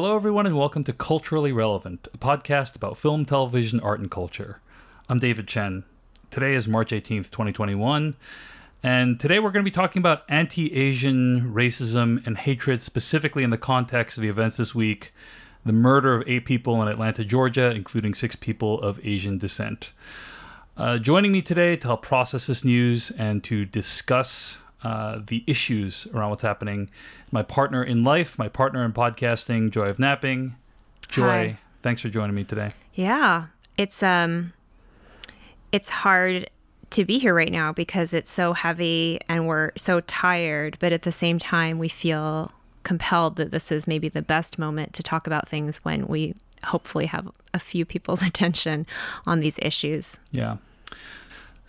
Hello, 0.00 0.14
everyone, 0.14 0.46
and 0.46 0.56
welcome 0.56 0.84
to 0.84 0.92
Culturally 0.92 1.50
Relevant, 1.50 2.06
a 2.14 2.18
podcast 2.18 2.76
about 2.76 2.96
film, 2.96 3.24
television, 3.24 3.80
art, 3.80 3.98
and 3.98 4.08
culture. 4.08 4.60
I'm 5.08 5.18
David 5.18 5.48
Chen. 5.48 5.82
Today 6.30 6.54
is 6.54 6.68
March 6.68 6.92
18th, 6.92 7.32
2021, 7.32 8.14
and 8.84 9.18
today 9.18 9.40
we're 9.40 9.50
going 9.50 9.64
to 9.64 9.68
be 9.68 9.74
talking 9.74 9.98
about 9.98 10.22
anti 10.28 10.72
Asian 10.72 11.52
racism 11.52 12.24
and 12.24 12.38
hatred, 12.38 12.80
specifically 12.80 13.42
in 13.42 13.50
the 13.50 13.58
context 13.58 14.16
of 14.16 14.22
the 14.22 14.28
events 14.28 14.56
this 14.56 14.72
week 14.72 15.12
the 15.66 15.72
murder 15.72 16.14
of 16.14 16.28
eight 16.28 16.44
people 16.44 16.80
in 16.80 16.86
Atlanta, 16.86 17.24
Georgia, 17.24 17.72
including 17.72 18.14
six 18.14 18.36
people 18.36 18.80
of 18.80 19.04
Asian 19.04 19.36
descent. 19.36 19.90
Uh, 20.76 20.98
joining 20.98 21.32
me 21.32 21.42
today 21.42 21.74
to 21.74 21.88
help 21.88 22.02
process 22.02 22.46
this 22.46 22.64
news 22.64 23.10
and 23.18 23.42
to 23.42 23.64
discuss 23.64 24.58
uh, 24.82 25.20
the 25.26 25.44
issues 25.46 26.06
around 26.14 26.30
what's 26.30 26.42
happening. 26.42 26.90
My 27.30 27.42
partner 27.42 27.82
in 27.82 28.04
life, 28.04 28.38
my 28.38 28.48
partner 28.48 28.84
in 28.84 28.92
podcasting, 28.92 29.70
Joy 29.70 29.88
of 29.88 29.98
Napping. 29.98 30.54
Joy, 31.08 31.24
Hi. 31.24 31.58
thanks 31.82 32.00
for 32.02 32.08
joining 32.08 32.36
me 32.36 32.44
today. 32.44 32.70
Yeah, 32.94 33.46
it's 33.76 34.02
um, 34.02 34.52
it's 35.72 35.88
hard 35.88 36.50
to 36.90 37.04
be 37.04 37.18
here 37.18 37.34
right 37.34 37.52
now 37.52 37.72
because 37.72 38.12
it's 38.12 38.30
so 38.30 38.52
heavy 38.52 39.20
and 39.28 39.46
we're 39.46 39.72
so 39.76 40.00
tired, 40.00 40.76
but 40.80 40.92
at 40.92 41.02
the 41.02 41.12
same 41.12 41.38
time 41.38 41.78
we 41.78 41.88
feel 41.88 42.52
compelled 42.82 43.36
that 43.36 43.50
this 43.50 43.70
is 43.70 43.86
maybe 43.86 44.08
the 44.08 44.22
best 44.22 44.58
moment 44.58 44.94
to 44.94 45.02
talk 45.02 45.26
about 45.26 45.48
things 45.48 45.78
when 45.78 46.06
we 46.06 46.34
hopefully 46.64 47.06
have 47.06 47.28
a 47.52 47.58
few 47.58 47.84
people's 47.84 48.22
attention 48.26 48.86
on 49.26 49.40
these 49.40 49.58
issues. 49.60 50.16
Yeah. 50.30 50.56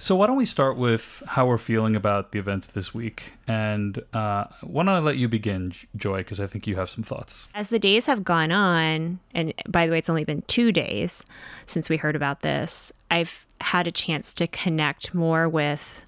So 0.01 0.15
why 0.15 0.27
don't 0.27 0.37
we 0.37 0.45
start 0.45 0.77
with 0.77 1.21
how 1.27 1.45
we're 1.45 1.57
feeling 1.57 1.93
about 1.93 2.31
the 2.31 2.39
events 2.39 2.67
this 2.67 2.93
week, 2.93 3.33
and 3.49 4.01
uh, 4.13 4.45
why 4.61 4.85
don't 4.85 4.95
I 4.95 4.99
let 4.99 5.17
you 5.17 5.27
begin, 5.27 5.73
Joy, 5.97 6.19
because 6.19 6.39
I 6.39 6.47
think 6.47 6.65
you 6.65 6.77
have 6.77 6.89
some 6.89 7.03
thoughts. 7.03 7.49
As 7.53 7.67
the 7.67 7.79
days 7.79 8.05
have 8.05 8.23
gone 8.23 8.53
on, 8.53 9.19
and 9.35 9.53
by 9.67 9.85
the 9.85 9.91
way, 9.91 9.97
it's 9.97 10.09
only 10.09 10.23
been 10.23 10.41
two 10.43 10.71
days 10.71 11.25
since 11.67 11.89
we 11.89 11.97
heard 11.97 12.15
about 12.15 12.43
this, 12.43 12.93
I've 13.11 13.45
had 13.59 13.87
a 13.87 13.91
chance 13.91 14.33
to 14.35 14.47
connect 14.47 15.13
more 15.13 15.49
with 15.49 16.01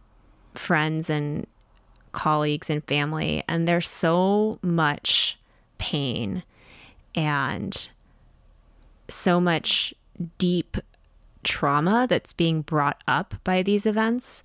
friends 0.55 1.09
and 1.09 1.45
colleagues 2.13 2.69
and 2.69 2.81
family, 2.85 3.43
and 3.49 3.67
there's 3.67 3.89
so 3.89 4.57
much 4.61 5.37
pain 5.79 6.43
and 7.13 7.89
so 9.09 9.41
much 9.41 9.93
deep 10.37 10.77
trauma 11.43 12.07
that's 12.09 12.33
being 12.33 12.61
brought 12.61 13.01
up 13.07 13.35
by 13.43 13.61
these 13.61 13.85
events. 13.85 14.43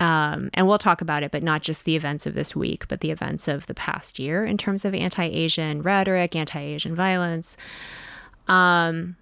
Um, 0.00 0.50
and 0.54 0.66
we'll 0.66 0.78
talk 0.78 1.00
about 1.00 1.22
it, 1.22 1.30
but 1.30 1.42
not 1.42 1.62
just 1.62 1.84
the 1.84 1.96
events 1.96 2.26
of 2.26 2.34
this 2.34 2.56
week, 2.56 2.88
but 2.88 3.00
the 3.00 3.10
events 3.10 3.46
of 3.46 3.66
the 3.66 3.74
past 3.74 4.18
year 4.18 4.44
in 4.44 4.56
terms 4.56 4.84
of 4.84 4.94
anti 4.94 5.24
Asian 5.24 5.82
rhetoric, 5.82 6.34
anti 6.34 6.60
Asian 6.60 6.94
violence. 6.94 7.56
Um, 8.48 9.16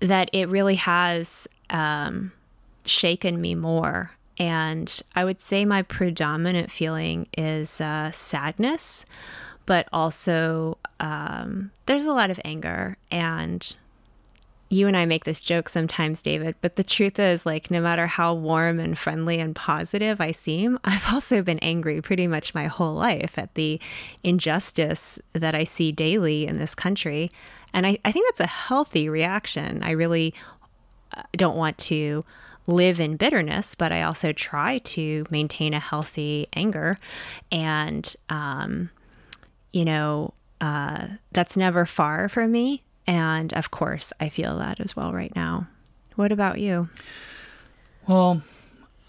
that 0.00 0.28
it 0.32 0.48
really 0.48 0.74
has 0.74 1.48
um, 1.70 2.32
shaken 2.84 3.40
me 3.40 3.54
more. 3.54 4.12
And 4.38 5.00
I 5.14 5.24
would 5.24 5.40
say 5.40 5.64
my 5.64 5.82
predominant 5.82 6.70
feeling 6.70 7.28
is 7.36 7.80
uh, 7.80 8.10
sadness, 8.12 9.04
but 9.66 9.88
also 9.92 10.78
um, 11.00 11.70
there's 11.86 12.04
a 12.04 12.12
lot 12.12 12.30
of 12.30 12.40
anger 12.44 12.96
and 13.10 13.76
you 14.74 14.88
and 14.88 14.96
I 14.96 15.06
make 15.06 15.24
this 15.24 15.40
joke 15.40 15.68
sometimes, 15.68 16.20
David, 16.20 16.56
but 16.60 16.76
the 16.76 16.84
truth 16.84 17.18
is, 17.18 17.46
like, 17.46 17.70
no 17.70 17.80
matter 17.80 18.06
how 18.06 18.34
warm 18.34 18.80
and 18.80 18.98
friendly 18.98 19.38
and 19.38 19.54
positive 19.54 20.20
I 20.20 20.32
seem, 20.32 20.78
I've 20.84 21.12
also 21.12 21.42
been 21.42 21.58
angry 21.60 22.02
pretty 22.02 22.26
much 22.26 22.54
my 22.54 22.66
whole 22.66 22.94
life 22.94 23.38
at 23.38 23.54
the 23.54 23.80
injustice 24.22 25.18
that 25.32 25.54
I 25.54 25.64
see 25.64 25.92
daily 25.92 26.46
in 26.46 26.58
this 26.58 26.74
country. 26.74 27.30
And 27.72 27.86
I, 27.86 27.98
I 28.04 28.12
think 28.12 28.26
that's 28.28 28.40
a 28.40 28.46
healthy 28.46 29.08
reaction. 29.08 29.82
I 29.82 29.92
really 29.92 30.34
uh, 31.16 31.22
don't 31.32 31.56
want 31.56 31.78
to 31.78 32.22
live 32.66 32.98
in 32.98 33.16
bitterness, 33.16 33.74
but 33.74 33.92
I 33.92 34.02
also 34.02 34.32
try 34.32 34.78
to 34.78 35.24
maintain 35.30 35.74
a 35.74 35.80
healthy 35.80 36.48
anger. 36.54 36.96
And, 37.52 38.14
um, 38.28 38.90
you 39.72 39.84
know, 39.84 40.32
uh, 40.60 41.08
that's 41.32 41.56
never 41.56 41.84
far 41.84 42.28
from 42.28 42.52
me. 42.52 42.83
And 43.06 43.52
of 43.52 43.70
course, 43.70 44.12
I 44.20 44.28
feel 44.28 44.58
that 44.58 44.80
as 44.80 44.96
well 44.96 45.12
right 45.12 45.34
now. 45.34 45.68
What 46.16 46.32
about 46.32 46.58
you? 46.58 46.88
Well, 48.06 48.42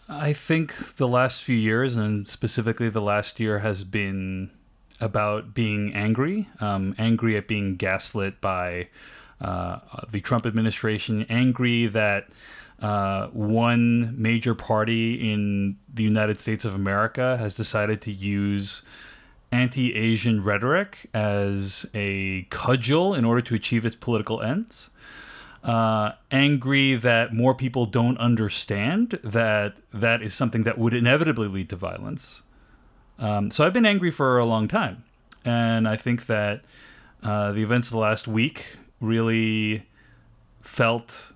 I 0.09 0.33
think 0.33 0.95
the 0.97 1.07
last 1.07 1.44
few 1.44 1.56
years, 1.56 1.95
and 1.95 2.28
specifically 2.28 2.89
the 2.89 3.01
last 3.01 3.39
year, 3.39 3.59
has 3.59 3.83
been 3.83 4.51
about 5.00 5.53
being 5.53 5.94
angry, 5.94 6.47
um, 6.59 6.95
angry 6.97 7.38
at 7.38 7.47
being 7.47 7.75
gaslit 7.75 8.39
by 8.41 8.88
uh, 9.41 9.79
the 10.12 10.22
Trump 10.22 10.45
administration, 10.45 11.25
angry 11.29 11.88
that 11.88 12.27
uh, 12.81 13.27
one 13.27 14.22
major 14.22 14.53
party 14.53 15.31
in 15.31 15.77
the 15.94 16.03
United 16.03 16.39
States 16.39 16.66
of 16.66 16.75
America 16.75 17.38
has 17.38 17.53
decided 17.53 18.01
to 18.01 18.12
use 18.12 18.83
anti 19.55 19.95
Asian 19.95 20.43
rhetoric 20.43 21.09
as 21.13 21.85
a 21.93 22.43
cudgel 22.49 23.16
in 23.16 23.23
order 23.23 23.41
to 23.41 23.55
achieve 23.55 23.85
its 23.85 23.95
political 23.95 24.41
ends. 24.41 24.89
Uh, 25.63 26.11
angry 26.29 26.95
that 26.95 27.33
more 27.33 27.55
people 27.55 27.85
don't 27.88 28.17
understand 28.19 29.17
that 29.23 29.73
that 29.91 30.21
is 30.21 30.35
something 30.35 30.63
that 30.63 30.77
would 30.77 30.94
inevitably 30.94 31.47
lead 31.47 31.69
to 31.69 31.75
violence. 31.75 32.41
Um, 33.17 33.49
so 33.49 33.65
I've 33.65 33.73
been 33.73 33.85
angry 33.85 34.11
for 34.11 34.38
a 34.38 34.45
long 34.45 34.67
time. 34.67 35.03
And 35.44 35.88
I 35.88 35.95
think 35.95 36.27
that 36.27 36.61
uh, 37.23 37.51
the 37.53 37.63
events 37.63 37.88
of 37.88 37.94
the 37.94 37.99
last 37.99 38.27
week 38.27 38.77
really 38.99 39.88
felt 40.61 41.31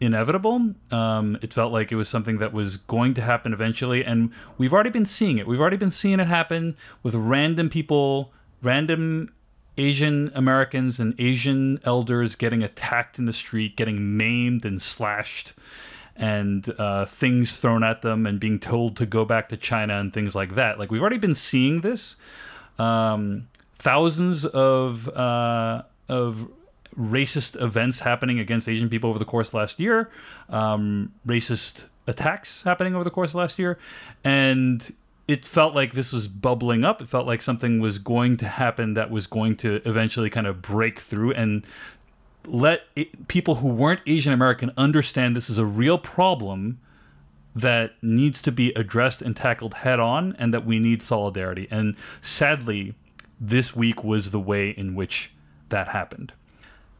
inevitable. 0.00 0.74
Um, 0.90 1.38
it 1.42 1.54
felt 1.54 1.72
like 1.72 1.90
it 1.90 1.96
was 1.96 2.08
something 2.08 2.38
that 2.38 2.52
was 2.52 2.76
going 2.76 3.14
to 3.14 3.22
happen 3.22 3.52
eventually, 3.52 4.04
and 4.04 4.30
we've 4.58 4.72
already 4.72 4.90
been 4.90 5.06
seeing 5.06 5.38
it. 5.38 5.46
We've 5.46 5.60
already 5.60 5.76
been 5.76 5.90
seeing 5.90 6.20
it 6.20 6.26
happen 6.26 6.76
with 7.02 7.14
random 7.14 7.70
people, 7.70 8.32
random 8.62 9.32
Asian 9.78 10.30
Americans 10.34 10.98
and 10.98 11.14
Asian 11.18 11.80
elders 11.84 12.34
getting 12.34 12.62
attacked 12.62 13.18
in 13.18 13.26
the 13.26 13.32
street, 13.32 13.76
getting 13.76 14.16
maimed 14.16 14.64
and 14.64 14.80
slashed, 14.80 15.52
and 16.14 16.72
uh, 16.78 17.04
things 17.04 17.56
thrown 17.56 17.84
at 17.84 18.02
them, 18.02 18.26
and 18.26 18.40
being 18.40 18.58
told 18.58 18.96
to 18.96 19.06
go 19.06 19.24
back 19.24 19.48
to 19.50 19.56
China 19.56 19.98
and 19.98 20.12
things 20.12 20.34
like 20.34 20.54
that. 20.54 20.78
Like 20.78 20.90
we've 20.90 21.00
already 21.00 21.18
been 21.18 21.34
seeing 21.34 21.82
this. 21.82 22.16
Um, 22.78 23.48
thousands 23.78 24.44
of 24.44 25.08
uh, 25.08 25.82
of 26.08 26.48
racist 26.98 27.60
events 27.60 28.00
happening 28.00 28.38
against 28.38 28.68
Asian 28.68 28.88
people 28.88 29.10
over 29.10 29.18
the 29.18 29.24
course 29.24 29.52
last 29.52 29.78
year, 29.78 30.10
um, 30.48 31.12
racist 31.26 31.84
attacks 32.06 32.62
happening 32.62 32.94
over 32.94 33.04
the 33.04 33.10
course 33.10 33.34
last 33.34 33.58
year, 33.58 33.78
and 34.24 34.94
it 35.28 35.44
felt 35.44 35.74
like 35.74 35.92
this 35.92 36.12
was 36.12 36.28
bubbling 36.28 36.84
up. 36.84 37.00
It 37.00 37.08
felt 37.08 37.26
like 37.26 37.42
something 37.42 37.80
was 37.80 37.98
going 37.98 38.36
to 38.38 38.48
happen 38.48 38.94
that 38.94 39.10
was 39.10 39.26
going 39.26 39.56
to 39.58 39.82
eventually 39.84 40.30
kind 40.30 40.46
of 40.46 40.62
break 40.62 41.00
through 41.00 41.32
and 41.32 41.66
let 42.46 42.82
it, 42.94 43.26
people 43.26 43.56
who 43.56 43.68
weren't 43.68 44.00
Asian 44.06 44.32
American 44.32 44.70
understand 44.76 45.36
this 45.36 45.50
is 45.50 45.58
a 45.58 45.64
real 45.64 45.98
problem 45.98 46.78
that 47.56 47.92
needs 48.02 48.40
to 48.42 48.52
be 48.52 48.72
addressed 48.74 49.22
and 49.22 49.34
tackled 49.34 49.74
head 49.74 49.98
on 49.98 50.36
and 50.38 50.54
that 50.54 50.64
we 50.64 50.78
need 50.78 51.02
solidarity. 51.02 51.66
And 51.70 51.96
sadly, 52.20 52.94
this 53.40 53.74
week 53.74 54.04
was 54.04 54.30
the 54.30 54.38
way 54.38 54.70
in 54.70 54.94
which 54.94 55.32
that 55.70 55.88
happened. 55.88 56.32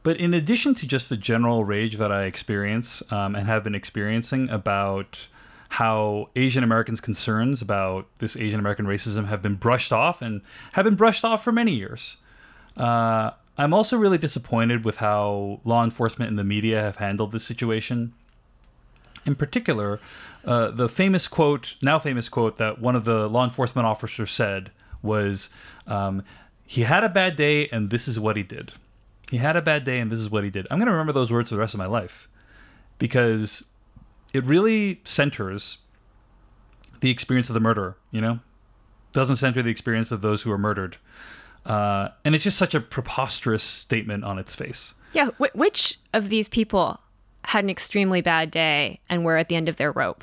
But 0.06 0.19
in 0.19 0.34
addition 0.34 0.77
to 0.77 0.87
just 0.87 1.09
the 1.09 1.17
general 1.17 1.65
rage 1.65 1.97
that 1.97 2.12
I 2.12 2.27
experience 2.27 3.03
um, 3.11 3.34
and 3.34 3.49
have 3.49 3.65
been 3.65 3.75
experiencing 3.75 4.49
about 4.49 5.27
how 5.71 6.28
Asian 6.37 6.62
Americans' 6.62 7.00
concerns 7.00 7.61
about 7.61 8.06
this 8.19 8.37
Asian 8.37 8.61
American 8.61 8.87
racism 8.87 9.27
have 9.27 9.43
been 9.43 9.56
brushed 9.56 9.93
off 9.93 10.22
and 10.22 10.43
have 10.75 10.84
been 10.84 10.95
brushed 10.95 11.25
off 11.25 11.43
for 11.43 11.50
many 11.50 11.72
years, 11.72 12.19
uh, 12.77 13.33
I'm 13.59 13.75
also 13.75 13.97
really 13.97 14.16
disappointed 14.16 14.84
with 14.84 14.98
how 14.98 15.60
law 15.65 15.83
enforcement 15.83 16.28
and 16.28 16.39
the 16.39 16.45
media 16.45 16.81
have 16.81 16.98
handled 16.98 17.33
this 17.33 17.42
situation. 17.42 18.13
In 19.25 19.34
particular, 19.34 19.98
uh, 20.45 20.71
the 20.71 20.89
famous 20.89 21.27
quote, 21.27 21.75
now 21.83 21.98
famous 21.98 22.28
quote, 22.28 22.59
that 22.59 22.81
one 22.81 22.95
of 22.95 23.07
the 23.07 23.28
law 23.28 23.42
enforcement 23.42 23.86
officers 23.86 24.31
said 24.31 24.71
was, 25.03 25.48
um, 25.89 26.22
He 26.65 26.83
had 26.83 27.03
a 27.03 27.09
bad 27.09 27.34
day, 27.34 27.66
and 27.71 27.91
this 27.91 28.07
is 28.07 28.21
what 28.21 28.36
he 28.36 28.45
did. 28.45 28.71
He 29.31 29.39
had 29.39 29.57
a 29.57 29.63
bad 29.63 29.84
day, 29.84 29.99
and 29.99 30.11
this 30.11 30.21
is 30.21 30.31
what 30.31 30.45
he 30.45 30.51
did. 30.51 30.67
I'm 30.71 30.78
going 30.78 30.87
to 30.87 30.93
remember 30.93 31.13
those 31.13 31.33
words 31.33 31.49
for 31.49 31.57
the 31.57 31.61
rest 31.61 31.75
of 31.75 31.78
my 31.78 31.87
life 31.87 32.28
because 32.99 33.65
it 34.33 34.45
really 34.45 35.01
centers 35.05 35.78
the 37.01 37.11
experience 37.11 37.51
of 37.51 37.55
the 37.55 37.61
murderer, 37.61 37.97
you 38.11 38.21
know? 38.21 38.41
Doesn't 39.13 39.37
center 39.37 39.63
the 39.63 39.71
experience 39.71 40.11
of 40.13 40.23
those 40.23 40.43
who 40.43 40.51
are 40.53 40.59
murdered. 40.59 40.97
Uh, 41.65 42.09
and 42.25 42.34
it's 42.34 42.45
just 42.45 42.57
such 42.57 42.75
a 42.75 42.81
preposterous 42.81 43.65
statement 43.65 44.25
on 44.25 44.39
its 44.39 44.55
face. 44.55 44.95
Yeah, 45.13 45.31
wh- 45.39 45.55
which 45.55 45.99
of 46.13 46.29
these 46.29 46.49
people 46.49 47.01
had 47.45 47.65
an 47.65 47.71
extremely 47.71 48.21
bad 48.21 48.51
day 48.51 49.01
and 49.09 49.25
were 49.25 49.37
at 49.37 49.49
the 49.49 49.57
end 49.57 49.69
of 49.69 49.77
their 49.77 49.91
rope? 49.91 50.22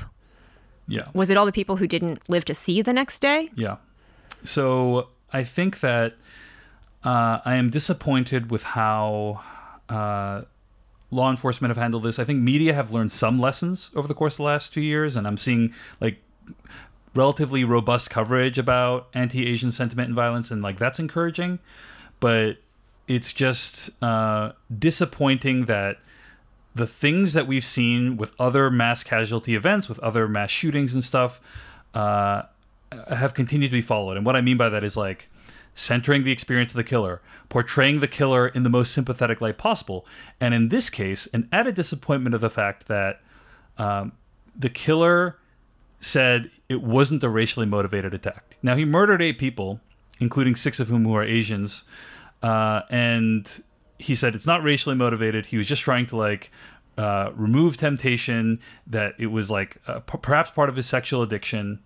Yeah. 0.88 1.08
Was 1.14 1.30
it 1.30 1.38
all 1.38 1.46
the 1.46 1.52
people 1.52 1.78
who 1.78 1.88
didn't 1.88 2.28
live 2.30 2.46
to 2.46 2.54
see 2.54 2.82
the 2.82 2.94
next 2.94 3.20
day? 3.20 3.50
Yeah. 3.56 3.78
So 4.46 5.10
I 5.32 5.44
think 5.44 5.80
that 5.80 6.14
uh, 7.04 7.40
I 7.44 7.56
am 7.56 7.70
disappointed 7.70 8.50
with 8.50 8.64
how 8.64 9.42
uh, 9.90 10.44
law 11.12 11.30
enforcement 11.30 11.70
have 11.70 11.78
handled 11.78 12.04
this. 12.04 12.20
I 12.20 12.24
think 12.24 12.42
media 12.42 12.74
have 12.74 12.92
learned 12.92 13.12
some 13.12 13.40
lessons 13.40 13.90
over 13.96 14.08
the 14.08 14.14
course 14.14 14.36
of 14.36 14.38
the 14.38 14.44
last 14.44 14.74
two 14.74 14.82
years, 14.82 15.16
and 15.16 15.28
I'm 15.28 15.38
seeing 15.38 15.74
like 16.00 16.18
relatively 17.16 17.64
robust 17.64 18.10
coverage 18.10 18.58
about 18.58 19.08
anti-Asian 19.14 19.72
sentiment 19.72 20.08
and 20.08 20.16
violence, 20.16 20.50
and 20.52 20.62
like 20.62 20.80
that's 20.80 21.00
encouraging. 21.00 21.60
But 22.20 22.58
it's 23.08 23.34
just 23.34 23.90
uh, 24.02 24.54
disappointing 24.78 25.66
that 25.66 25.98
the 26.74 26.88
things 26.88 27.34
that 27.34 27.48
we've 27.48 27.66
seen 27.66 28.18
with 28.18 28.34
other 28.40 28.72
mass 28.72 29.04
casualty 29.04 29.56
events, 29.56 29.88
with 29.88 30.00
other 30.00 30.28
mass 30.28 30.50
shootings 30.50 30.94
and 30.94 31.04
stuff, 31.04 31.40
uh, 31.94 32.44
have 33.10 33.34
continued 33.34 33.70
to 33.70 33.74
be 33.74 33.82
followed. 33.82 34.18
And 34.18 34.26
what 34.26 34.36
I 34.36 34.42
mean 34.42 34.58
by 34.58 34.70
that 34.70 34.84
is 34.84 34.98
like 34.98 35.30
centering 35.76 36.24
the 36.24 36.32
experience 36.32 36.72
of 36.72 36.78
the 36.78 36.84
killer, 36.84 37.22
portraying 37.50 38.00
the 38.00 38.08
killer 38.08 38.48
in 38.48 38.64
the 38.64 38.70
most 38.70 38.94
sympathetic 38.94 39.42
light 39.42 39.58
possible. 39.58 40.06
And 40.40 40.54
in 40.54 40.70
this 40.70 40.90
case, 40.90 41.28
an 41.34 41.50
added 41.52 41.76
disappointment 41.76 42.36
of 42.36 42.42
the 42.42 42.50
fact 42.50 42.88
that 42.88 43.22
um, 43.78 44.14
the 44.56 44.70
killer 44.70 45.38
said 46.00 46.52
it 46.70 46.82
wasn't 46.82 47.24
a 47.24 47.30
racially 47.30 47.66
motivated 47.66 48.14
attack. 48.14 48.58
Now, 48.62 48.76
he 48.76 48.86
murdered 48.86 49.22
eight 49.22 49.38
people, 49.38 49.80
including 50.20 50.56
six 50.56 50.80
of 50.80 50.90
whom 50.90 51.06
who 51.06 51.16
are 51.16 51.24
Asians. 51.24 51.84
Uh, 52.42 52.82
and 52.90 53.64
he 53.98 54.16
said 54.16 54.36
it's 54.36 54.46
not 54.46 54.64
racially 54.64 54.96
motivated. 54.96 55.48
He 55.48 55.58
was 55.58 55.68
just 55.68 55.82
trying 55.82 56.08
to 56.08 56.18
like 56.18 56.52
uh, 56.98 57.32
remove 57.36 57.78
temptation, 57.78 58.60
that 58.86 59.16
it 59.18 59.28
was 59.28 59.50
like 59.50 59.78
uh, 59.88 60.00
p- 60.00 60.18
perhaps 60.22 60.52
part 60.52 60.70
of 60.70 60.76
his 60.76 60.86
sexual 60.86 61.24
addiction 61.24 61.80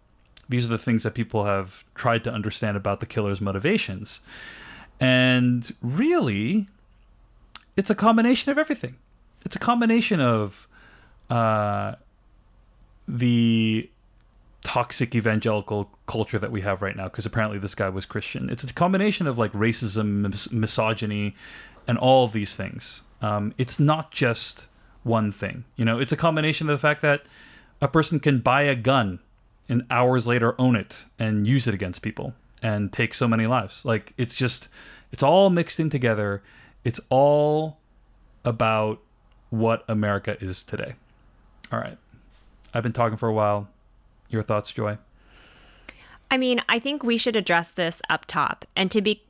these 0.49 0.65
are 0.65 0.69
the 0.69 0.77
things 0.77 1.03
that 1.03 1.13
people 1.13 1.45
have 1.45 1.83
tried 1.95 2.23
to 2.23 2.31
understand 2.31 2.77
about 2.77 2.99
the 2.99 3.05
killer's 3.05 3.41
motivations. 3.41 4.21
And 4.99 5.73
really, 5.81 6.67
it's 7.75 7.89
a 7.89 7.95
combination 7.95 8.51
of 8.51 8.57
everything. 8.57 8.95
It's 9.45 9.55
a 9.55 9.59
combination 9.59 10.19
of 10.19 10.67
uh, 11.29 11.95
the 13.07 13.89
toxic 14.63 15.15
evangelical 15.15 15.89
culture 16.07 16.39
that 16.39 16.51
we 16.51 16.61
have 16.61 16.81
right 16.81 16.95
now, 16.95 17.05
because 17.05 17.25
apparently 17.25 17.59
this 17.59 17.75
guy 17.75 17.89
was 17.89 18.05
Christian. 18.05 18.49
It's 18.49 18.63
a 18.63 18.73
combination 18.73 19.27
of 19.27 19.37
like 19.37 19.51
racism, 19.53 20.21
mis- 20.21 20.51
misogyny, 20.51 21.35
and 21.87 21.97
all 21.97 22.25
of 22.25 22.33
these 22.33 22.55
things. 22.55 23.01
Um, 23.21 23.53
it's 23.57 23.79
not 23.79 24.11
just 24.11 24.65
one 25.03 25.31
thing. 25.31 25.63
You 25.75 25.85
know, 25.85 25.99
it's 25.99 26.11
a 26.11 26.17
combination 26.17 26.69
of 26.69 26.77
the 26.77 26.81
fact 26.81 27.01
that 27.01 27.21
a 27.81 27.87
person 27.87 28.19
can 28.19 28.39
buy 28.39 28.63
a 28.63 28.75
gun 28.75 29.19
and 29.69 29.85
hours 29.89 30.27
later 30.27 30.59
own 30.59 30.75
it 30.75 31.05
and 31.19 31.45
use 31.45 31.67
it 31.67 31.73
against 31.73 32.01
people 32.01 32.33
and 32.61 32.91
take 32.91 33.13
so 33.13 33.27
many 33.27 33.47
lives. 33.47 33.83
Like 33.83 34.13
it's 34.17 34.35
just 34.35 34.67
it's 35.11 35.23
all 35.23 35.49
mixed 35.49 35.79
in 35.79 35.89
together. 35.89 36.41
It's 36.83 36.99
all 37.09 37.77
about 38.45 38.99
what 39.49 39.83
America 39.87 40.37
is 40.41 40.63
today. 40.63 40.95
All 41.71 41.79
right. 41.79 41.97
I've 42.73 42.83
been 42.83 42.93
talking 42.93 43.17
for 43.17 43.29
a 43.29 43.33
while. 43.33 43.67
Your 44.29 44.43
thoughts, 44.43 44.71
Joy? 44.71 44.97
I 46.29 46.37
mean, 46.37 46.61
I 46.67 46.79
think 46.79 47.03
we 47.03 47.17
should 47.17 47.35
address 47.35 47.71
this 47.71 48.01
up 48.09 48.25
top. 48.25 48.65
And 48.75 48.91
to 48.91 49.01
be 49.01 49.23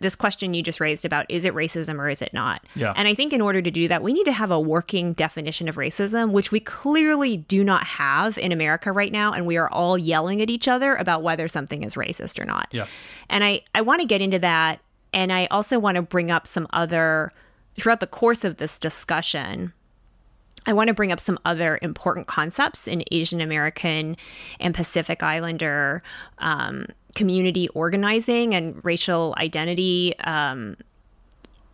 this 0.00 0.14
question 0.14 0.54
you 0.54 0.62
just 0.62 0.80
raised 0.80 1.04
about 1.04 1.26
is 1.28 1.44
it 1.44 1.54
racism 1.54 1.98
or 1.98 2.08
is 2.08 2.22
it 2.22 2.32
not? 2.32 2.62
Yeah. 2.74 2.92
And 2.96 3.08
I 3.08 3.14
think 3.14 3.32
in 3.32 3.40
order 3.40 3.60
to 3.60 3.70
do 3.70 3.88
that, 3.88 4.02
we 4.02 4.12
need 4.12 4.24
to 4.24 4.32
have 4.32 4.50
a 4.50 4.60
working 4.60 5.12
definition 5.12 5.68
of 5.68 5.76
racism, 5.76 6.30
which 6.30 6.52
we 6.52 6.60
clearly 6.60 7.36
do 7.36 7.64
not 7.64 7.84
have 7.84 8.38
in 8.38 8.52
America 8.52 8.92
right 8.92 9.10
now. 9.10 9.32
And 9.32 9.46
we 9.46 9.56
are 9.56 9.68
all 9.68 9.98
yelling 9.98 10.40
at 10.40 10.50
each 10.50 10.68
other 10.68 10.94
about 10.94 11.22
whether 11.22 11.48
something 11.48 11.82
is 11.82 11.94
racist 11.94 12.38
or 12.38 12.44
not. 12.44 12.68
Yeah. 12.70 12.86
And 13.28 13.42
I, 13.42 13.62
I 13.74 13.80
want 13.80 14.00
to 14.00 14.06
get 14.06 14.20
into 14.20 14.38
that. 14.38 14.80
And 15.12 15.32
I 15.32 15.46
also 15.46 15.78
want 15.78 15.96
to 15.96 16.02
bring 16.02 16.30
up 16.30 16.46
some 16.46 16.66
other, 16.72 17.30
throughout 17.78 18.00
the 18.00 18.06
course 18.06 18.44
of 18.44 18.58
this 18.58 18.78
discussion, 18.78 19.72
I 20.64 20.72
want 20.72 20.88
to 20.88 20.94
bring 20.94 21.10
up 21.10 21.20
some 21.20 21.38
other 21.44 21.78
important 21.82 22.28
concepts 22.28 22.86
in 22.86 23.02
Asian 23.10 23.40
American 23.40 24.16
and 24.60 24.74
Pacific 24.74 25.22
Islander 25.22 26.02
um, 26.38 26.86
community 27.14 27.68
organizing 27.70 28.54
and 28.54 28.82
racial 28.84 29.34
identity 29.38 30.18
um, 30.20 30.76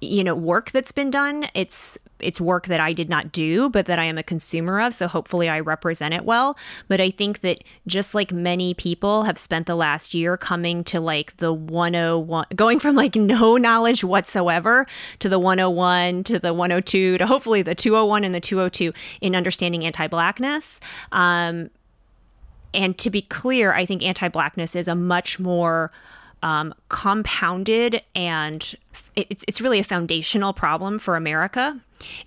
you 0.00 0.22
know 0.22 0.34
work 0.34 0.70
that's 0.70 0.92
been 0.92 1.10
done 1.10 1.46
it's 1.54 1.98
it's 2.20 2.40
work 2.40 2.66
that 2.66 2.80
I 2.80 2.92
did 2.92 3.08
not 3.08 3.32
do 3.32 3.68
but 3.68 3.86
that 3.86 3.98
I 3.98 4.04
am 4.04 4.18
a 4.18 4.22
consumer 4.22 4.80
of 4.80 4.94
so 4.94 5.08
hopefully 5.08 5.48
I 5.48 5.60
represent 5.60 6.14
it 6.14 6.24
well. 6.24 6.56
But 6.88 7.00
I 7.00 7.10
think 7.10 7.40
that 7.40 7.58
just 7.86 8.14
like 8.14 8.32
many 8.32 8.74
people 8.74 9.24
have 9.24 9.38
spent 9.38 9.66
the 9.66 9.74
last 9.74 10.14
year 10.14 10.36
coming 10.36 10.84
to 10.84 11.00
like 11.00 11.36
the 11.38 11.52
101 11.52 12.46
going 12.54 12.78
from 12.78 12.96
like 12.96 13.16
no 13.16 13.56
knowledge 13.56 14.04
whatsoever 14.04 14.86
to 15.20 15.28
the 15.28 15.38
101 15.38 16.24
to 16.24 16.38
the 16.38 16.54
102 16.54 17.18
to 17.18 17.26
hopefully 17.26 17.62
the 17.62 17.74
201 17.74 18.24
and 18.24 18.34
the 18.34 18.40
202 18.40 18.92
in 19.20 19.34
understanding 19.34 19.84
anti-blackness 19.84 20.80
um, 21.12 21.70
and 22.74 22.96
to 22.98 23.10
be 23.10 23.22
clear, 23.22 23.72
I 23.72 23.84
think 23.84 24.02
anti 24.02 24.28
blackness 24.28 24.76
is 24.76 24.88
a 24.88 24.94
much 24.94 25.38
more 25.38 25.90
um, 26.42 26.74
compounded 26.88 28.02
and 28.14 28.74
it's, 29.16 29.44
it's 29.48 29.60
really 29.60 29.78
a 29.78 29.84
foundational 29.84 30.52
problem 30.52 30.98
for 30.98 31.16
America. 31.16 31.80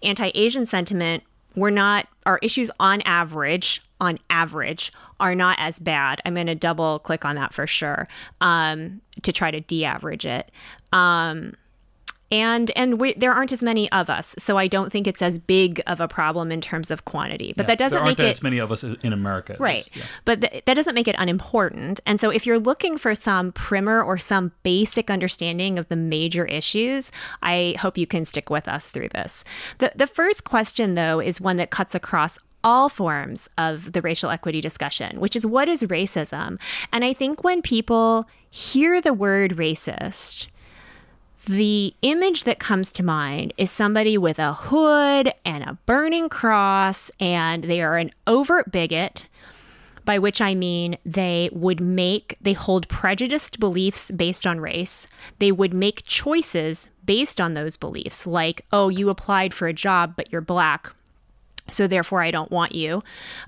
Anti 0.04 0.32
Asian 0.36 0.66
sentiment, 0.66 1.24
we're 1.56 1.70
not, 1.70 2.08
our 2.26 2.40
issues 2.42 2.70
on 2.80 3.02
average, 3.02 3.82
on 4.00 4.18
average, 4.30 4.92
are 5.20 5.36
not 5.36 5.58
as 5.60 5.80
bad. 5.80 6.22
I'm 6.26 6.34
going 6.34 6.48
to 6.48 6.56
double 6.56 7.00
click 7.00 7.26
on 7.26 7.36
that 7.36 7.54
for 7.54 7.68
sure 7.68 8.08
um, 8.42 9.02
to 9.22 9.32
try 9.32 9.52
to 9.52 9.60
de 9.62 9.86
average 9.86 10.26
it. 10.26 10.52
Um, 10.92 11.54
and 12.32 12.72
and 12.76 13.00
we, 13.00 13.14
there 13.14 13.34
aren't 13.34 13.52
as 13.52 13.62
many 13.62 13.92
of 13.92 14.10
us, 14.10 14.34
so 14.40 14.58
I 14.58 14.68
don't 14.68 14.92
think 14.92 15.06
it's 15.06 15.22
as 15.22 15.38
big 15.38 15.82
of 15.86 16.00
a 16.00 16.08
problem 16.08 16.52
in 16.52 16.62
terms 16.62 16.90
of 16.90 17.06
quantity. 17.06 17.54
But 17.56 17.64
Yeah, 17.64 17.68
that 17.68 17.78
doesn't 17.80 18.04
make 18.04 18.20
it 18.20 18.26
as 18.26 18.42
many 18.42 18.58
of 18.58 18.72
us 18.72 18.84
in 18.84 19.14
America. 19.14 19.56
Right. 19.60 19.88
yeah. 19.94 20.04
But 20.26 20.42
th- 20.42 20.64
that 20.66 20.74
doesn't 20.74 20.96
make 20.96 21.08
it 21.08 21.16
unimportant. 21.20 22.00
And 22.06 22.20
so 22.20 22.30
if 22.30 22.46
you're 22.46 22.60
looking 22.60 22.98
for 22.98 23.14
some 23.16 23.52
primer 23.52 24.02
or 24.02 24.18
some 24.18 24.52
basic 24.64 25.10
understanding 25.10 25.78
of 25.78 25.90
the 25.90 25.96
major 25.96 26.46
issues, 26.46 27.12
I 27.42 27.76
hope 27.80 27.98
you 27.98 28.08
can 28.08 28.26
stick 28.26 28.50
with 28.50 28.68
us 28.68 28.88
through 28.88 29.10
this. 29.10 29.44
The 29.80 29.92
the 29.96 30.08
first 30.08 30.44
question 30.44 30.96
though 30.96 31.20
is 31.20 31.42
one 31.42 31.58
that 31.58 31.70
cuts 31.70 31.94
across 31.96 32.40
all 32.64 32.90
forms 32.90 33.50
of 33.58 33.92
the 33.92 34.02
racial 34.02 34.30
equity 34.30 34.62
discussion, 34.62 35.20
which 35.20 35.36
is 35.36 35.46
what 35.46 35.68
is 35.68 35.84
racism? 35.84 36.60
And 36.94 37.04
I 37.04 37.12
think 37.14 37.44
when 37.44 37.62
people 37.62 38.28
hear 38.50 39.02
the 39.02 39.14
word 39.14 39.58
racist, 39.58 40.48
the 41.46 41.94
image 42.02 42.44
that 42.44 42.60
comes 42.60 42.92
to 42.94 43.04
mind 43.04 43.54
is 43.58 43.72
somebody 43.72 44.18
with 44.18 44.38
a 44.38 44.54
hood 44.54 45.34
and 45.44 45.64
a 45.64 45.78
burning 45.86 46.30
cross, 46.30 47.10
and 47.20 47.64
they 47.64 47.82
are 47.82 47.98
an 47.98 48.12
overt 48.28 48.72
bigot, 48.72 49.28
by 50.06 50.20
which 50.20 50.42
I 50.42 50.56
mean 50.56 50.98
they 51.06 51.50
would 51.52 51.82
make, 51.82 52.38
they 52.42 52.54
hold 52.54 52.88
prejudiced 52.88 53.60
beliefs 53.60 54.12
based 54.12 54.46
on 54.46 54.60
race. 54.60 55.08
They 55.40 55.52
would 55.52 55.74
make 55.74 56.04
choices 56.06 56.90
based 57.06 57.42
on 57.42 57.54
those 57.54 57.78
beliefs, 57.78 58.28
like, 58.28 58.66
oh, 58.72 58.90
you 58.90 59.10
applied 59.10 59.54
for 59.54 59.68
a 59.68 59.74
job, 59.74 60.14
but 60.16 60.32
you're 60.32 60.42
black 60.42 60.94
so 61.70 61.88
therefore 61.88 62.22
i 62.22 62.32
don't 62.32 62.52
want 62.52 62.74
you 62.74 63.02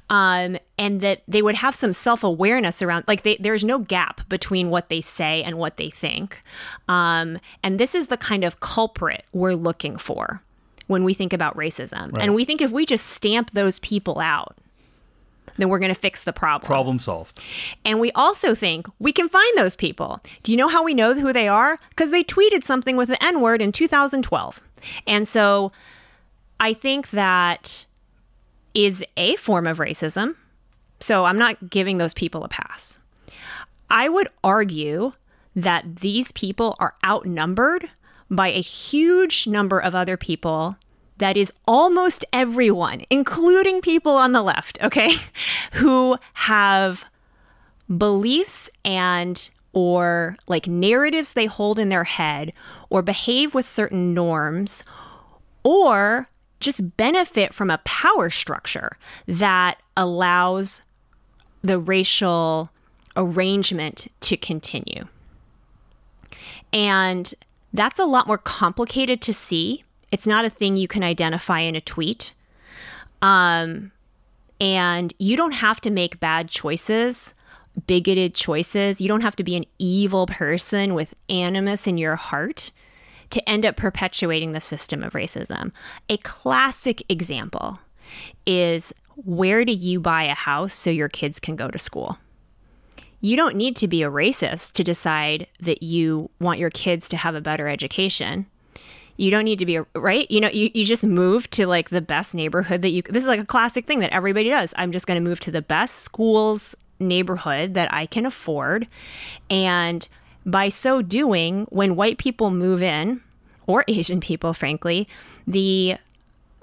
um, 0.09 0.57
and 0.77 1.01
that 1.01 1.21
they 1.27 1.41
would 1.41 1.55
have 1.55 1.75
some 1.75 1.93
self-awareness 1.93 2.81
around 2.81 3.03
like 3.07 3.23
they, 3.23 3.37
there's 3.39 3.63
no 3.63 3.79
gap 3.79 4.27
between 4.29 4.69
what 4.69 4.89
they 4.89 5.01
say 5.01 5.43
and 5.43 5.57
what 5.57 5.77
they 5.77 5.89
think 5.89 6.41
um, 6.89 7.37
and 7.63 7.79
this 7.79 7.93
is 7.93 8.07
the 8.07 8.17
kind 8.17 8.43
of 8.43 8.59
culprit 8.59 9.25
we're 9.33 9.53
looking 9.55 9.97
for 9.97 10.41
when 10.87 11.03
we 11.03 11.13
think 11.13 11.31
about 11.33 11.55
racism 11.55 12.11
Right. 12.13 12.23
and 12.23 12.33
we 12.35 12.43
think 12.45 12.59
if 12.61 12.71
we 12.71 12.85
just 12.85 13.05
stamp 13.07 13.51
those 13.51 13.79
people 13.79 14.19
out 14.19 14.57
then 15.57 15.69
we're 15.69 15.77
going 15.79 15.93
to 15.93 15.99
fix 15.99 16.23
the 16.23 16.33
problem 16.33 16.65
Problem 16.65 16.97
solved. 16.97 17.39
and 17.85 17.99
we 17.99 18.11
also 18.13 18.55
think 18.55 18.87
we 18.97 19.11
can 19.11 19.29
find 19.29 19.55
those 19.55 19.75
people. 19.75 20.19
Do 20.41 20.51
you 20.51 20.57
know 20.57 20.67
how 20.69 20.83
we 20.83 20.95
know 20.95 21.13
who 21.13 21.31
they 21.31 21.47
are? 21.47 21.77
Because 21.89 22.09
they 22.09 22.23
tweeted 22.23 22.63
something 22.63 22.97
with 22.97 23.09
the 23.09 23.23
N 23.23 23.39
word 23.39 23.61
in 23.61 23.71
2012. 23.71 24.61
And 25.05 25.27
so 25.27 25.71
I 26.59 26.73
think 26.73 27.11
that 27.11 27.85
is 28.73 29.03
a 29.15 29.35
form 29.35 29.67
of 29.67 29.77
racism. 29.77 30.35
So 31.03 31.25
I'm 31.25 31.37
not 31.37 31.69
giving 31.69 31.97
those 31.97 32.13
people 32.13 32.45
a 32.45 32.47
pass. 32.47 32.97
I 33.89 34.07
would 34.07 34.29
argue 34.41 35.11
that 35.53 35.97
these 35.97 36.31
people 36.31 36.77
are 36.79 36.95
outnumbered 37.05 37.89
by 38.31 38.47
a 38.47 38.61
huge 38.61 39.45
number 39.45 39.79
of 39.79 39.93
other 39.93 40.15
people 40.15 40.77
that 41.17 41.35
is 41.35 41.51
almost 41.67 42.23
everyone, 42.31 43.03
including 43.09 43.81
people 43.81 44.13
on 44.13 44.31
the 44.31 44.41
left, 44.41 44.81
okay, 44.81 45.17
who 45.73 46.17
have 46.35 47.03
beliefs 47.97 48.69
and 48.85 49.49
or 49.73 50.37
like 50.47 50.67
narratives 50.67 51.33
they 51.33 51.47
hold 51.47 51.79
in 51.79 51.89
their 51.89 52.05
head 52.05 52.53
or 52.89 53.01
behave 53.01 53.53
with 53.53 53.65
certain 53.65 54.13
norms 54.13 54.85
or 55.63 56.29
just 56.61 56.95
benefit 56.95 57.53
from 57.53 57.69
a 57.69 57.79
power 57.79 58.29
structure 58.29 58.93
that 59.27 59.81
allows 59.97 60.81
the 61.63 61.79
racial 61.79 62.69
arrangement 63.15 64.07
to 64.21 64.37
continue. 64.37 65.07
And 66.71 67.33
That's 67.73 67.97
a 67.97 68.05
lot 68.05 68.27
more 68.27 68.37
complicated 68.37 69.19
to 69.21 69.33
see. 69.33 69.83
It's 70.11 70.27
not 70.27 70.45
a 70.45 70.49
thing 70.49 70.77
you 70.77 70.87
can 70.87 71.03
identify 71.03 71.61
in 71.61 71.75
a 71.75 71.81
tweet. 71.81 72.33
Um, 73.21 73.91
and 74.61 75.13
you 75.17 75.35
don't 75.35 75.53
have 75.53 75.81
to 75.81 75.89
make 75.89 76.19
bad 76.19 76.49
choices, 76.49 77.33
bigoted 77.87 78.35
choices. 78.35 79.01
You 79.01 79.07
don't 79.07 79.21
have 79.21 79.35
to 79.37 79.43
be 79.43 79.55
an 79.55 79.65
evil 79.79 80.27
person 80.27 80.93
with 80.93 81.15
animus 81.29 81.87
in 81.87 81.97
your 81.97 82.15
heart 82.15 82.71
to 83.31 83.49
end 83.49 83.65
up 83.65 83.75
perpetuating 83.75 84.51
the 84.51 84.61
system 84.61 85.01
of 85.01 85.13
racism. 85.13 85.71
A 86.07 86.17
classic 86.17 87.01
example 87.09 87.79
is 88.45 88.93
where 89.15 89.65
do 89.65 89.73
you 89.73 89.99
buy 89.99 90.23
a 90.23 90.33
house 90.33 90.73
so 90.73 90.89
your 90.89 91.09
kids 91.09 91.39
can 91.39 91.55
go 91.55 91.69
to 91.69 91.79
school? 91.79 92.17
You 93.21 93.37
don't 93.37 93.55
need 93.55 93.75
to 93.77 93.87
be 93.87 94.03
a 94.03 94.09
racist 94.09 94.73
to 94.73 94.83
decide 94.83 95.47
that 95.61 95.81
you 95.81 96.29
want 96.39 96.59
your 96.59 96.69
kids 96.69 97.07
to 97.09 97.17
have 97.17 97.35
a 97.35 97.41
better 97.41 97.67
education. 97.67 98.47
You 99.15 99.31
don't 99.31 99.45
need 99.45 99.59
to 99.59 99.65
be 99.65 99.77
a, 99.77 99.85
right. 99.95 100.29
You 100.29 100.41
know, 100.41 100.49
you, 100.49 100.71
you 100.73 100.83
just 100.83 101.03
move 101.03 101.49
to 101.51 101.67
like 101.67 101.89
the 101.89 102.01
best 102.01 102.33
neighborhood 102.33 102.81
that 102.81 102.89
you. 102.89 103.01
This 103.03 103.23
is 103.23 103.27
like 103.27 103.39
a 103.39 103.45
classic 103.45 103.85
thing 103.85 103.99
that 103.99 104.11
everybody 104.11 104.49
does. 104.49 104.73
I'm 104.75 104.91
just 104.91 105.07
going 105.07 105.23
to 105.23 105.29
move 105.29 105.39
to 105.41 105.51
the 105.51 105.61
best 105.61 105.99
schools 105.99 106.75
neighborhood 106.99 107.75
that 107.75 107.93
I 107.93 108.05
can 108.05 108.25
afford, 108.25 108.87
and 109.49 110.07
by 110.45 110.69
so 110.69 111.01
doing, 111.01 111.65
when 111.69 111.95
white 111.95 112.17
people 112.17 112.51
move 112.51 112.81
in, 112.81 113.21
or 113.67 113.85
Asian 113.87 114.19
people, 114.19 114.53
frankly, 114.53 115.07
the 115.47 115.95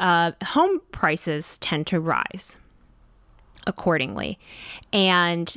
uh, 0.01 0.33
home 0.43 0.81
prices 0.91 1.59
tend 1.59 1.87
to 1.89 2.01
rise 2.01 2.57
accordingly. 3.67 4.39
And 4.93 5.55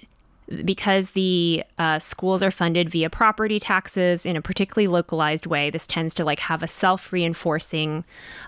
because 0.66 1.12
the 1.12 1.64
uh, 1.80 2.00
schools 2.00 2.44
are 2.44 2.52
funded 2.52 2.90
via 2.90 3.10
property 3.10 3.60
taxes 3.60 4.26
in 4.26 4.36
a 4.36 4.42
particularly 4.42 4.88
localized 4.88 5.46
way, 5.46 5.70
this 5.70 5.88
tends 5.88 6.14
to 6.16 6.26
like 6.26 6.42
have 6.42 6.62
a 6.62 6.68
self 6.68 7.12
reinforcing 7.12 8.04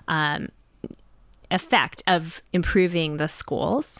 um, 0.06 0.50
effect 1.50 2.02
of 2.06 2.42
improving 2.52 3.16
the 3.16 3.28
schools. 3.28 3.98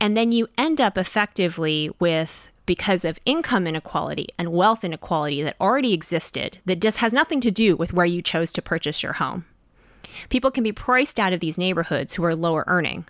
And 0.00 0.16
then 0.16 0.32
you 0.32 0.48
end 0.56 0.80
up 0.80 0.96
effectively 0.96 1.90
with 1.98 2.50
because 2.64 3.04
of 3.04 3.18
income 3.24 3.66
inequality 3.66 4.28
and 4.38 4.48
wealth 4.48 4.82
inequality 4.82 5.42
that 5.42 5.56
already 5.60 5.92
existed 5.92 6.58
that 6.64 6.80
just 6.80 6.98
has 6.98 7.12
nothing 7.12 7.40
to 7.40 7.50
do 7.50 7.76
with 7.76 7.92
where 7.92 8.06
you 8.06 8.20
chose 8.20 8.52
to 8.54 8.62
purchase 8.62 9.02
your 9.02 9.14
home. 9.14 9.44
People 10.28 10.50
can 10.50 10.64
be 10.64 10.72
priced 10.72 11.18
out 11.18 11.32
of 11.32 11.40
these 11.40 11.58
neighborhoods 11.58 12.14
who 12.14 12.24
are 12.24 12.34
lower 12.34 12.64
earning 12.66 13.06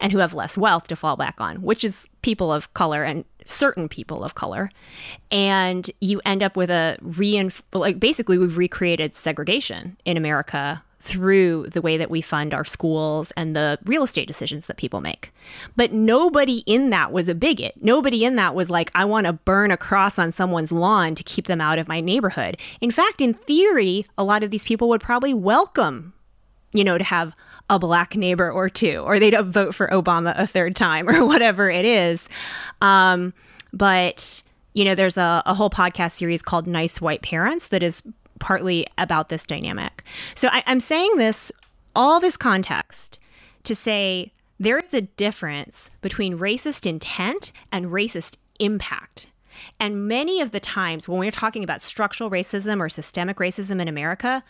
and 0.00 0.12
who 0.12 0.18
have 0.18 0.34
less 0.34 0.56
wealth 0.56 0.86
to 0.88 0.96
fall 0.96 1.16
back 1.16 1.34
on, 1.38 1.56
which 1.62 1.82
is 1.84 2.08
people 2.22 2.52
of 2.52 2.72
color 2.74 3.02
and 3.02 3.24
certain 3.44 3.88
people 3.88 4.22
of 4.22 4.34
color. 4.34 4.70
And 5.30 5.90
you 6.00 6.20
end 6.24 6.42
up 6.42 6.56
with 6.56 6.70
a 6.70 6.98
reinf- 7.02 7.62
like 7.72 7.98
basically 7.98 8.38
we've 8.38 8.56
recreated 8.56 9.14
segregation 9.14 9.96
in 10.04 10.16
America 10.16 10.82
through 11.00 11.66
the 11.72 11.80
way 11.80 11.96
that 11.96 12.10
we 12.10 12.20
fund 12.20 12.52
our 12.52 12.64
schools 12.64 13.32
and 13.36 13.54
the 13.54 13.78
real 13.84 14.02
estate 14.02 14.26
decisions 14.26 14.66
that 14.66 14.76
people 14.76 15.00
make. 15.00 15.32
But 15.76 15.92
nobody 15.92 16.58
in 16.66 16.90
that 16.90 17.12
was 17.12 17.28
a 17.28 17.34
bigot. 17.34 17.74
Nobody 17.80 18.24
in 18.24 18.36
that 18.36 18.54
was 18.54 18.68
like, 18.68 18.90
I 18.94 19.04
want 19.04 19.26
to 19.26 19.32
burn 19.32 19.70
a 19.70 19.76
cross 19.76 20.18
on 20.18 20.32
someone's 20.32 20.72
lawn 20.72 21.14
to 21.14 21.22
keep 21.22 21.46
them 21.46 21.60
out 21.60 21.78
of 21.78 21.88
my 21.88 22.00
neighborhood. 22.00 22.58
In 22.80 22.90
fact, 22.90 23.20
in 23.20 23.32
theory, 23.32 24.06
a 24.18 24.24
lot 24.24 24.42
of 24.42 24.50
these 24.50 24.64
people 24.64 24.88
would 24.88 25.00
probably 25.00 25.32
welcome, 25.32 26.12
you 26.72 26.84
know, 26.84 26.98
to 26.98 27.04
have 27.04 27.34
a 27.70 27.78
black 27.78 28.16
neighbor 28.16 28.50
or 28.50 28.68
two, 28.68 28.98
or 28.98 29.18
they'd 29.18 29.38
vote 29.42 29.74
for 29.74 29.88
Obama 29.88 30.34
a 30.38 30.46
third 30.46 30.74
time, 30.74 31.08
or 31.08 31.24
whatever 31.26 31.70
it 31.70 31.84
is. 31.84 32.28
Um, 32.80 33.32
but 33.72 34.42
you 34.74 34.84
know, 34.84 34.94
there's 34.94 35.16
a, 35.16 35.42
a 35.44 35.54
whole 35.54 35.70
podcast 35.70 36.12
series 36.12 36.40
called 36.40 36.66
Nice 36.66 37.00
White 37.00 37.22
Parents 37.22 37.68
that 37.68 37.82
is 37.82 38.02
partly 38.38 38.86
about 38.96 39.28
this 39.28 39.44
dynamic. 39.44 40.04
So 40.34 40.48
I, 40.52 40.62
I'm 40.66 40.80
saying 40.80 41.16
this, 41.16 41.50
all 41.96 42.20
this 42.20 42.36
context, 42.36 43.18
to 43.64 43.74
say 43.74 44.32
there 44.60 44.78
is 44.78 44.94
a 44.94 45.02
difference 45.02 45.90
between 46.00 46.38
racist 46.38 46.86
intent 46.86 47.52
and 47.72 47.86
racist 47.86 48.36
impact. 48.60 49.28
And 49.80 50.06
many 50.06 50.40
of 50.40 50.52
the 50.52 50.60
times 50.60 51.08
when 51.08 51.18
we're 51.18 51.32
talking 51.32 51.64
about 51.64 51.80
structural 51.80 52.30
racism 52.30 52.80
or 52.80 52.88
systemic 52.88 53.38
racism 53.38 53.80
in 53.80 53.88
America, 53.88 54.44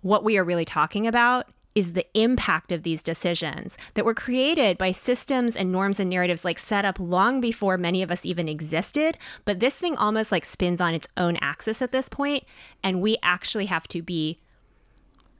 what 0.00 0.24
we 0.24 0.38
are 0.38 0.44
really 0.44 0.64
talking 0.64 1.06
about 1.06 1.46
is 1.74 1.92
the 1.92 2.06
impact 2.18 2.72
of 2.72 2.82
these 2.82 3.02
decisions 3.02 3.76
that 3.94 4.04
were 4.04 4.14
created 4.14 4.76
by 4.78 4.92
systems 4.92 5.54
and 5.54 5.70
norms 5.70 6.00
and 6.00 6.10
narratives 6.10 6.44
like 6.44 6.58
set 6.58 6.84
up 6.84 6.98
long 6.98 7.40
before 7.40 7.78
many 7.78 8.02
of 8.02 8.10
us 8.10 8.26
even 8.26 8.48
existed. 8.48 9.16
But 9.44 9.60
this 9.60 9.76
thing 9.76 9.96
almost 9.96 10.32
like 10.32 10.44
spins 10.44 10.80
on 10.80 10.94
its 10.94 11.06
own 11.16 11.36
axis 11.40 11.80
at 11.80 11.92
this 11.92 12.08
point, 12.08 12.44
and 12.82 13.00
we 13.00 13.16
actually 13.22 13.66
have 13.66 13.86
to 13.88 14.02
be 14.02 14.38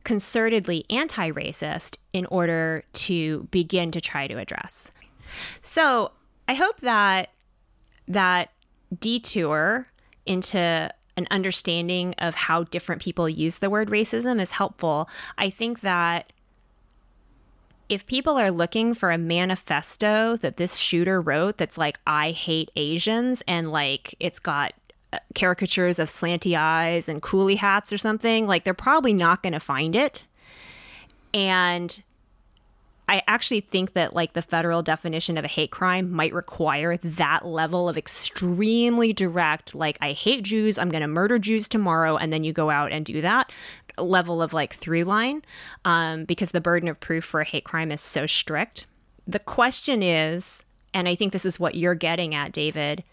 concertedly 0.04 0.84
anti 0.90 1.30
racist 1.30 1.96
in 2.12 2.24
order 2.26 2.84
to 2.92 3.48
begin 3.50 3.90
to 3.90 4.00
try 4.00 4.26
to 4.26 4.38
address. 4.38 4.90
So 5.62 6.12
I 6.46 6.54
hope 6.54 6.80
that 6.80 7.30
that 8.06 8.50
detour 8.98 9.86
into 10.24 10.90
an 11.18 11.26
understanding 11.30 12.14
of 12.18 12.34
how 12.34 12.62
different 12.64 13.02
people 13.02 13.28
use 13.28 13.58
the 13.58 13.68
word 13.68 13.90
racism 13.90 14.40
is 14.40 14.52
helpful. 14.52 15.08
I 15.36 15.50
think 15.50 15.80
that 15.80 16.32
if 17.88 18.06
people 18.06 18.38
are 18.38 18.50
looking 18.50 18.94
for 18.94 19.10
a 19.10 19.18
manifesto 19.18 20.36
that 20.36 20.56
this 20.56 20.76
shooter 20.76 21.20
wrote 21.20 21.56
that's 21.56 21.76
like, 21.76 21.98
I 22.06 22.30
hate 22.30 22.70
Asians, 22.76 23.42
and 23.48 23.72
like 23.72 24.14
it's 24.20 24.38
got 24.38 24.72
uh, 25.12 25.18
caricatures 25.34 25.98
of 25.98 26.08
slanty 26.08 26.56
eyes 26.56 27.08
and 27.08 27.20
coolie 27.20 27.56
hats 27.56 27.92
or 27.92 27.98
something, 27.98 28.46
like 28.46 28.64
they're 28.64 28.74
probably 28.74 29.14
not 29.14 29.42
going 29.42 29.54
to 29.54 29.60
find 29.60 29.96
it. 29.96 30.24
And 31.34 32.02
I 33.08 33.22
actually 33.26 33.60
think 33.60 33.94
that 33.94 34.14
like 34.14 34.34
the 34.34 34.42
federal 34.42 34.82
definition 34.82 35.38
of 35.38 35.44
a 35.44 35.48
hate 35.48 35.70
crime 35.70 36.12
might 36.12 36.34
require 36.34 36.98
that 36.98 37.46
level 37.46 37.88
of 37.88 37.96
extremely 37.96 39.14
direct, 39.14 39.74
like 39.74 39.96
I 40.02 40.12
hate 40.12 40.42
Jews, 40.42 40.78
I'm 40.78 40.90
going 40.90 41.00
to 41.00 41.08
murder 41.08 41.38
Jews 41.38 41.68
tomorrow, 41.68 42.18
and 42.18 42.32
then 42.32 42.44
you 42.44 42.52
go 42.52 42.68
out 42.68 42.92
and 42.92 43.06
do 43.06 43.22
that 43.22 43.50
level 43.96 44.42
of 44.42 44.52
like 44.52 44.74
through 44.74 45.04
line, 45.04 45.42
um, 45.84 46.24
because 46.24 46.50
the 46.50 46.60
burden 46.60 46.88
of 46.88 47.00
proof 47.00 47.24
for 47.24 47.40
a 47.40 47.44
hate 47.44 47.64
crime 47.64 47.90
is 47.90 48.00
so 48.00 48.26
strict. 48.26 48.86
The 49.26 49.38
question 49.38 50.02
is, 50.02 50.64
and 50.92 51.08
I 51.08 51.14
think 51.14 51.32
this 51.32 51.46
is 51.46 51.58
what 51.58 51.74
you're 51.74 51.94
getting 51.94 52.34
at, 52.34 52.52
David. 52.52 53.04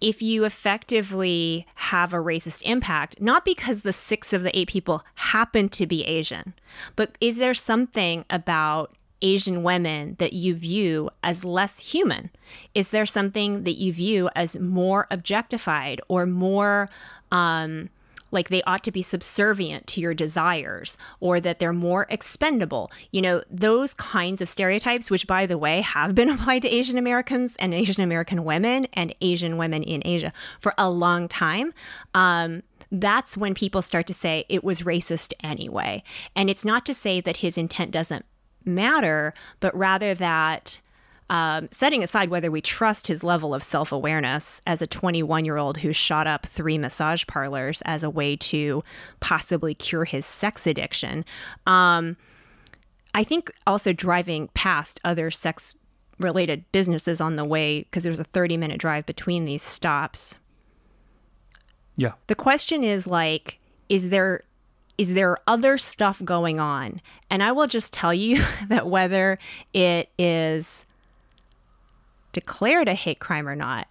If 0.00 0.22
you 0.22 0.44
effectively 0.44 1.66
have 1.74 2.12
a 2.12 2.18
racist 2.18 2.62
impact, 2.62 3.20
not 3.20 3.44
because 3.44 3.80
the 3.80 3.92
six 3.92 4.32
of 4.32 4.44
the 4.44 4.56
eight 4.56 4.68
people 4.68 5.02
happen 5.16 5.68
to 5.70 5.86
be 5.86 6.04
Asian, 6.04 6.54
but 6.94 7.18
is 7.20 7.38
there 7.38 7.54
something 7.54 8.24
about 8.30 8.94
Asian 9.22 9.62
women 9.62 10.16
that 10.18 10.32
you 10.32 10.54
view 10.54 11.10
as 11.22 11.44
less 11.44 11.78
human? 11.78 12.30
Is 12.74 12.88
there 12.88 13.06
something 13.06 13.64
that 13.64 13.78
you 13.78 13.92
view 13.92 14.28
as 14.34 14.58
more 14.58 15.06
objectified 15.10 16.00
or 16.08 16.26
more 16.26 16.88
um, 17.30 17.90
like 18.30 18.48
they 18.48 18.62
ought 18.62 18.84
to 18.84 18.90
be 18.90 19.02
subservient 19.02 19.86
to 19.86 20.00
your 20.00 20.14
desires 20.14 20.98
or 21.20 21.40
that 21.40 21.58
they're 21.58 21.72
more 21.72 22.06
expendable? 22.10 22.90
You 23.10 23.22
know, 23.22 23.42
those 23.50 23.94
kinds 23.94 24.40
of 24.40 24.48
stereotypes, 24.48 25.10
which 25.10 25.26
by 25.26 25.46
the 25.46 25.58
way 25.58 25.80
have 25.80 26.14
been 26.14 26.30
applied 26.30 26.62
to 26.62 26.68
Asian 26.68 26.98
Americans 26.98 27.56
and 27.58 27.74
Asian 27.74 28.02
American 28.02 28.44
women 28.44 28.86
and 28.92 29.14
Asian 29.20 29.56
women 29.56 29.82
in 29.82 30.02
Asia 30.04 30.32
for 30.60 30.74
a 30.78 30.90
long 30.90 31.28
time. 31.28 31.72
Um, 32.14 32.62
that's 32.90 33.36
when 33.36 33.54
people 33.54 33.82
start 33.82 34.06
to 34.06 34.14
say 34.14 34.46
it 34.48 34.64
was 34.64 34.82
racist 34.82 35.34
anyway. 35.42 36.02
And 36.34 36.48
it's 36.48 36.64
not 36.64 36.86
to 36.86 36.94
say 36.94 37.20
that 37.20 37.38
his 37.38 37.58
intent 37.58 37.90
doesn't 37.90 38.24
matter, 38.68 39.34
but 39.60 39.76
rather 39.76 40.14
that 40.14 40.80
um, 41.30 41.68
setting 41.70 42.02
aside 42.02 42.30
whether 42.30 42.50
we 42.50 42.60
trust 42.60 43.06
his 43.06 43.22
level 43.22 43.54
of 43.54 43.62
self 43.62 43.92
awareness 43.92 44.62
as 44.66 44.80
a 44.80 44.86
21 44.86 45.44
year 45.44 45.56
old 45.56 45.78
who 45.78 45.92
shot 45.92 46.26
up 46.26 46.46
three 46.46 46.78
massage 46.78 47.26
parlors 47.26 47.82
as 47.84 48.02
a 48.02 48.10
way 48.10 48.36
to 48.36 48.82
possibly 49.20 49.74
cure 49.74 50.04
his 50.04 50.24
sex 50.24 50.66
addiction, 50.66 51.24
um, 51.66 52.16
I 53.14 53.24
think 53.24 53.52
also 53.66 53.92
driving 53.92 54.48
past 54.54 55.00
other 55.04 55.30
sex 55.30 55.74
related 56.18 56.64
businesses 56.72 57.20
on 57.20 57.36
the 57.36 57.44
way, 57.44 57.80
because 57.80 58.04
there's 58.04 58.20
a 58.20 58.24
30 58.24 58.56
minute 58.56 58.80
drive 58.80 59.04
between 59.06 59.44
these 59.44 59.62
stops. 59.62 60.36
Yeah. 61.96 62.12
The 62.28 62.34
question 62.34 62.82
is 62.82 63.06
like, 63.06 63.58
is 63.88 64.10
there 64.10 64.44
is 64.98 65.14
there 65.14 65.38
other 65.46 65.78
stuff 65.78 66.20
going 66.24 66.58
on? 66.58 67.00
And 67.30 67.42
I 67.42 67.52
will 67.52 67.68
just 67.68 67.92
tell 67.92 68.12
you 68.12 68.42
that 68.68 68.88
whether 68.88 69.38
it 69.72 70.10
is 70.18 70.84
declared 72.32 72.88
a 72.88 72.94
hate 72.94 73.20
crime 73.20 73.48
or 73.48 73.56
not, 73.56 73.86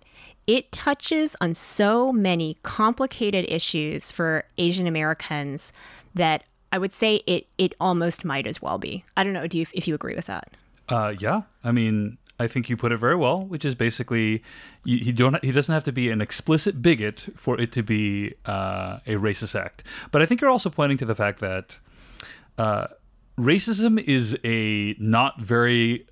it 0.46 0.72
touches 0.72 1.36
on 1.42 1.54
so 1.54 2.12
many 2.12 2.58
complicated 2.64 3.46
issues 3.50 4.12
for 4.12 4.46
Asian 4.58 4.88
Americans 4.88 5.72
that 6.14 6.44
I 6.72 6.78
would 6.78 6.94
say 6.94 7.22
it 7.26 7.48
it 7.58 7.74
almost 7.80 8.26
might 8.26 8.46
as 8.46 8.62
well 8.62 8.78
be. 8.78 9.04
I 9.16 9.24
don't 9.24 9.34
know. 9.34 9.48
Do 9.48 9.58
you 9.58 9.66
if 9.74 9.88
you 9.88 9.96
agree 9.96 10.16
with 10.16 10.26
that? 10.26 10.52
Uh, 10.90 11.14
yeah. 11.20 11.42
I 11.64 11.72
mean, 11.72 12.18
I 12.40 12.48
think 12.48 12.70
you 12.70 12.78
put 12.78 12.92
it 12.92 12.98
very 12.98 13.16
well, 13.16 13.44
which 13.46 13.66
is 13.66 13.76
basically 13.76 14.44
you, 14.84 15.00
he 15.06 15.12
don't 15.12 15.44
he 15.44 15.52
doesn't 15.52 15.74
have 15.74 15.84
to 15.86 15.92
be 15.92 16.12
an 16.12 16.22
explicit 16.22 16.82
bigot 16.82 17.26
for 17.36 17.60
it 17.60 17.72
to 17.72 17.84
be 17.84 18.36
uh, 18.46 19.00
a 19.08 19.16
racist 19.16 19.60
act. 19.60 19.84
But 20.12 20.22
I 20.22 20.26
think 20.26 20.42
you're 20.42 20.50
also 20.50 20.70
pointing 20.70 20.98
to 21.00 21.06
the 21.06 21.16
fact 21.16 21.40
that 21.40 21.80
uh, 22.58 22.88
racism 23.38 24.02
is 24.04 24.38
a 24.44 24.96
not 25.00 25.42
very 25.42 26.06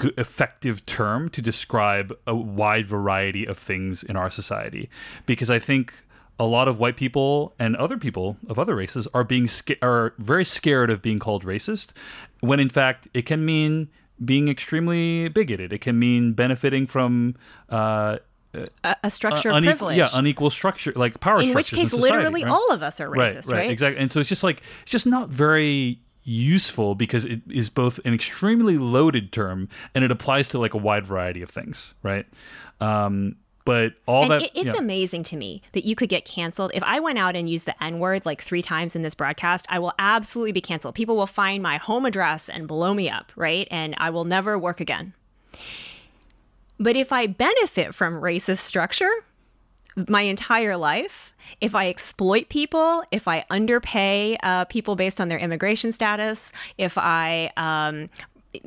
g- 0.00 0.12
effective 0.16 0.84
term 0.86 1.28
to 1.30 1.42
describe 1.42 2.16
a 2.26 2.34
wide 2.34 2.86
variety 2.86 3.44
of 3.46 3.58
things 3.58 4.02
in 4.02 4.16
our 4.16 4.30
society, 4.30 4.88
because 5.26 5.50
I 5.50 5.58
think 5.58 5.92
a 6.38 6.44
lot 6.44 6.68
of 6.68 6.78
white 6.78 6.96
people 6.96 7.54
and 7.58 7.76
other 7.76 7.96
people 7.96 8.36
of 8.48 8.58
other 8.58 8.74
races 8.74 9.08
are 9.14 9.24
being 9.24 9.46
sca- 9.46 9.82
are 9.82 10.14
very 10.18 10.44
scared 10.44 10.90
of 10.90 11.00
being 11.00 11.18
called 11.18 11.44
racist, 11.44 11.92
when 12.40 12.60
in 12.60 12.68
fact 12.68 13.08
it 13.14 13.26
can 13.26 13.44
mean 13.44 13.88
being 14.24 14.48
extremely 14.48 15.28
bigoted. 15.28 15.72
It 15.72 15.80
can 15.80 15.98
mean 15.98 16.32
benefiting 16.32 16.86
from 16.86 17.36
uh, 17.70 18.18
A, 18.84 18.96
a 19.04 19.10
structure 19.10 19.50
of 19.50 19.56
unequal, 19.56 19.88
privilege. 19.88 19.98
yeah, 19.98 20.08
unequal 20.12 20.50
structure 20.50 20.92
like 20.96 21.20
power. 21.20 21.42
Structures. 21.42 21.48
In 21.50 21.54
which 21.54 21.70
case, 21.70 21.90
society, 21.90 22.16
literally 22.16 22.44
right? 22.44 22.52
all 22.52 22.72
of 22.72 22.82
us 22.82 23.00
are 23.00 23.08
racist, 23.08 23.50
right? 23.50 23.70
Exactly. 23.70 24.00
And 24.00 24.10
so 24.10 24.20
it's 24.20 24.28
just 24.28 24.42
like 24.42 24.62
it's 24.82 24.90
just 24.90 25.06
not 25.06 25.28
very 25.28 26.00
useful 26.24 26.94
because 26.94 27.24
it 27.24 27.40
is 27.48 27.68
both 27.68 28.00
an 28.04 28.12
extremely 28.12 28.78
loaded 28.78 29.32
term 29.32 29.68
and 29.94 30.02
it 30.02 30.10
applies 30.10 30.48
to 30.48 30.58
like 30.58 30.74
a 30.74 30.78
wide 30.78 31.06
variety 31.06 31.40
of 31.42 31.48
things, 31.50 31.94
right? 32.02 32.26
Um, 32.80 33.36
but 33.66 33.94
all 34.06 34.22
And 34.22 34.30
that 34.30 34.42
it, 34.42 34.50
it's 34.54 34.74
yeah. 34.74 34.78
amazing 34.78 35.24
to 35.24 35.36
me 35.36 35.60
that 35.72 35.84
you 35.84 35.94
could 35.94 36.08
get 36.08 36.24
canceled. 36.24 36.70
If 36.72 36.84
I 36.84 37.00
went 37.00 37.18
out 37.18 37.34
and 37.36 37.50
used 37.50 37.66
the 37.66 37.84
N 37.84 37.98
word 37.98 38.24
like 38.24 38.40
three 38.40 38.62
times 38.62 38.94
in 38.94 39.02
this 39.02 39.14
broadcast, 39.14 39.66
I 39.68 39.80
will 39.80 39.92
absolutely 39.98 40.52
be 40.52 40.60
canceled. 40.60 40.94
People 40.94 41.16
will 41.16 41.26
find 41.26 41.62
my 41.62 41.76
home 41.76 42.06
address 42.06 42.48
and 42.48 42.66
blow 42.66 42.94
me 42.94 43.10
up, 43.10 43.32
right? 43.34 43.68
And 43.70 43.94
I 43.98 44.08
will 44.08 44.24
never 44.24 44.56
work 44.56 44.80
again. 44.80 45.12
But 46.78 46.94
if 46.94 47.12
I 47.12 47.26
benefit 47.26 47.92
from 47.92 48.14
racist 48.14 48.58
structure 48.58 49.10
my 50.08 50.22
entire 50.22 50.76
life, 50.76 51.32
if 51.60 51.74
I 51.74 51.88
exploit 51.88 52.48
people, 52.48 53.02
if 53.10 53.26
I 53.26 53.44
underpay 53.50 54.36
uh, 54.42 54.66
people 54.66 54.94
based 54.94 55.20
on 55.20 55.28
their 55.28 55.38
immigration 55.38 55.90
status, 55.90 56.52
if 56.78 56.96
I 56.96 57.50
um, 57.56 58.10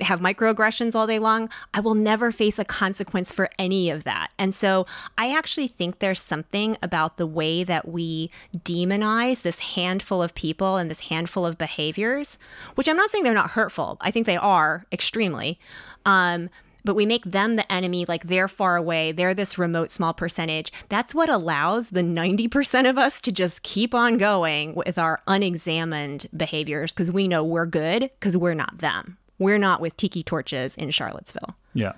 have 0.02 0.20
microaggressions 0.20 0.96
all 0.96 1.08
day 1.08 1.20
long, 1.20 1.50
I 1.74 1.80
will 1.80 1.96
never 1.96 2.32
face 2.32 2.60
a 2.60 2.66
consequence 2.66 3.32
for 3.32 3.50
any 3.58 3.90
of 3.90 4.04
that. 4.04 4.32
And 4.38 4.54
so 4.54 4.86
I 5.18 5.36
actually 5.36 5.68
think 5.68 6.00
there's 6.00 6.22
something 6.22 6.78
about 6.82 7.18
the 7.18 7.28
way 7.28 7.64
that 7.64 7.88
we 7.88 8.30
demonize 8.56 9.42
this 9.42 9.60
handful 9.60 10.22
of 10.22 10.36
people 10.36 10.78
and 10.78 10.90
this 10.90 11.02
handful 11.02 11.46
of 11.46 11.58
behaviors, 11.58 12.38
which 12.76 12.88
I'm 12.88 12.98
not 12.98 13.10
saying 13.10 13.24
they're 13.24 13.34
not 13.34 13.52
hurtful. 13.52 13.98
I 14.02 14.12
think 14.12 14.26
they 14.26 14.38
are 14.38 14.86
extremely. 14.92 15.60
Um, 16.06 16.50
but 16.84 16.96
we 16.96 17.06
make 17.06 17.26
them 17.26 17.56
the 17.56 17.72
enemy, 17.72 18.06
like 18.08 18.26
they're 18.26 18.48
far 18.48 18.76
away, 18.76 19.12
they're 19.12 19.34
this 19.34 19.58
remote 19.58 19.90
small 19.90 20.14
percentage. 20.14 20.72
That's 20.88 21.14
what 21.14 21.30
allows 21.30 21.90
the 21.90 22.02
90% 22.02 22.90
of 22.90 22.98
us 22.98 23.22
to 23.22 23.32
just 23.32 23.64
keep 23.64 23.94
on 23.94 24.18
going 24.18 24.76
with 24.76 24.98
our 24.98 25.22
unexamined 25.28 26.28
behaviors 26.36 26.92
because 26.92 27.12
we 27.12 27.28
know 27.28 27.44
we're 27.44 27.66
good 27.66 28.10
because 28.20 28.38
we're 28.38 28.54
not 28.54 28.80
them. 28.80 29.18
We're 29.40 29.58
not 29.58 29.82
with 29.82 29.98
tiki 29.98 30.22
torches 30.24 30.76
in 30.76 30.92
Charlottesville. 30.92 31.56
Yeah. 31.74 31.94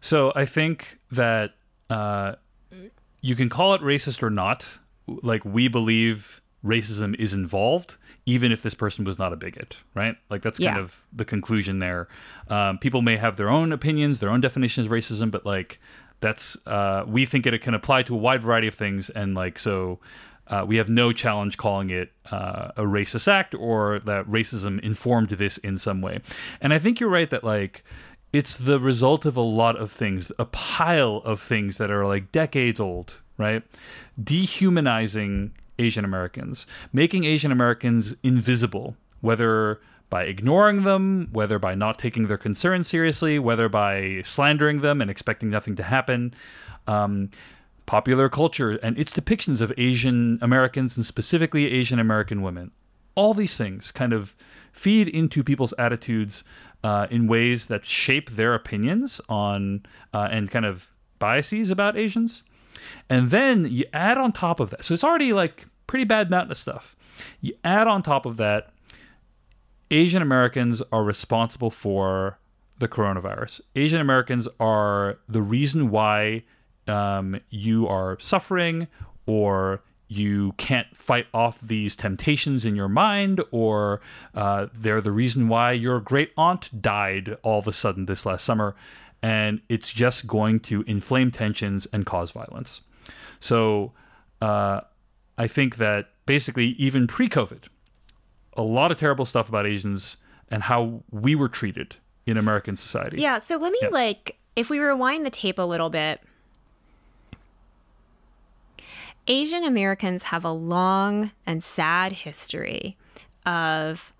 So 0.00 0.32
I 0.36 0.44
think 0.44 0.98
that 1.10 1.54
uh, 1.90 2.34
you 3.20 3.34
can 3.36 3.48
call 3.48 3.74
it 3.74 3.80
racist 3.80 4.22
or 4.22 4.30
not. 4.30 4.66
Like 5.06 5.44
we 5.44 5.68
believe 5.68 6.40
racism 6.64 7.18
is 7.18 7.32
involved, 7.32 7.96
even 8.26 8.52
if 8.52 8.62
this 8.62 8.74
person 8.74 9.04
was 9.04 9.18
not 9.18 9.32
a 9.32 9.36
bigot, 9.36 9.76
right? 9.94 10.16
Like 10.30 10.42
that's 10.42 10.58
kind 10.58 10.76
Yeah. 10.76 10.82
of 10.82 11.02
the 11.12 11.24
conclusion 11.24 11.78
there. 11.80 12.08
Um, 12.48 12.78
people 12.78 13.02
may 13.02 13.16
have 13.16 13.36
their 13.36 13.48
own 13.48 13.72
opinions, 13.72 14.20
their 14.20 14.30
own 14.30 14.40
definitions 14.40 14.86
of 14.86 14.92
racism, 14.92 15.30
but 15.30 15.44
like 15.44 15.80
that's 16.20 16.56
uh, 16.66 17.04
we 17.06 17.24
think 17.24 17.46
it 17.46 17.62
can 17.62 17.74
apply 17.74 18.02
to 18.04 18.14
a 18.14 18.18
wide 18.18 18.42
variety 18.42 18.68
of 18.68 18.74
things, 18.74 19.10
and 19.10 19.34
like 19.34 19.58
so. 19.58 19.98
Uh, 20.48 20.64
we 20.66 20.76
have 20.76 20.88
no 20.88 21.12
challenge 21.12 21.56
calling 21.56 21.90
it 21.90 22.12
uh, 22.30 22.72
a 22.76 22.82
racist 22.82 23.28
act 23.28 23.54
or 23.54 24.00
that 24.00 24.26
racism 24.26 24.82
informed 24.82 25.30
this 25.30 25.56
in 25.58 25.78
some 25.78 26.00
way. 26.00 26.20
And 26.60 26.74
I 26.74 26.78
think 26.78 27.00
you're 27.00 27.08
right 27.08 27.30
that 27.30 27.44
like 27.44 27.84
it's 28.32 28.56
the 28.56 28.80
result 28.80 29.24
of 29.26 29.36
a 29.36 29.42
lot 29.42 29.76
of 29.76 29.92
things, 29.92 30.32
a 30.38 30.46
pile 30.46 31.22
of 31.24 31.40
things 31.40 31.76
that 31.76 31.90
are 31.90 32.06
like 32.06 32.32
decades 32.32 32.80
old, 32.80 33.18
right? 33.38 33.62
Dehumanizing 34.22 35.52
Asian 35.78 36.04
Americans, 36.04 36.66
making 36.92 37.24
Asian 37.24 37.52
Americans 37.52 38.14
invisible, 38.22 38.96
whether 39.20 39.80
by 40.08 40.24
ignoring 40.24 40.82
them, 40.82 41.28
whether 41.32 41.58
by 41.58 41.74
not 41.74 41.98
taking 41.98 42.26
their 42.26 42.38
concerns 42.38 42.86
seriously, 42.88 43.38
whether 43.38 43.68
by 43.68 44.20
slandering 44.24 44.80
them 44.80 45.00
and 45.00 45.10
expecting 45.10 45.48
nothing 45.48 45.76
to 45.76 45.82
happen. 45.82 46.34
Um, 46.86 47.30
popular 47.86 48.28
culture 48.28 48.72
and 48.72 48.98
its 48.98 49.12
depictions 49.12 49.60
of 49.60 49.72
Asian 49.76 50.38
Americans 50.40 50.96
and 50.96 51.04
specifically 51.04 51.70
Asian 51.70 51.98
American 51.98 52.42
women. 52.42 52.70
All 53.14 53.34
these 53.34 53.56
things 53.56 53.92
kind 53.92 54.12
of 54.12 54.34
feed 54.72 55.08
into 55.08 55.44
people's 55.44 55.74
attitudes 55.78 56.44
uh, 56.82 57.06
in 57.10 57.26
ways 57.26 57.66
that 57.66 57.84
shape 57.84 58.30
their 58.30 58.54
opinions 58.54 59.20
on 59.28 59.84
uh, 60.12 60.28
and 60.30 60.50
kind 60.50 60.64
of 60.64 60.88
biases 61.18 61.70
about 61.70 61.96
Asians. 61.96 62.42
And 63.08 63.30
then 63.30 63.66
you 63.66 63.84
add 63.92 64.18
on 64.18 64.32
top 64.32 64.60
of 64.60 64.70
that, 64.70 64.84
so 64.84 64.94
it's 64.94 65.04
already 65.04 65.32
like 65.32 65.66
pretty 65.86 66.04
bad 66.04 66.30
mountain 66.30 66.52
of 66.52 66.56
stuff. 66.56 66.96
You 67.40 67.54
add 67.62 67.86
on 67.86 68.02
top 68.02 68.26
of 68.26 68.38
that, 68.38 68.70
Asian 69.90 70.22
Americans 70.22 70.82
are 70.90 71.04
responsible 71.04 71.70
for 71.70 72.38
the 72.78 72.88
coronavirus. 72.88 73.60
Asian 73.76 74.00
Americans 74.00 74.48
are 74.58 75.18
the 75.28 75.42
reason 75.42 75.90
why 75.90 76.42
um, 76.88 77.40
you 77.50 77.86
are 77.88 78.18
suffering 78.20 78.88
or 79.26 79.82
you 80.08 80.52
can't 80.58 80.94
fight 80.94 81.26
off 81.32 81.58
these 81.62 81.96
temptations 81.96 82.66
in 82.66 82.76
your 82.76 82.88
mind, 82.88 83.40
or 83.50 84.02
uh, 84.34 84.66
they're 84.74 85.00
the 85.00 85.10
reason 85.12 85.48
why 85.48 85.72
your 85.72 86.00
great 86.00 86.32
aunt 86.36 86.82
died 86.82 87.34
all 87.42 87.58
of 87.60 87.66
a 87.66 87.72
sudden 87.72 88.04
this 88.04 88.26
last 88.26 88.44
summer. 88.44 88.74
And 89.22 89.62
it's 89.70 89.90
just 89.90 90.26
going 90.26 90.60
to 90.60 90.82
inflame 90.82 91.30
tensions 91.30 91.86
and 91.94 92.04
cause 92.04 92.30
violence. 92.32 92.82
So 93.40 93.92
uh, 94.42 94.82
I 95.38 95.46
think 95.46 95.76
that 95.76 96.10
basically, 96.26 96.70
even 96.78 97.06
pre 97.06 97.28
COVID, 97.28 97.64
a 98.54 98.62
lot 98.62 98.90
of 98.90 98.98
terrible 98.98 99.24
stuff 99.24 99.48
about 99.48 99.66
Asians 99.66 100.18
and 100.50 100.64
how 100.64 101.04
we 101.10 101.34
were 101.34 101.48
treated 101.48 101.96
in 102.26 102.36
American 102.36 102.76
society. 102.76 103.16
Yeah, 103.20 103.38
so 103.38 103.56
let 103.56 103.72
me 103.72 103.78
Yeah. 103.80 103.88
like 103.88 104.36
if 104.56 104.68
we 104.68 104.78
rewind 104.78 105.24
the 105.24 105.30
tape 105.30 105.58
a 105.58 105.62
little 105.62 105.88
bit. 105.88 106.20
Asian 109.26 109.64
Americans 109.64 110.24
have 110.24 110.44
a 110.44 110.50
long 110.52 111.30
and 111.46 111.62
sad 111.62 112.12
history 112.12 112.96
of 113.46 114.12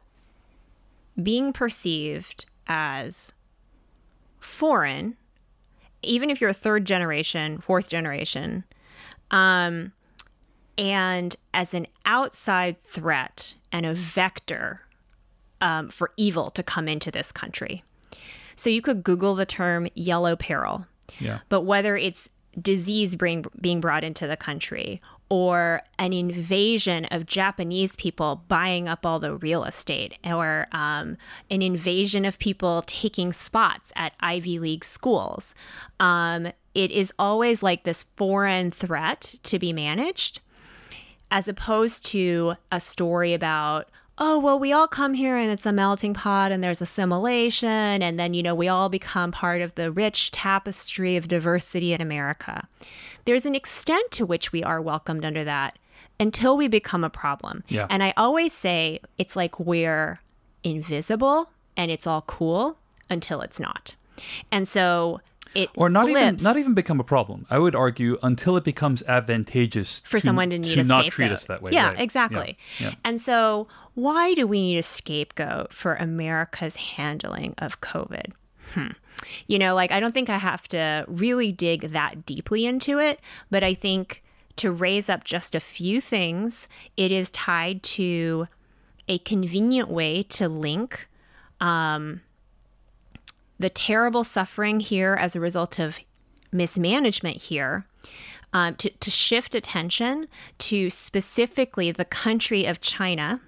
being 1.20 1.52
perceived 1.52 2.46
as 2.66 3.32
foreign, 4.40 5.16
even 6.02 6.30
if 6.30 6.40
you're 6.40 6.50
a 6.50 6.54
third 6.54 6.84
generation, 6.84 7.58
fourth 7.60 7.88
generation, 7.88 8.64
um, 9.30 9.92
and 10.78 11.36
as 11.52 11.74
an 11.74 11.86
outside 12.06 12.80
threat 12.82 13.54
and 13.70 13.84
a 13.84 13.94
vector 13.94 14.80
um, 15.60 15.88
for 15.88 16.12
evil 16.16 16.50
to 16.50 16.62
come 16.62 16.88
into 16.88 17.10
this 17.10 17.30
country. 17.30 17.84
So 18.56 18.70
you 18.70 18.82
could 18.82 19.02
Google 19.02 19.34
the 19.34 19.46
term 19.46 19.88
yellow 19.94 20.36
peril, 20.36 20.86
Yeah. 21.18 21.40
but 21.48 21.62
whether 21.62 21.96
it's 21.96 22.28
disease 22.60 23.16
being, 23.16 23.44
being 23.60 23.80
brought 23.80 24.04
into 24.04 24.26
the 24.26 24.36
country 24.36 25.00
or 25.28 25.80
an 25.98 26.12
invasion 26.12 27.06
of 27.06 27.24
Japanese 27.24 27.96
people 27.96 28.44
buying 28.48 28.86
up 28.86 29.06
all 29.06 29.18
the 29.18 29.34
real 29.34 29.64
estate 29.64 30.18
or 30.26 30.66
um, 30.72 31.16
an 31.50 31.62
invasion 31.62 32.26
of 32.26 32.38
people 32.38 32.84
taking 32.86 33.32
spots 33.32 33.92
at 33.96 34.12
Ivy 34.20 34.58
League 34.58 34.84
schools, 34.84 35.54
um, 35.98 36.52
it 36.74 36.90
is 36.90 37.14
always 37.18 37.62
like 37.62 37.84
this 37.84 38.04
foreign 38.16 38.70
threat 38.70 39.36
to 39.44 39.58
be 39.58 39.72
managed 39.72 40.40
as 41.30 41.48
opposed 41.48 42.04
to 42.04 42.54
a 42.70 42.78
story 42.78 43.32
about 43.32 43.88
oh 44.24 44.38
well 44.38 44.58
we 44.58 44.72
all 44.72 44.86
come 44.86 45.14
here 45.14 45.36
and 45.36 45.50
it's 45.50 45.66
a 45.66 45.72
melting 45.72 46.14
pot 46.14 46.52
and 46.52 46.62
there's 46.62 46.80
assimilation 46.80 47.68
and 48.02 48.20
then 48.20 48.34
you 48.34 48.42
know 48.42 48.54
we 48.54 48.68
all 48.68 48.88
become 48.88 49.32
part 49.32 49.60
of 49.60 49.74
the 49.74 49.90
rich 49.90 50.30
tapestry 50.30 51.16
of 51.16 51.26
diversity 51.26 51.92
in 51.92 52.00
america. 52.00 52.68
There's 53.24 53.44
an 53.44 53.54
extent 53.54 54.12
to 54.12 54.24
which 54.24 54.52
we 54.52 54.62
are 54.62 54.80
welcomed 54.80 55.24
under 55.24 55.42
that 55.44 55.76
until 56.20 56.56
we 56.56 56.68
become 56.68 57.02
a 57.02 57.10
problem. 57.10 57.64
Yeah. 57.68 57.86
and 57.90 58.02
i 58.02 58.14
always 58.16 58.52
say 58.52 59.00
it's 59.18 59.34
like 59.34 59.58
we're 59.58 60.20
invisible 60.62 61.50
and 61.76 61.90
it's 61.90 62.06
all 62.06 62.22
cool 62.22 62.78
until 63.10 63.40
it's 63.40 63.58
not. 63.58 63.96
And 64.52 64.68
so 64.68 65.20
it 65.54 65.70
Or 65.76 65.88
not 65.88 66.08
even 66.08 66.36
not 66.40 66.56
even 66.56 66.74
become 66.74 67.00
a 67.00 67.04
problem. 67.04 67.46
I 67.50 67.58
would 67.58 67.74
argue 67.74 68.18
until 68.22 68.56
it 68.56 68.64
becomes 68.64 69.02
advantageous 69.02 70.02
for 70.04 70.18
to, 70.18 70.26
someone 70.26 70.50
to 70.50 70.58
need 70.58 70.74
to 70.74 70.80
a 70.80 70.84
not 70.84 71.02
scapegoat. 71.02 71.12
treat 71.12 71.32
us 71.32 71.44
that 71.46 71.62
way. 71.62 71.72
Yeah, 71.72 71.88
right. 71.88 72.00
exactly. 72.00 72.56
Yeah. 72.78 72.88
yeah. 72.88 72.94
And 73.04 73.20
so, 73.20 73.68
why 73.94 74.34
do 74.34 74.46
we 74.46 74.60
need 74.60 74.78
a 74.78 74.82
scapegoat 74.82 75.72
for 75.72 75.94
America's 75.94 76.76
handling 76.76 77.54
of 77.58 77.80
COVID? 77.80 78.32
Hmm. 78.74 78.88
You 79.46 79.58
know, 79.58 79.74
like 79.74 79.92
I 79.92 80.00
don't 80.00 80.12
think 80.12 80.30
I 80.30 80.38
have 80.38 80.66
to 80.68 81.04
really 81.08 81.52
dig 81.52 81.92
that 81.92 82.26
deeply 82.26 82.66
into 82.66 82.98
it, 82.98 83.20
but 83.50 83.62
I 83.62 83.74
think 83.74 84.22
to 84.56 84.70
raise 84.70 85.08
up 85.08 85.24
just 85.24 85.54
a 85.54 85.60
few 85.60 86.00
things, 86.00 86.66
it 86.96 87.12
is 87.12 87.30
tied 87.30 87.82
to 87.82 88.46
a 89.08 89.18
convenient 89.18 89.88
way 89.88 90.22
to 90.22 90.48
link 90.48 91.08
um, 91.60 92.20
the 93.62 93.70
terrible 93.70 94.24
suffering 94.24 94.80
here 94.80 95.14
as 95.18 95.34
a 95.34 95.40
result 95.40 95.78
of 95.78 95.98
mismanagement 96.52 97.38
here. 97.38 97.86
Um, 98.54 98.74
to, 98.76 98.90
to 98.90 99.10
shift 99.10 99.54
attention 99.54 100.28
to 100.58 100.90
specifically 100.90 101.90
the 101.90 102.04
country 102.04 102.66
of 102.66 102.82
China, 102.82 103.40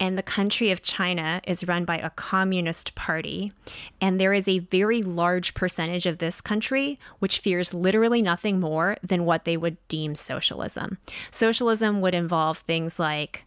and 0.00 0.18
the 0.18 0.22
country 0.22 0.72
of 0.72 0.82
China 0.82 1.40
is 1.46 1.66
run 1.66 1.84
by 1.84 1.98
a 1.98 2.10
communist 2.10 2.96
party. 2.96 3.52
And 4.00 4.18
there 4.18 4.32
is 4.32 4.48
a 4.48 4.58
very 4.58 5.02
large 5.02 5.54
percentage 5.54 6.06
of 6.06 6.18
this 6.18 6.40
country 6.40 6.98
which 7.20 7.38
fears 7.38 7.72
literally 7.72 8.20
nothing 8.20 8.58
more 8.58 8.96
than 9.02 9.24
what 9.24 9.44
they 9.44 9.56
would 9.56 9.76
deem 9.86 10.16
socialism. 10.16 10.98
Socialism 11.30 12.00
would 12.00 12.14
involve 12.14 12.58
things 12.58 12.98
like 12.98 13.44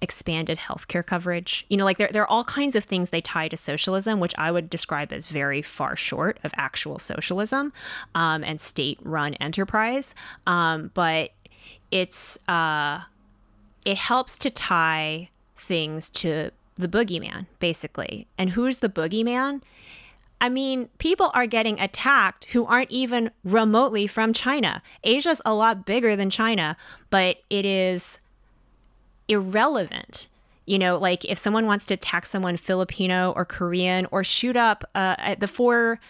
expanded 0.00 0.58
healthcare 0.58 1.04
coverage. 1.04 1.64
You 1.68 1.76
know, 1.76 1.84
like 1.84 1.98
there, 1.98 2.10
there 2.12 2.22
are 2.22 2.30
all 2.30 2.44
kinds 2.44 2.74
of 2.74 2.84
things 2.84 3.10
they 3.10 3.20
tie 3.20 3.48
to 3.48 3.56
socialism, 3.56 4.20
which 4.20 4.34
I 4.38 4.50
would 4.50 4.70
describe 4.70 5.12
as 5.12 5.26
very 5.26 5.62
far 5.62 5.96
short 5.96 6.38
of 6.44 6.52
actual 6.56 6.98
socialism 6.98 7.72
um, 8.14 8.44
and 8.44 8.60
state 8.60 8.98
run 9.02 9.34
enterprise. 9.34 10.14
Um, 10.46 10.90
but 10.94 11.30
it's, 11.90 12.38
uh, 12.48 13.00
it 13.84 13.96
helps 13.96 14.36
to 14.38 14.50
tie 14.50 15.28
things 15.56 16.10
to 16.10 16.50
the 16.76 16.88
boogeyman, 16.88 17.46
basically. 17.58 18.26
And 18.36 18.50
who's 18.50 18.78
the 18.78 18.88
boogeyman? 18.88 19.62
I 20.40 20.48
mean, 20.50 20.90
people 20.98 21.30
are 21.32 21.46
getting 21.46 21.80
attacked 21.80 22.46
who 22.46 22.66
aren't 22.66 22.90
even 22.90 23.30
remotely 23.42 24.06
from 24.06 24.32
China. 24.32 24.82
Asia's 25.02 25.40
a 25.46 25.54
lot 25.54 25.86
bigger 25.86 26.14
than 26.14 26.28
China, 26.28 26.76
but 27.08 27.38
it 27.48 27.64
is 27.64 28.18
irrelevant. 29.28 30.28
You 30.66 30.78
know, 30.78 30.98
like 30.98 31.24
if 31.24 31.38
someone 31.38 31.66
wants 31.66 31.86
to 31.86 31.94
attack 31.94 32.26
someone 32.26 32.56
Filipino 32.56 33.32
or 33.36 33.44
Korean 33.44 34.06
or 34.10 34.24
shoot 34.24 34.56
up 34.56 34.88
uh, 34.94 35.36
the 35.38 35.46
four 35.48 36.00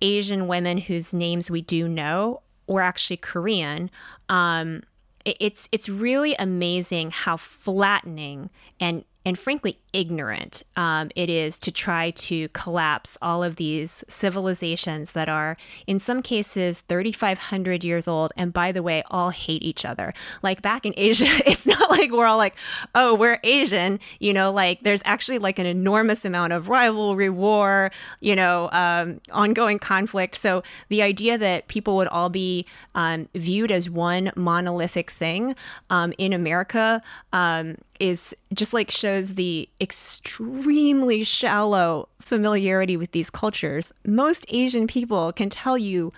Asian 0.00 0.46
women 0.46 0.78
whose 0.78 1.12
names 1.12 1.50
we 1.50 1.62
do 1.62 1.88
know 1.88 2.42
were 2.68 2.80
actually 2.80 3.16
Korean, 3.16 3.90
um, 4.28 4.82
it's 5.24 5.68
it's 5.72 5.88
really 5.88 6.34
amazing 6.38 7.10
how 7.10 7.36
flattening 7.36 8.50
and 8.78 9.04
and 9.24 9.38
frankly 9.38 9.78
ignorant 9.92 10.62
um, 10.76 11.10
it 11.16 11.28
is 11.28 11.58
to 11.58 11.70
try 11.70 12.10
to 12.10 12.48
collapse 12.50 13.18
all 13.20 13.42
of 13.42 13.56
these 13.56 14.04
civilizations 14.08 15.12
that 15.12 15.28
are 15.28 15.56
in 15.86 15.98
some 15.98 16.22
cases 16.22 16.82
3500 16.82 17.84
years 17.84 18.06
old 18.06 18.32
and 18.36 18.52
by 18.52 18.72
the 18.72 18.82
way 18.82 19.02
all 19.10 19.30
hate 19.30 19.62
each 19.62 19.84
other. 19.84 20.12
Like 20.42 20.62
back 20.62 20.86
in 20.86 20.94
asia 20.96 21.26
it's 21.46 21.66
not 21.66 21.90
like 21.90 22.10
we're 22.12 22.26
all 22.26 22.36
like 22.36 22.54
oh 22.94 23.14
we're 23.14 23.38
asian 23.44 23.98
you 24.20 24.32
know 24.32 24.50
like 24.50 24.82
there's 24.82 25.02
actually 25.04 25.38
like 25.38 25.58
an 25.58 25.66
enormous 25.66 26.24
amount 26.24 26.52
of 26.52 26.68
rivalry 26.68 27.30
war 27.30 27.90
you 28.20 28.36
know 28.36 28.70
um, 28.72 29.20
ongoing 29.32 29.78
conflict. 29.78 30.36
So 30.36 30.62
the 30.88 31.02
idea 31.02 31.38
that 31.38 31.68
people 31.68 31.96
would 31.96 32.08
all 32.08 32.28
be 32.28 32.66
um, 32.94 33.28
viewed 33.34 33.70
as 33.70 33.90
one 33.90 34.30
monolithic 34.36 35.10
thing 35.10 35.54
um, 35.90 36.12
in 36.18 36.32
america 36.32 37.02
um, 37.32 37.76
is 38.00 38.34
just 38.52 38.72
like 38.72 38.90
shows 38.90 39.34
the 39.34 39.68
extremely 39.80 41.24
shallow 41.24 42.08
familiarity 42.20 42.96
with 42.96 43.12
these 43.12 43.30
cultures. 43.30 43.92
Most 44.06 44.44
Asian 44.48 44.86
people 44.86 45.32
can 45.32 45.50
tell 45.50 45.78
you 45.78 46.12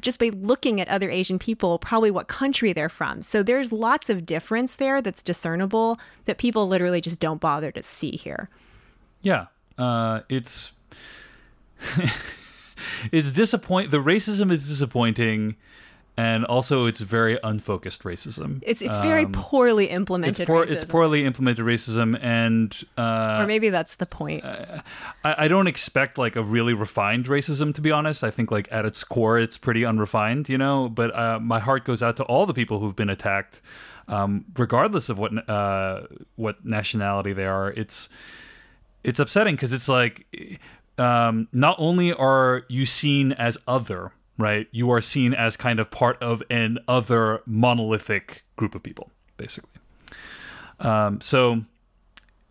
just 0.00 0.18
by 0.18 0.30
looking 0.30 0.80
at 0.80 0.88
other 0.88 1.10
Asian 1.10 1.38
people 1.38 1.78
probably 1.78 2.10
what 2.10 2.28
country 2.28 2.72
they're 2.72 2.88
from. 2.88 3.22
So 3.22 3.42
there's 3.42 3.70
lots 3.70 4.08
of 4.10 4.26
difference 4.26 4.76
there 4.76 5.00
that's 5.02 5.22
discernible 5.22 5.98
that 6.24 6.38
people 6.38 6.66
literally 6.66 7.00
just 7.00 7.20
don't 7.20 7.40
bother 7.40 7.70
to 7.72 7.82
see 7.82 8.12
here. 8.12 8.48
Yeah. 9.22 9.46
Uh, 9.78 10.20
it's 10.28 10.72
it's 13.12 13.32
disappoint 13.32 13.90
the 13.90 13.98
racism 13.98 14.50
is 14.52 14.66
disappointing 14.66 15.56
and 16.16 16.44
also 16.44 16.86
it's 16.86 17.00
very 17.00 17.38
unfocused 17.42 18.04
racism. 18.04 18.60
It's 18.62 18.82
it's 18.82 18.98
very 18.98 19.24
um, 19.24 19.32
poorly 19.32 19.86
implemented. 19.86 20.42
It's, 20.42 20.46
poor, 20.46 20.62
it's, 20.62 20.84
poorly 20.84 21.24
implemented 21.24 21.64
racism, 21.64 22.22
and 22.22 22.74
uh, 22.96 23.38
or 23.40 23.46
maybe 23.46 23.68
that's 23.70 23.96
the 23.96 24.06
point. 24.06 24.44
I, 24.44 24.82
I, 25.24 25.48
don't 25.48 25.66
expect 25.66 26.16
like 26.16 26.36
a 26.36 26.42
really 26.42 26.72
refined 26.72 27.26
racism, 27.26 27.74
to 27.74 27.80
be 27.80 27.90
honest. 27.90 28.22
I 28.22 28.30
think 28.30 28.52
like 28.52 28.68
at 28.70 28.84
its 28.84 29.02
core, 29.02 29.38
it's 29.38 29.58
pretty 29.58 29.84
unrefined, 29.84 30.48
you 30.48 30.58
know. 30.58 30.88
But 30.88 31.14
uh, 31.16 31.40
my 31.40 31.58
heart 31.58 31.84
goes 31.84 32.02
out 32.02 32.16
to 32.16 32.22
all 32.24 32.46
the 32.46 32.54
people 32.54 32.78
who've 32.78 32.96
been 32.96 33.10
attacked, 33.10 33.60
um, 34.06 34.44
regardless 34.56 35.08
of 35.08 35.18
what 35.18 35.48
uh, 35.48 36.02
what 36.36 36.64
nationality 36.64 37.32
they 37.32 37.46
are. 37.46 37.70
It's 37.70 38.08
it's 39.02 39.18
upsetting 39.18 39.56
because 39.56 39.72
it's 39.72 39.88
like 39.88 40.60
um, 40.96 41.48
not 41.52 41.74
only 41.78 42.12
are 42.12 42.62
you 42.68 42.86
seen 42.86 43.32
as 43.32 43.58
other 43.66 44.12
right? 44.38 44.66
You 44.72 44.90
are 44.90 45.00
seen 45.00 45.34
as 45.34 45.56
kind 45.56 45.78
of 45.78 45.90
part 45.90 46.20
of 46.22 46.42
an 46.50 46.78
other 46.88 47.42
monolithic 47.46 48.44
group 48.56 48.74
of 48.74 48.82
people, 48.82 49.10
basically. 49.36 49.70
Um, 50.80 51.20
so, 51.20 51.62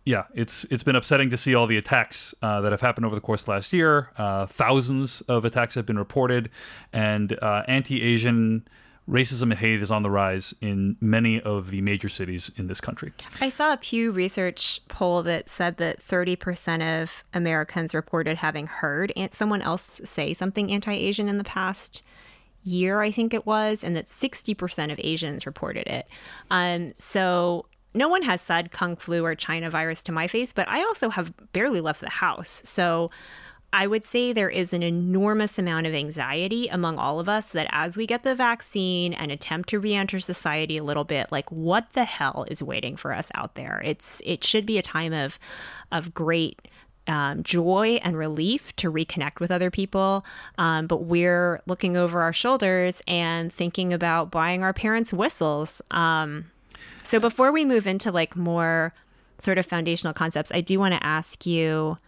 yeah, 0.04 0.24
it's 0.34 0.64
it's 0.70 0.82
been 0.82 0.96
upsetting 0.96 1.30
to 1.30 1.36
see 1.36 1.54
all 1.54 1.66
the 1.66 1.76
attacks 1.76 2.34
uh, 2.42 2.60
that 2.60 2.72
have 2.72 2.80
happened 2.80 3.06
over 3.06 3.14
the 3.14 3.20
course 3.20 3.42
of 3.42 3.48
last 3.48 3.72
year. 3.72 4.10
Uh, 4.16 4.46
thousands 4.46 5.20
of 5.22 5.44
attacks 5.44 5.74
have 5.74 5.86
been 5.86 5.98
reported, 5.98 6.50
and 6.92 7.38
uh, 7.40 7.62
anti-Asian 7.68 8.66
racism 9.08 9.42
and 9.50 9.54
hate 9.54 9.82
is 9.82 9.90
on 9.90 10.02
the 10.02 10.10
rise 10.10 10.54
in 10.60 10.96
many 11.00 11.40
of 11.40 11.70
the 11.70 11.80
major 11.80 12.08
cities 12.08 12.50
in 12.56 12.66
this 12.66 12.80
country. 12.80 13.12
I 13.40 13.48
saw 13.48 13.72
a 13.72 13.76
Pew 13.76 14.10
Research 14.10 14.80
poll 14.88 15.22
that 15.24 15.48
said 15.48 15.76
that 15.76 16.04
30% 16.06 17.02
of 17.02 17.22
Americans 17.34 17.94
reported 17.94 18.38
having 18.38 18.66
heard 18.66 19.12
someone 19.32 19.62
else 19.62 20.00
say 20.04 20.32
something 20.32 20.72
anti 20.72 20.92
Asian 20.92 21.28
in 21.28 21.38
the 21.38 21.44
past 21.44 22.02
year, 22.62 23.02
I 23.02 23.10
think 23.10 23.34
it 23.34 23.44
was, 23.44 23.84
and 23.84 23.94
that 23.94 24.06
60% 24.06 24.90
of 24.90 24.98
Asians 25.02 25.44
reported 25.44 25.86
it. 25.86 26.08
Um, 26.50 26.94
so 26.96 27.66
no 27.92 28.08
one 28.08 28.22
has 28.22 28.40
said 28.40 28.72
Kung 28.72 28.96
flu 28.96 29.24
or 29.24 29.34
China 29.34 29.70
virus 29.70 30.02
to 30.04 30.12
my 30.12 30.26
face, 30.26 30.52
but 30.52 30.68
I 30.68 30.80
also 30.80 31.10
have 31.10 31.32
barely 31.52 31.80
left 31.80 32.00
the 32.00 32.08
house. 32.08 32.62
So 32.64 33.10
I 33.74 33.88
would 33.88 34.04
say 34.04 34.32
there 34.32 34.48
is 34.48 34.72
an 34.72 34.84
enormous 34.84 35.58
amount 35.58 35.88
of 35.88 35.94
anxiety 35.94 36.68
among 36.68 36.96
all 36.96 37.18
of 37.18 37.28
us 37.28 37.48
that 37.48 37.66
as 37.72 37.96
we 37.96 38.06
get 38.06 38.22
the 38.22 38.36
vaccine 38.36 39.12
and 39.12 39.32
attempt 39.32 39.68
to 39.70 39.80
re-enter 39.80 40.20
society 40.20 40.76
a 40.76 40.84
little 40.84 41.02
bit, 41.02 41.32
like 41.32 41.50
what 41.50 41.90
the 41.92 42.04
hell 42.04 42.46
is 42.48 42.62
waiting 42.62 42.96
for 42.96 43.12
us 43.12 43.32
out 43.34 43.56
there? 43.56 43.82
It's 43.84 44.22
it 44.24 44.44
should 44.44 44.64
be 44.64 44.78
a 44.78 44.82
time 44.82 45.12
of 45.12 45.40
of 45.90 46.14
great 46.14 46.62
um, 47.08 47.42
joy 47.42 47.98
and 48.04 48.16
relief 48.16 48.74
to 48.76 48.92
reconnect 48.92 49.40
with 49.40 49.50
other 49.50 49.72
people. 49.72 50.24
Um, 50.56 50.86
but 50.86 51.02
we're 51.02 51.60
looking 51.66 51.96
over 51.96 52.22
our 52.22 52.32
shoulders 52.32 53.02
and 53.08 53.52
thinking 53.52 53.92
about 53.92 54.30
buying 54.30 54.62
our 54.62 54.72
parents 54.72 55.12
whistles. 55.12 55.82
Um, 55.90 56.44
so 57.02 57.18
before 57.18 57.50
we 57.50 57.64
move 57.64 57.88
into 57.88 58.12
like 58.12 58.36
more 58.36 58.92
sort 59.40 59.58
of 59.58 59.66
foundational 59.66 60.14
concepts, 60.14 60.52
I 60.54 60.60
do 60.60 60.78
want 60.78 60.94
to 60.94 61.04
ask 61.04 61.44
you. 61.44 61.98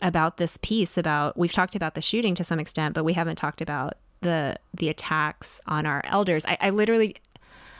About 0.00 0.36
this 0.36 0.58
piece 0.62 0.96
about 0.96 1.36
we've 1.36 1.52
talked 1.52 1.74
about 1.74 1.94
the 1.94 2.02
shooting 2.02 2.34
to 2.36 2.44
some 2.44 2.60
extent, 2.60 2.94
but 2.94 3.04
we 3.04 3.14
haven't 3.14 3.36
talked 3.36 3.60
about 3.60 3.94
the 4.20 4.56
the 4.72 4.88
attacks 4.88 5.60
on 5.66 5.86
our 5.86 6.02
elders. 6.04 6.44
I, 6.46 6.56
I 6.60 6.70
literally 6.70 7.16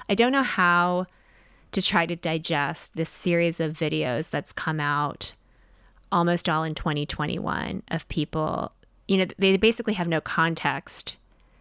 I 0.09 0.15
don't 0.15 0.33
know 0.33 0.43
how 0.43 1.07
to 1.73 1.83
try 1.83 2.07
to 2.07 2.17
digest 2.17 2.97
this 2.97 3.11
series 3.11 3.61
of 3.61 3.77
videos 3.77 4.31
that's 4.31 4.53
come 4.53 4.81
out 4.81 5.35
almost 6.11 6.49
all 6.49 6.65
in 6.65 6.75
2021 6.75 7.83
of 7.91 8.09
people 8.09 8.73
you 9.07 9.19
know 9.19 9.27
they 9.39 9.57
basically 9.57 9.93
have 9.95 10.09
no 10.09 10.21
context 10.21 11.17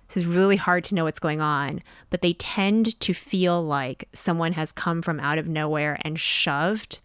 so 0.08 0.20
it's 0.20 0.26
really 0.26 0.56
hard 0.56 0.86
to 0.86 0.96
know 0.96 1.04
what's 1.04 1.20
going 1.20 1.42
on 1.42 1.82
but 2.10 2.22
they 2.22 2.34
tend 2.34 2.98
to 3.02 3.14
feel 3.14 3.62
like 3.62 4.08
someone 4.14 4.54
has 4.54 4.72
come 4.72 5.02
from 5.02 5.20
out 5.20 5.38
of 5.38 5.48
nowhere 5.48 5.98
and 6.02 6.20
shoved 6.20 7.00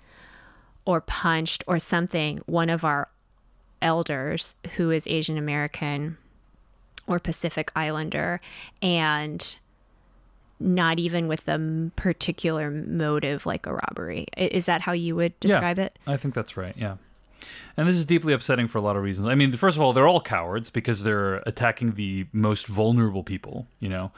or 0.85 1.01
punched 1.01 1.65
or 1.67 1.79
something 1.81 2.39
one 2.47 2.71
of 2.71 2.85
our 2.85 3.09
elders 3.83 4.55
who 4.77 4.91
is 4.91 5.07
Asian 5.07 5.37
American 5.37 6.17
or 7.07 7.19
Pacific 7.19 7.71
Islander, 7.75 8.41
and 8.81 9.57
not 10.61 10.99
even 10.99 11.27
with 11.27 11.47
a 11.49 11.91
particular 11.97 12.71
motive 12.71 13.45
like 13.45 13.67
a 13.67 13.73
robbery. 13.73 14.27
Is 14.37 14.67
that 14.67 14.81
how 14.83 14.93
you 14.93 15.17
would 15.17 15.39
describe 15.41 15.79
yeah, 15.79 15.87
it? 15.87 15.99
I 16.07 16.17
think 16.17 16.35
that's 16.35 16.57
right. 16.57 16.75
Yeah. 16.77 16.97
And 17.77 17.89
this 17.89 17.97
is 17.97 18.07
deeply 18.07 18.33
upsetting 18.33 18.69
for 18.69 18.79
a 18.79 18.81
lot 18.81 18.97
of 18.97 19.03
reasons. 19.03 19.27
I 19.27 19.35
mean, 19.35 19.51
first 19.53 19.77
of 19.77 19.83
all, 19.83 19.93
they're 19.93 20.07
all 20.07 20.21
cowards 20.21 20.71
because 20.71 21.03
they're 21.03 21.37
attacking 21.39 21.95
the 21.95 22.27
most 22.33 22.67
vulnerable 22.67 23.25
people, 23.25 23.67
you 23.81 23.89
know, 23.89 24.13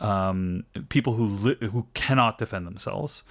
um, 0.00 0.64
people 0.88 1.14
who 1.14 1.26
li- 1.26 1.68
who 1.68 1.86
cannot 1.94 2.38
defend 2.38 2.66
themselves. 2.66 3.22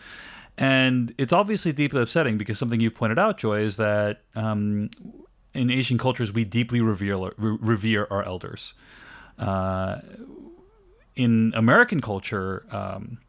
And 0.58 1.13
it's 1.17 1.34
obviously 1.34 1.74
deeply 1.74 2.02
upsetting 2.02 2.38
because 2.38 2.60
something 2.60 2.80
you've 2.80 2.96
pointed 2.96 3.19
out, 3.19 3.38
Joy, 3.38 3.62
is 3.62 3.76
that 3.78 4.22
um, 4.36 4.91
in 5.53 5.69
Asian 5.69 5.97
cultures 5.97 6.31
we 6.31 6.43
deeply 6.43 6.81
revere 6.81 7.31
revere 7.37 8.07
our 8.09 8.23
elders. 8.23 8.73
Uh, 9.37 9.99
in 11.15 11.53
American 11.55 12.01
culture, 12.01 12.65
um, 12.71 13.19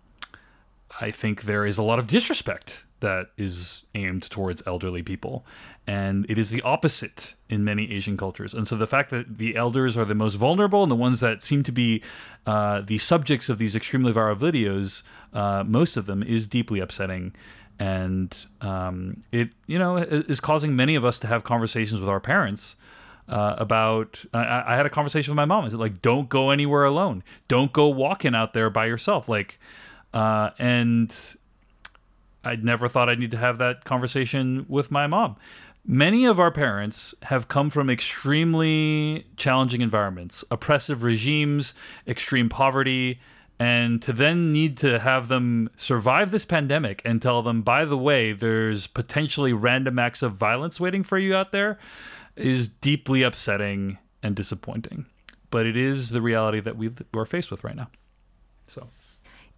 I 1.00 1.10
think 1.10 1.42
there 1.42 1.66
is 1.66 1.78
a 1.78 1.82
lot 1.82 1.98
of 1.98 2.06
disrespect 2.06 2.84
that 3.00 3.26
is 3.36 3.82
aimed 3.94 4.22
towards 4.30 4.62
elderly 4.66 5.02
people. 5.02 5.44
And 5.86 6.24
it 6.30 6.38
is 6.38 6.48
the 6.48 6.62
opposite 6.62 7.34
in 7.50 7.62
many 7.62 7.92
Asian 7.92 8.16
cultures. 8.16 8.54
And 8.54 8.66
so 8.66 8.76
the 8.76 8.86
fact 8.86 9.10
that 9.10 9.36
the 9.36 9.56
elders 9.56 9.96
are 9.98 10.06
the 10.06 10.14
most 10.14 10.34
vulnerable 10.36 10.82
and 10.82 10.90
the 10.90 10.96
ones 10.96 11.20
that 11.20 11.42
seem 11.42 11.62
to 11.64 11.72
be 11.72 12.02
uh, 12.46 12.80
the 12.80 12.96
subjects 12.96 13.50
of 13.50 13.58
these 13.58 13.76
extremely 13.76 14.12
viral 14.12 14.38
videos, 14.38 15.02
uh, 15.34 15.62
most 15.64 15.98
of 15.98 16.06
them, 16.06 16.22
is 16.22 16.48
deeply 16.48 16.80
upsetting. 16.80 17.34
And 17.78 18.36
um, 18.60 19.24
it, 19.32 19.50
you 19.66 19.78
know, 19.78 19.96
is 19.96 20.40
causing 20.40 20.76
many 20.76 20.94
of 20.94 21.04
us 21.04 21.18
to 21.20 21.26
have 21.26 21.42
conversations 21.42 22.00
with 22.00 22.08
our 22.08 22.20
parents 22.20 22.76
uh, 23.28 23.56
about. 23.58 24.24
I, 24.32 24.64
I, 24.66 24.76
had 24.76 24.86
a 24.86 24.90
conversation 24.90 25.32
with 25.32 25.36
my 25.36 25.44
mom. 25.44 25.64
I 25.64 25.68
said, 25.68 25.78
like, 25.78 26.00
don't 26.00 26.28
go 26.28 26.50
anywhere 26.50 26.84
alone. 26.84 27.24
Don't 27.48 27.72
go 27.72 27.88
walking 27.88 28.34
out 28.34 28.52
there 28.52 28.70
by 28.70 28.86
yourself. 28.86 29.28
Like, 29.28 29.58
uh, 30.12 30.50
and 30.58 31.14
I 32.44 32.56
never 32.56 32.88
thought 32.88 33.08
I'd 33.08 33.18
need 33.18 33.32
to 33.32 33.38
have 33.38 33.58
that 33.58 33.84
conversation 33.84 34.66
with 34.68 34.90
my 34.90 35.06
mom. 35.06 35.36
Many 35.86 36.24
of 36.24 36.40
our 36.40 36.50
parents 36.50 37.14
have 37.24 37.48
come 37.48 37.68
from 37.68 37.90
extremely 37.90 39.26
challenging 39.36 39.82
environments, 39.82 40.42
oppressive 40.50 41.02
regimes, 41.02 41.74
extreme 42.06 42.48
poverty, 42.48 43.20
and 43.58 44.02
to 44.02 44.12
then 44.12 44.52
need 44.52 44.76
to 44.78 44.98
have 44.98 45.28
them 45.28 45.70
survive 45.76 46.30
this 46.30 46.44
pandemic 46.44 47.00
and 47.04 47.22
tell 47.22 47.42
them, 47.42 47.62
by 47.62 47.84
the 47.84 47.96
way, 47.96 48.32
there's 48.32 48.86
potentially 48.86 49.52
random 49.52 49.98
acts 49.98 50.22
of 50.22 50.34
violence 50.34 50.80
waiting 50.80 51.02
for 51.02 51.18
you 51.18 51.34
out 51.34 51.52
there 51.52 51.78
is 52.36 52.68
deeply 52.68 53.22
upsetting 53.22 53.98
and 54.22 54.34
disappointing. 54.34 55.06
But 55.50 55.66
it 55.66 55.76
is 55.76 56.10
the 56.10 56.20
reality 56.20 56.60
that 56.60 56.76
we 56.76 56.90
are 57.14 57.24
faced 57.24 57.50
with 57.50 57.62
right 57.62 57.76
now. 57.76 57.88
So 58.66 58.88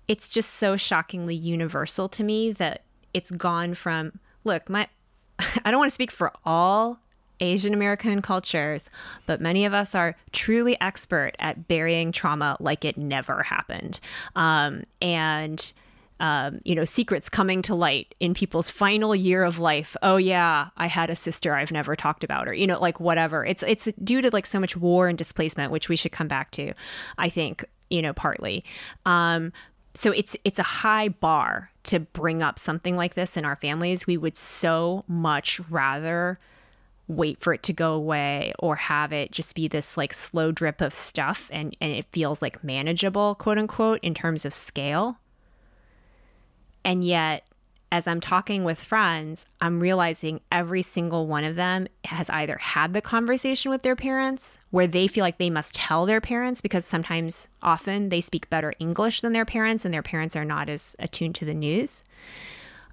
it's 0.09 0.29
just 0.29 0.55
so 0.55 0.77
shockingly 0.77 1.35
universal 1.35 2.09
to 2.11 2.23
me 2.23 2.53
that 2.53 2.83
it's 3.15 3.31
gone 3.31 3.75
from 3.75 4.21
look, 4.45 4.69
my 4.69 4.89
I 5.39 5.71
don't 5.71 5.79
want 5.79 5.91
to 5.91 5.95
speak 5.95 6.11
for 6.11 6.33
all 6.45 7.01
Asian 7.41 7.75
American 7.75 8.23
cultures, 8.23 8.89
but 9.27 9.41
many 9.41 9.65
of 9.65 9.75
us 9.75 9.95
are 9.95 10.17
truly 10.33 10.81
expert 10.81 11.33
at 11.39 11.69
burying 11.69 12.13
trauma 12.13 12.57
like 12.61 12.85
it 12.85 12.97
never 12.97 13.43
happened. 13.43 14.01
Um, 14.35 14.85
and 15.01 15.73
um, 16.19 16.61
you 16.65 16.75
know, 16.75 16.87
secrets 16.87 17.29
coming 17.29 17.61
to 17.63 17.75
light 17.75 18.15
in 18.21 18.33
people's 18.33 18.71
final 18.71 19.15
year 19.15 19.45
of 19.45 19.59
life. 19.59 19.97
Oh 20.03 20.17
yeah, 20.17 20.69
I 20.77 20.87
had 20.87 21.11
a 21.11 21.17
sister 21.17 21.55
I've 21.55 21.73
never 21.73 21.95
talked 21.95 22.25
about, 22.25 22.49
or 22.49 22.55
you 22.55 22.67
know, 22.67 22.81
like 22.81 22.99
whatever. 23.01 23.45
It's 23.45 23.63
it's 23.67 23.89
due 24.03 24.23
to 24.23 24.31
like 24.33 24.47
so 24.47 24.59
much 24.59 24.77
war 24.77 25.09
and 25.09 25.19
displacement, 25.19 25.73
which 25.73 25.89
we 25.89 25.97
should 25.97 26.13
come 26.13 26.29
back 26.29 26.53
to. 26.53 26.73
I 27.19 27.29
think 27.29 27.67
you 27.91 28.01
know 28.01 28.15
partly. 28.15 28.65
Um, 29.05 29.53
so 29.95 30.11
it's 30.11 30.37
it's 30.45 30.59
a 30.59 30.65
high 30.65 31.09
bar 31.09 31.71
to 31.85 32.01
bring 32.01 32.43
up 32.43 32.59
something 32.59 32.97
like 32.97 33.15
this 33.15 33.37
in 33.37 33.45
our 33.45 33.57
families 33.57 34.07
we 34.07 34.17
would 34.17 34.37
so 34.37 35.05
much 35.09 35.61
rather 35.71 36.39
wait 37.09 37.41
for 37.41 37.53
it 37.53 37.63
to 37.63 37.73
go 37.73 37.93
away 37.93 38.53
or 38.59 38.77
have 38.77 39.13
it 39.13 39.31
just 39.31 39.55
be 39.55 39.69
this 39.69 39.97
like 39.97 40.13
slow 40.13 40.51
drip 40.51 40.81
of 40.81 40.93
stuff 40.93 41.49
and 41.53 41.77
and 41.81 41.93
it 41.93 42.07
feels 42.13 42.43
like 42.43 42.65
manageable 42.65 43.35
quote 43.37 43.59
unquote 43.59 44.01
in 44.03 44.13
terms 44.13 44.45
of 44.45 44.53
scale 44.53 45.19
and 46.85 47.05
yet 47.05 47.47
as 47.93 48.07
I'm 48.07 48.21
talking 48.21 48.65
with 48.65 48.79
friends, 48.79 49.47
I'm 49.61 49.79
realizing 49.79 50.41
every 50.51 50.83
single 50.83 51.27
one 51.27 51.45
of 51.45 51.55
them 51.55 51.87
has 52.05 52.29
either 52.31 52.59
had 52.59 52.93
the 52.93 53.01
conversation 53.01 53.71
with 53.71 53.83
their 53.83 53.95
parents 53.95 54.59
where 54.71 54.89
they 54.89 55.07
feel 55.07 55.23
like 55.23 55.39
they 55.39 55.51
must 55.51 55.75
tell 55.75 56.05
their 56.05 56.21
parents 56.21 56.61
because 56.61 56.85
sometimes, 56.85 57.49
often, 57.63 58.09
they 58.09 58.21
speak 58.21 58.51
better 58.51 58.75
English 58.81 59.21
than 59.21 59.33
their 59.33 59.45
parents 59.45 59.85
and 59.85 59.95
their 59.95 60.03
parents 60.03 60.35
are 60.35 60.45
not 60.45 60.69
as 60.69 60.97
attuned 60.99 61.37
to 61.37 61.45
the 61.45 61.55
news. 61.55 62.03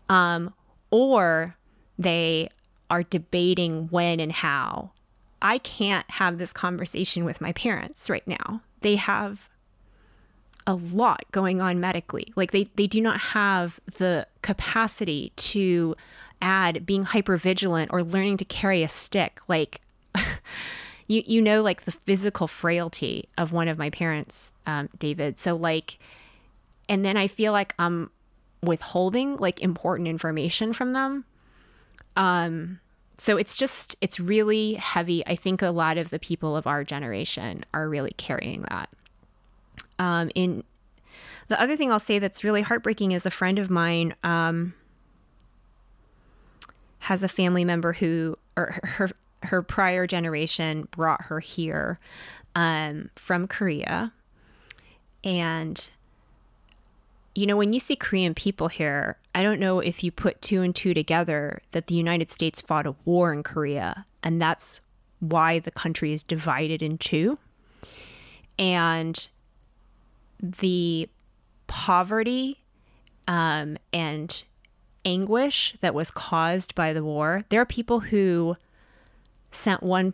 Um, 0.09 0.53
or 0.91 1.57
they 1.97 2.49
are 2.93 3.01
debating 3.01 3.87
when 3.87 4.19
and 4.19 4.31
how. 4.31 4.91
I 5.41 5.57
can't 5.57 6.07
have 6.11 6.37
this 6.37 6.53
conversation 6.53 7.25
with 7.25 7.41
my 7.41 7.51
parents 7.53 8.07
right 8.07 8.25
now. 8.27 8.61
They 8.81 8.97
have 8.97 9.49
a 10.67 10.75
lot 10.75 11.23
going 11.31 11.59
on 11.59 11.79
medically. 11.79 12.31
Like 12.35 12.51
they 12.51 12.69
they 12.75 12.85
do 12.85 13.01
not 13.01 13.19
have 13.19 13.79
the 13.97 14.27
capacity 14.43 15.33
to 15.37 15.95
add 16.39 16.85
being 16.85 17.01
hyper 17.01 17.35
vigilant 17.35 17.89
or 17.91 18.03
learning 18.03 18.37
to 18.37 18.45
carry 18.45 18.83
a 18.83 18.89
stick. 18.89 19.41
Like 19.47 19.81
you 21.07 21.23
you 21.25 21.41
know 21.41 21.63
like 21.63 21.85
the 21.85 21.93
physical 21.93 22.47
frailty 22.47 23.27
of 23.39 23.51
one 23.51 23.67
of 23.67 23.79
my 23.79 23.89
parents, 23.89 24.51
um, 24.67 24.87
David. 24.99 25.39
So 25.39 25.55
like, 25.55 25.97
and 26.87 27.03
then 27.03 27.17
I 27.17 27.27
feel 27.27 27.53
like 27.53 27.73
I'm 27.79 28.11
withholding 28.61 29.37
like 29.37 29.63
important 29.63 30.07
information 30.07 30.73
from 30.73 30.93
them. 30.93 31.25
Um, 32.15 32.79
so 33.23 33.37
it's 33.37 33.55
just 33.55 33.95
it's 34.01 34.19
really 34.19 34.73
heavy. 34.73 35.25
I 35.25 35.37
think 35.37 35.61
a 35.61 35.69
lot 35.69 35.97
of 35.97 36.09
the 36.09 36.19
people 36.19 36.57
of 36.57 36.67
our 36.67 36.83
generation 36.83 37.63
are 37.73 37.87
really 37.87 38.11
carrying 38.17 38.63
that. 38.63 38.89
Um, 39.97 40.29
in 40.35 40.65
the 41.47 41.57
other 41.61 41.77
thing 41.77 41.89
I'll 41.89 42.01
say 42.01 42.19
that's 42.19 42.43
really 42.43 42.63
heartbreaking 42.63 43.13
is 43.13 43.25
a 43.25 43.31
friend 43.31 43.59
of 43.59 43.69
mine 43.69 44.13
um, 44.25 44.73
has 46.99 47.23
a 47.23 47.29
family 47.29 47.63
member 47.63 47.93
who, 47.93 48.37
or 48.57 48.77
her 48.83 49.11
her 49.43 49.61
prior 49.61 50.05
generation 50.05 50.89
brought 50.91 51.21
her 51.21 51.39
here 51.39 51.99
um, 52.55 53.09
from 53.15 53.47
Korea, 53.47 54.11
and 55.23 55.89
you 57.35 57.45
know 57.45 57.57
when 57.57 57.73
you 57.73 57.79
see 57.79 57.95
Korean 57.95 58.33
people 58.33 58.67
here, 58.67 59.17
I 59.33 59.41
don't 59.41 59.59
know 59.59 59.79
if 59.79 60.03
you 60.03 60.11
put 60.11 60.41
two 60.41 60.61
and 60.61 60.75
two 60.75 60.93
together 60.93 61.61
that 61.71 61.87
the 61.87 61.95
United 61.95 62.29
States 62.29 62.61
fought 62.61 62.85
a 62.85 62.95
war 63.05 63.33
in 63.33 63.43
Korea, 63.43 64.05
and 64.21 64.41
that's 64.41 64.81
why 65.19 65.59
the 65.59 65.71
country 65.71 66.13
is 66.13 66.21
divided 66.21 66.81
in 66.81 66.97
two, 66.97 67.37
and 68.59 69.27
the 70.39 71.09
poverty 71.67 72.59
um, 73.27 73.77
and 73.91 74.43
anguish 75.05 75.75
that 75.81 75.95
was 75.95 76.11
caused 76.11 76.75
by 76.75 76.93
the 76.93 77.03
war. 77.03 77.43
There 77.49 77.61
are 77.61 77.65
people 77.65 78.01
who 78.01 78.55
sent 79.51 79.81
one 79.81 80.13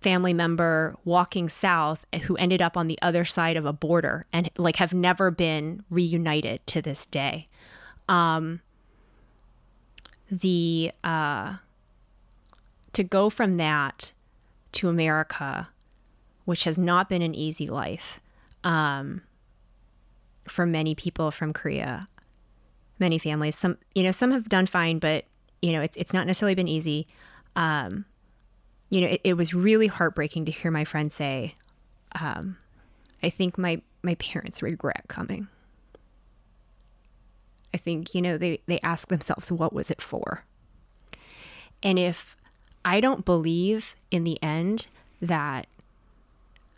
family 0.00 0.32
member 0.32 0.94
walking 1.04 1.48
south 1.48 2.04
who 2.24 2.36
ended 2.36 2.60
up 2.60 2.76
on 2.76 2.86
the 2.86 2.98
other 3.02 3.24
side 3.24 3.56
of 3.56 3.64
a 3.64 3.72
border 3.72 4.26
and 4.32 4.50
like 4.56 4.76
have 4.76 4.92
never 4.92 5.30
been 5.30 5.82
reunited 5.90 6.64
to 6.66 6.82
this 6.82 7.06
day. 7.06 7.48
Um, 8.08 8.60
the 10.30 10.92
uh, 11.02 11.56
to 12.92 13.04
go 13.04 13.30
from 13.30 13.56
that 13.56 14.12
to 14.72 14.88
America, 14.88 15.68
which 16.44 16.64
has 16.64 16.78
not 16.78 17.08
been 17.08 17.22
an 17.22 17.34
easy 17.34 17.66
life. 17.68 18.20
Um, 18.64 19.22
for 20.48 20.66
many 20.66 20.94
people 20.94 21.30
from 21.30 21.52
Korea, 21.52 22.08
many 22.98 23.18
families. 23.18 23.56
Some, 23.56 23.78
you 23.94 24.02
know, 24.02 24.12
some 24.12 24.30
have 24.30 24.48
done 24.48 24.66
fine, 24.66 24.98
but 24.98 25.24
you 25.62 25.72
know, 25.72 25.80
it's 25.80 25.96
it's 25.96 26.12
not 26.12 26.26
necessarily 26.26 26.54
been 26.54 26.68
easy. 26.68 27.06
Um, 27.54 28.04
you 28.88 29.00
know, 29.00 29.08
it, 29.08 29.20
it 29.24 29.32
was 29.34 29.54
really 29.54 29.86
heartbreaking 29.86 30.44
to 30.46 30.52
hear 30.52 30.70
my 30.70 30.84
friend 30.84 31.12
say, 31.12 31.54
um, 32.20 32.56
"I 33.22 33.30
think 33.30 33.58
my 33.58 33.80
my 34.02 34.14
parents 34.16 34.62
regret 34.62 35.04
coming." 35.08 35.48
I 37.74 37.78
think 37.78 38.14
you 38.14 38.22
know 38.22 38.38
they 38.38 38.60
they 38.66 38.80
ask 38.80 39.08
themselves, 39.08 39.50
"What 39.50 39.72
was 39.72 39.90
it 39.90 40.00
for?" 40.00 40.44
And 41.82 41.98
if 41.98 42.36
I 42.84 43.00
don't 43.00 43.24
believe 43.24 43.96
in 44.10 44.24
the 44.24 44.42
end 44.42 44.86
that 45.20 45.66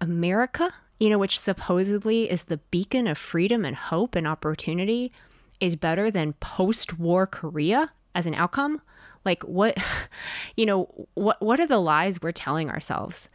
America 0.00 0.72
you 0.98 1.08
know, 1.08 1.18
which 1.18 1.38
supposedly 1.38 2.30
is 2.30 2.44
the 2.44 2.56
beacon 2.56 3.06
of 3.06 3.16
freedom 3.16 3.64
and 3.64 3.76
hope 3.76 4.14
and 4.14 4.26
opportunity, 4.26 5.12
is 5.60 5.76
better 5.76 6.10
than 6.10 6.32
post 6.34 6.98
war 6.98 7.26
Korea 7.26 7.92
as 8.14 8.26
an 8.26 8.34
outcome? 8.34 8.80
Like, 9.24 9.42
what, 9.42 9.76
you 10.56 10.66
know, 10.66 11.06
what, 11.14 11.40
what 11.42 11.60
are 11.60 11.66
the 11.66 11.80
lies 11.80 12.20
we're 12.20 12.32
telling 12.32 12.70
ourselves? 12.70 13.28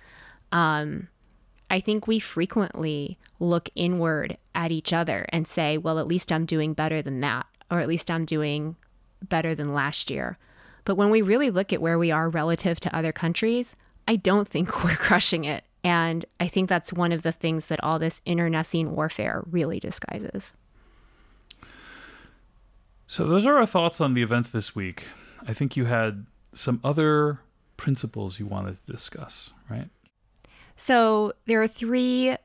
Um, 0.52 1.08
I 1.70 1.80
think 1.80 2.06
we 2.06 2.20
frequently 2.20 3.18
look 3.40 3.70
inward 3.76 4.38
at 4.54 4.72
each 4.72 4.94
other 4.94 5.26
and 5.30 5.48
say, 5.48 5.78
well, 5.78 5.98
at 5.98 6.08
least 6.08 6.32
I'm 6.32 6.46
doing 6.46 6.74
better 6.74 7.02
than 7.02 7.20
that, 7.22 7.48
or 7.72 7.80
at 7.80 7.88
least 7.88 8.12
I'm 8.12 8.26
doing 8.26 8.76
better 9.28 9.56
than 9.56 9.74
last 9.74 10.12
year. 10.12 10.38
But 10.86 10.96
when 10.96 11.10
we 11.10 11.22
really 11.22 11.50
look 11.50 11.74
at 11.74 11.82
where 11.82 11.98
we 11.98 12.12
are 12.12 12.30
relative 12.30 12.80
to 12.82 12.96
other 12.96 13.12
countries, 13.12 13.76
I 14.08 14.18
don't 14.18 14.48
think 14.48 14.84
we're 14.84 14.96
crushing 14.96 15.46
it. 15.46 15.64
And 15.84 16.26
I 16.40 16.48
think 16.48 16.70
that's 16.70 16.94
one 16.94 17.12
of 17.12 17.24
the 17.24 17.32
things 17.32 17.66
that 17.68 17.84
all 17.84 18.00
this 18.00 18.22
internecine 18.26 18.96
warfare 18.96 19.44
really 19.50 19.80
disguises. 19.80 20.54
So, 23.06 23.28
those 23.28 23.46
are 23.46 23.58
our 23.58 23.66
thoughts 23.66 24.00
on 24.00 24.14
the 24.14 24.22
events 24.22 24.50
this 24.50 24.74
week. 24.74 25.08
I 25.48 25.54
think 25.54 25.76
you 25.76 25.86
had 25.86 26.26
some 26.54 26.80
other 26.84 27.40
principles 27.78 28.40
you 28.40 28.46
wanted 28.46 28.78
to 28.86 28.92
discuss, 28.92 29.52
right? 29.70 29.90
So 30.76 31.34
there 31.46 31.62
are 31.62 31.68
three 31.68 32.36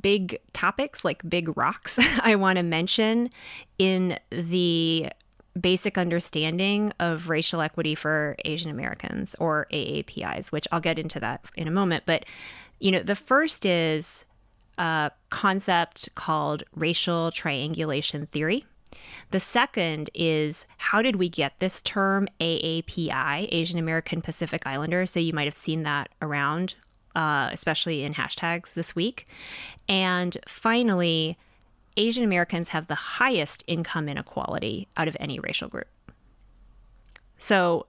big 0.00 0.38
topics, 0.52 1.04
like 1.04 1.28
big 1.28 1.56
rocks, 1.56 1.98
I 2.20 2.36
want 2.36 2.56
to 2.56 2.62
mention 2.62 3.30
in 3.78 4.18
the 4.30 5.08
basic 5.60 5.96
understanding 5.96 6.92
of 6.98 7.28
racial 7.28 7.60
equity 7.60 7.94
for 7.94 8.34
Asian 8.44 8.70
Americans 8.70 9.36
or 9.38 9.66
AAPIs, 9.72 10.50
which 10.50 10.66
I'll 10.72 10.80
get 10.80 10.98
into 10.98 11.20
that 11.20 11.44
in 11.54 11.68
a 11.68 11.70
moment. 11.70 12.04
But, 12.06 12.24
you 12.80 12.90
know, 12.90 13.02
the 13.02 13.14
first 13.14 13.64
is 13.64 14.24
a 14.78 15.12
concept 15.30 16.08
called 16.16 16.64
racial 16.74 17.30
triangulation 17.30 18.26
theory. 18.26 18.64
The 19.30 19.40
second 19.40 20.10
is 20.14 20.66
how 20.78 21.02
did 21.02 21.16
we 21.16 21.28
get 21.28 21.58
this 21.58 21.80
term 21.82 22.28
AAPI, 22.40 23.48
Asian 23.50 23.78
American 23.78 24.22
Pacific 24.22 24.66
Islander? 24.66 25.06
So 25.06 25.20
you 25.20 25.32
might 25.32 25.46
have 25.46 25.56
seen 25.56 25.82
that 25.82 26.10
around, 26.22 26.74
uh, 27.14 27.48
especially 27.52 28.04
in 28.04 28.14
hashtags 28.14 28.74
this 28.74 28.94
week. 28.94 29.26
And 29.88 30.36
finally, 30.46 31.38
Asian 31.96 32.24
Americans 32.24 32.68
have 32.68 32.86
the 32.86 32.94
highest 32.94 33.62
income 33.66 34.08
inequality 34.08 34.88
out 34.96 35.08
of 35.08 35.16
any 35.20 35.38
racial 35.38 35.68
group. 35.68 35.88
So, 37.38 37.86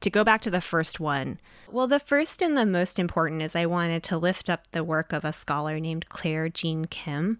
to 0.00 0.10
go 0.10 0.24
back 0.24 0.42
to 0.42 0.50
the 0.50 0.60
first 0.60 1.00
one, 1.00 1.38
well, 1.70 1.86
the 1.86 2.00
first 2.00 2.42
and 2.42 2.56
the 2.56 2.66
most 2.66 2.98
important 2.98 3.40
is 3.40 3.56
I 3.56 3.66
wanted 3.66 4.02
to 4.04 4.18
lift 4.18 4.50
up 4.50 4.70
the 4.72 4.84
work 4.84 5.12
of 5.12 5.24
a 5.24 5.32
scholar 5.32 5.80
named 5.80 6.08
Claire 6.08 6.48
Jean 6.48 6.84
Kim, 6.84 7.38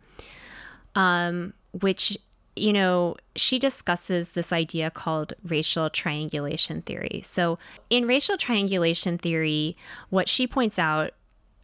um, 0.94 1.52
which, 1.72 2.16
you 2.54 2.72
know, 2.72 3.16
she 3.34 3.58
discusses 3.58 4.30
this 4.30 4.52
idea 4.52 4.90
called 4.90 5.32
racial 5.42 5.88
triangulation 5.88 6.82
theory. 6.82 7.22
So, 7.24 7.58
in 7.88 8.06
racial 8.06 8.36
triangulation 8.36 9.18
theory, 9.18 9.74
what 10.10 10.28
she 10.28 10.46
points 10.46 10.78
out, 10.78 11.12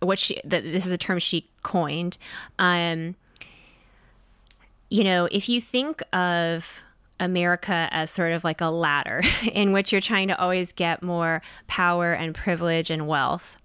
what 0.01 0.19
she, 0.19 0.41
that 0.45 0.63
this 0.63 0.87
is 0.87 0.93
a 0.93 0.99
term 0.99 1.19
she 1.19 1.51
coined, 1.63 2.17
um, 2.59 3.17
you 4.89 5.05
know, 5.05 5.29
if 5.31 5.49
you 5.49 5.61
think 5.61 6.03
of 6.15 6.83
America 7.21 7.89
as 7.91 8.11
sort 8.11 8.33
of 8.33 8.45
like 8.45 8.61
a 8.61 8.69
ladder 8.69 9.23
in 9.53 9.73
which 9.73 9.93
you're 9.93 10.01
trying 10.01 10.29
to 10.29 10.41
always 10.41 10.73
get 10.73 11.03
more 11.03 11.43
power 11.67 12.13
and 12.13 12.35
privilege 12.35 12.91
and 12.91 13.07
wealth, 13.07 13.57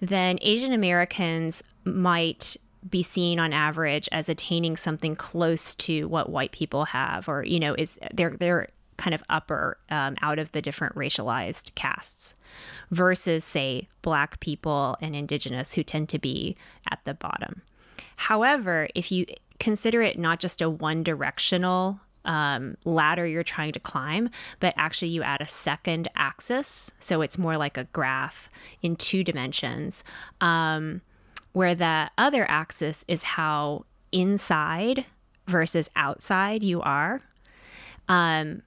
then 0.00 0.38
Asian 0.40 0.72
Americans 0.72 1.62
might 1.84 2.56
be 2.88 3.02
seen 3.02 3.38
on 3.38 3.52
average 3.52 4.08
as 4.12 4.28
attaining 4.28 4.76
something 4.76 5.14
close 5.16 5.74
to 5.76 6.08
what 6.08 6.30
white 6.30 6.52
people 6.52 6.86
have, 6.86 7.28
or 7.28 7.44
you 7.44 7.60
know, 7.60 7.74
is 7.74 7.98
they're 8.12 8.36
they're 8.36 8.68
kind 8.96 9.14
of 9.14 9.22
upper 9.30 9.78
um, 9.90 10.16
out 10.22 10.38
of 10.38 10.52
the 10.52 10.62
different 10.62 10.94
racialized 10.94 11.74
castes, 11.74 12.34
versus 12.90 13.44
say 13.44 13.88
black 14.02 14.38
people 14.40 14.96
and 15.00 15.16
indigenous 15.16 15.72
who 15.72 15.82
tend 15.82 16.08
to 16.08 16.18
be 16.18 16.56
at 16.90 17.00
the 17.04 17.14
bottom. 17.14 17.62
However, 18.16 18.88
if 18.94 19.10
you 19.10 19.26
consider 19.58 20.02
it 20.02 20.18
not 20.18 20.40
just 20.40 20.60
a 20.60 20.68
one 20.68 21.02
directional 21.02 22.00
um, 22.24 22.76
ladder 22.84 23.26
you're 23.26 23.42
trying 23.42 23.72
to 23.72 23.80
climb, 23.80 24.30
but 24.60 24.74
actually 24.76 25.08
you 25.08 25.22
add 25.22 25.40
a 25.40 25.48
second 25.48 26.08
axis. 26.14 26.90
So 27.00 27.22
it's 27.22 27.38
more 27.38 27.56
like 27.56 27.76
a 27.76 27.84
graph 27.84 28.48
in 28.80 28.96
two 28.96 29.24
dimensions, 29.24 30.04
um, 30.40 31.00
where 31.52 31.74
the 31.74 32.10
other 32.16 32.46
axis 32.48 33.04
is 33.08 33.22
how 33.22 33.84
inside 34.10 35.04
versus 35.46 35.88
outside 35.96 36.62
you 36.62 36.80
are. 36.82 37.22
Um, 38.08 38.62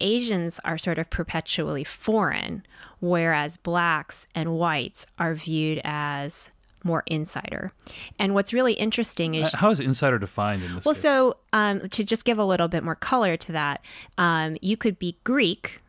Asians 0.00 0.58
are 0.64 0.78
sort 0.78 0.98
of 0.98 1.10
perpetually 1.10 1.84
foreign, 1.84 2.64
whereas 3.00 3.56
blacks 3.58 4.26
and 4.34 4.54
whites 4.54 5.06
are 5.18 5.34
viewed 5.34 5.80
as 5.84 6.48
more 6.82 7.02
insider. 7.06 7.72
And 8.18 8.34
what's 8.34 8.52
really 8.52 8.72
interesting 8.72 9.34
is 9.34 9.52
how 9.52 9.70
is 9.70 9.80
insider 9.80 10.18
defined 10.18 10.62
in 10.62 10.74
this? 10.74 10.84
Well, 10.84 10.94
case? 10.94 11.02
so 11.02 11.36
um, 11.52 11.80
to 11.88 12.04
just 12.04 12.24
give 12.24 12.38
a 12.38 12.44
little 12.44 12.68
bit 12.68 12.82
more 12.82 12.94
color 12.94 13.36
to 13.36 13.52
that, 13.52 13.82
um, 14.16 14.56
you 14.62 14.78
could 14.78 14.98
be 14.98 15.16
Greek, 15.24 15.82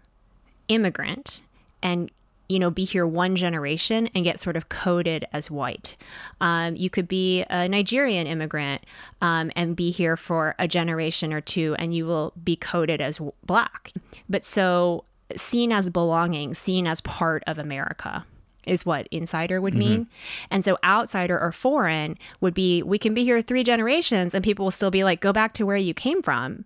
immigrant, 0.67 1.41
and 1.81 2.11
you 2.51 2.59
know 2.59 2.69
be 2.69 2.83
here 2.83 3.07
one 3.07 3.35
generation 3.35 4.09
and 4.13 4.23
get 4.23 4.39
sort 4.39 4.57
of 4.57 4.69
coded 4.69 5.25
as 5.31 5.49
white. 5.49 5.95
Um, 6.41 6.75
you 6.75 6.89
could 6.89 7.07
be 7.07 7.43
a 7.49 7.67
Nigerian 7.67 8.27
immigrant 8.27 8.85
um, 9.21 9.51
and 9.55 9.75
be 9.75 9.91
here 9.91 10.17
for 10.17 10.53
a 10.59 10.67
generation 10.67 11.31
or 11.31 11.39
two, 11.39 11.75
and 11.79 11.95
you 11.95 12.05
will 12.05 12.33
be 12.43 12.55
coded 12.55 12.99
as 12.99 13.19
black. 13.43 13.93
But 14.29 14.43
so 14.43 15.05
seen 15.37 15.71
as 15.71 15.89
belonging, 15.89 16.53
seen 16.53 16.87
as 16.87 16.99
part 17.01 17.43
of 17.47 17.57
America 17.57 18.25
is 18.67 18.85
what 18.85 19.07
insider 19.09 19.59
would 19.59 19.73
mean. 19.73 20.01
Mm-hmm. 20.01 20.45
And 20.51 20.65
so 20.65 20.77
outsider 20.83 21.39
or 21.39 21.51
foreign 21.51 22.17
would 22.41 22.53
be 22.53 22.83
we 22.83 22.99
can 22.99 23.13
be 23.13 23.23
here 23.23 23.41
three 23.41 23.63
generations 23.63 24.35
and 24.35 24.43
people 24.43 24.65
will 24.65 24.71
still 24.71 24.91
be 24.91 25.03
like, 25.03 25.19
go 25.19 25.33
back 25.33 25.53
to 25.53 25.65
where 25.65 25.77
you 25.77 25.93
came 25.93 26.21
from. 26.21 26.65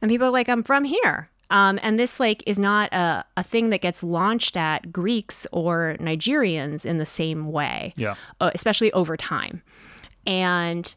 And 0.00 0.10
people 0.10 0.28
are 0.28 0.32
like, 0.32 0.48
I'm 0.48 0.62
from 0.62 0.84
here. 0.84 1.30
Um, 1.52 1.78
and 1.82 2.00
this 2.00 2.18
like 2.18 2.42
is 2.46 2.58
not 2.58 2.92
a, 2.92 3.24
a 3.36 3.44
thing 3.44 3.70
that 3.70 3.82
gets 3.82 4.02
launched 4.02 4.56
at 4.56 4.90
Greeks 4.90 5.46
or 5.52 5.96
Nigerians 6.00 6.84
in 6.84 6.98
the 6.98 7.06
same 7.06 7.52
way. 7.52 7.92
Yeah. 7.96 8.16
Uh, 8.40 8.50
especially 8.54 8.90
over 8.92 9.16
time. 9.16 9.62
And 10.26 10.92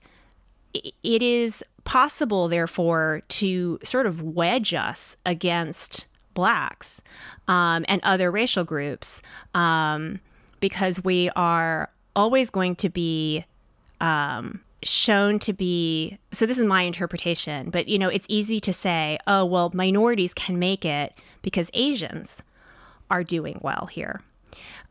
it 0.74 1.22
is 1.22 1.64
possible, 1.84 2.48
therefore, 2.48 3.22
to 3.28 3.80
sort 3.84 4.06
of 4.06 4.22
wedge 4.22 4.74
us 4.74 5.16
against 5.26 6.06
blacks 6.34 7.02
um, 7.48 7.86
and 7.88 8.02
other 8.04 8.32
racial 8.32 8.64
groups 8.64 9.22
um, 9.54 10.20
because 10.60 11.04
we 11.04 11.30
are 11.36 11.90
always 12.16 12.50
going 12.50 12.76
to 12.78 12.90
be 12.90 13.46
um, 14.02 14.62
shown 14.86 15.40
to 15.40 15.52
be 15.52 16.18
so 16.32 16.46
this 16.46 16.60
is 16.60 16.64
my 16.64 16.84
interpretation 16.84 17.72
but 17.72 17.88
you 17.88 17.98
know 17.98 18.08
it's 18.08 18.28
easy 18.30 18.62
to 18.62 18.72
say 18.72 19.18
oh 19.26 19.44
well 19.44 19.72
minorities 19.74 20.34
can 20.34 20.60
make 20.60 20.86
it 20.86 21.14
because 21.42 21.72
asians 21.74 22.44
are 23.10 23.24
doing 23.24 23.60
well 23.62 23.88
here. 23.92 24.22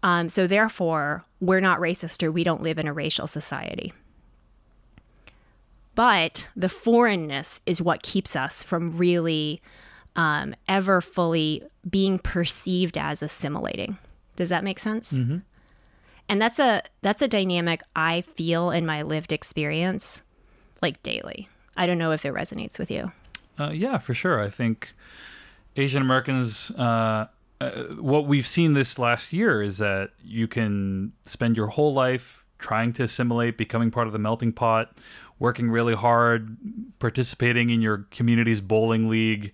Um, 0.03 0.29
so 0.29 0.47
therefore 0.47 1.25
we're 1.41 1.61
not 1.61 1.81
racist 1.81 2.23
or 2.23 2.31
we 2.31 2.45
don't 2.45 2.63
live 2.63 2.79
in 2.79 2.87
a 2.87 2.93
racial 2.93 3.27
society. 3.27 3.93
But 5.95 6.49
the 6.57 6.69
foreignness 6.69 7.61
is 7.67 7.81
what 7.81 8.03
keeps 8.03 8.35
us 8.35 8.63
from 8.63 8.97
really 8.97 9.63
um, 10.17 10.55
ever 10.69 11.01
fully 11.01 11.63
being 11.89 12.19
perceived 12.19 12.99
as 12.99 13.23
assimilating. 13.23 13.99
Does 14.37 14.49
that 14.49 14.65
make 14.65 14.79
sense? 14.79 15.13
Mm-hmm 15.13 15.39
and 16.29 16.41
that's 16.41 16.59
a 16.59 16.83
that's 17.03 17.23
a 17.23 17.29
dynamic 17.29 17.83
i 17.95 18.21
feel 18.21 18.71
in 18.71 18.85
my 18.87 19.03
lived 19.03 19.33
experience 19.33 20.23
like 20.85 21.03
daily. 21.03 21.49
I 21.79 21.87
don't 21.87 21.97
know 21.97 22.13
if 22.13 22.27
it 22.27 22.35
resonates 22.35 22.79
with 22.79 22.91
you. 22.91 23.11
Uh, 23.59 23.71
yeah 23.71 23.97
for 23.99 24.15
sure. 24.15 24.41
I 24.41 24.51
think 24.51 24.93
asian 25.77 26.03
americans 26.03 26.71
uh, 26.73 27.27
uh, 27.61 27.71
what 27.99 28.29
we've 28.29 28.47
seen 28.47 28.75
this 28.75 28.97
last 28.97 29.33
year 29.33 29.61
is 29.61 29.79
that 29.79 30.11
you 30.23 30.47
can 30.47 31.13
spend 31.25 31.57
your 31.57 31.67
whole 31.67 31.93
life 31.93 32.45
trying 32.61 32.93
to 32.93 33.03
assimilate 33.03 33.59
becoming 33.59 33.91
part 33.91 34.07
of 34.07 34.13
the 34.13 34.19
melting 34.21 34.53
pot 34.53 34.97
working 35.41 35.69
really 35.69 35.95
hard 35.95 36.57
participating 37.01 37.71
in 37.71 37.81
your 37.81 38.07
community's 38.13 38.61
bowling 38.61 39.09
league 39.09 39.53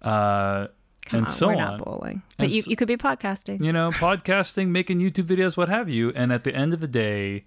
uh, 0.00 0.68
Come 1.08 1.18
and 1.18 1.26
on, 1.26 1.32
so 1.32 1.46
we're 1.46 1.54
on. 1.54 1.58
not 1.58 1.84
bowling, 1.84 2.22
but 2.36 2.50
you, 2.50 2.62
you 2.66 2.76
could 2.76 2.88
be 2.88 2.98
podcasting. 2.98 3.62
You 3.64 3.72
know, 3.72 3.90
podcasting, 3.90 4.68
making 4.68 4.98
YouTube 4.98 5.24
videos, 5.24 5.56
what 5.56 5.70
have 5.70 5.88
you. 5.88 6.12
And 6.14 6.32
at 6.32 6.44
the 6.44 6.54
end 6.54 6.74
of 6.74 6.80
the 6.80 6.88
day, 6.88 7.44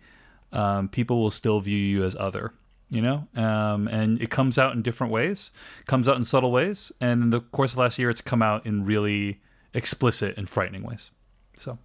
um, 0.51 0.89
people 0.89 1.21
will 1.21 1.29
still 1.29 1.59
view 1.59 1.77
you 1.77 2.03
as 2.03 2.15
other. 2.15 2.53
You 2.89 3.01
know, 3.01 3.27
um, 3.35 3.87
and 3.87 4.21
it 4.21 4.29
comes 4.31 4.57
out 4.57 4.73
in 4.73 4.81
different 4.81 5.13
ways, 5.13 5.51
comes 5.85 6.09
out 6.09 6.17
in 6.17 6.25
subtle 6.25 6.51
ways, 6.51 6.91
and 6.99 7.23
in 7.23 7.29
the 7.29 7.39
course 7.39 7.71
of 7.71 7.77
last 7.77 7.97
year, 7.97 8.09
it's 8.09 8.19
come 8.19 8.41
out 8.41 8.65
in 8.65 8.83
really 8.83 9.39
explicit 9.73 10.35
and 10.37 10.49
frightening 10.49 10.83
ways. 10.83 11.09
So, 11.57 11.77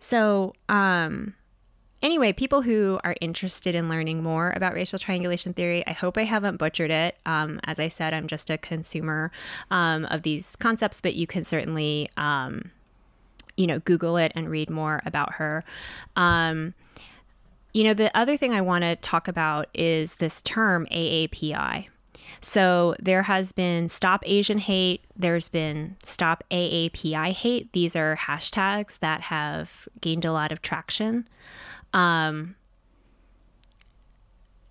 so 0.00 0.54
um, 0.68 1.34
anyway, 2.02 2.32
people 2.32 2.62
who 2.62 2.98
are 3.04 3.14
interested 3.20 3.74
in 3.74 3.88
learning 3.88 4.22
more 4.22 4.52
about 4.54 4.74
racial 4.74 4.98
triangulation 4.98 5.54
theory, 5.54 5.86
I 5.86 5.92
hope 5.92 6.18
I 6.18 6.24
haven't 6.24 6.56
butchered 6.56 6.90
it. 6.90 7.16
Um, 7.24 7.60
as 7.64 7.78
I 7.78 7.88
said, 7.88 8.12
I'm 8.12 8.26
just 8.26 8.50
a 8.50 8.58
consumer 8.58 9.30
um, 9.70 10.04
of 10.06 10.22
these 10.22 10.56
concepts, 10.56 11.00
but 11.00 11.14
you 11.14 11.26
can 11.26 11.44
certainly, 11.44 12.10
um, 12.16 12.70
you 13.56 13.66
know, 13.66 13.78
Google 13.80 14.16
it 14.16 14.32
and 14.34 14.50
read 14.50 14.68
more 14.68 15.00
about 15.06 15.34
her. 15.34 15.64
Um, 16.16 16.74
you 17.72 17.84
know, 17.84 17.94
the 17.94 18.14
other 18.16 18.36
thing 18.36 18.52
I 18.52 18.60
want 18.60 18.82
to 18.82 18.96
talk 18.96 19.28
about 19.28 19.68
is 19.72 20.16
this 20.16 20.42
term 20.42 20.86
AAPI. 20.92 21.86
So 22.40 22.96
there 22.98 23.22
has 23.22 23.52
been 23.52 23.88
Stop 23.88 24.22
Asian 24.26 24.58
Hate, 24.58 25.04
there's 25.16 25.48
been 25.48 25.96
Stop 26.02 26.42
AAPI 26.50 27.32
Hate. 27.32 27.72
These 27.72 27.94
are 27.94 28.16
hashtags 28.16 28.98
that 28.98 29.22
have 29.22 29.88
gained 30.00 30.24
a 30.24 30.32
lot 30.32 30.50
of 30.50 30.60
traction. 30.60 31.28
Um, 31.92 32.56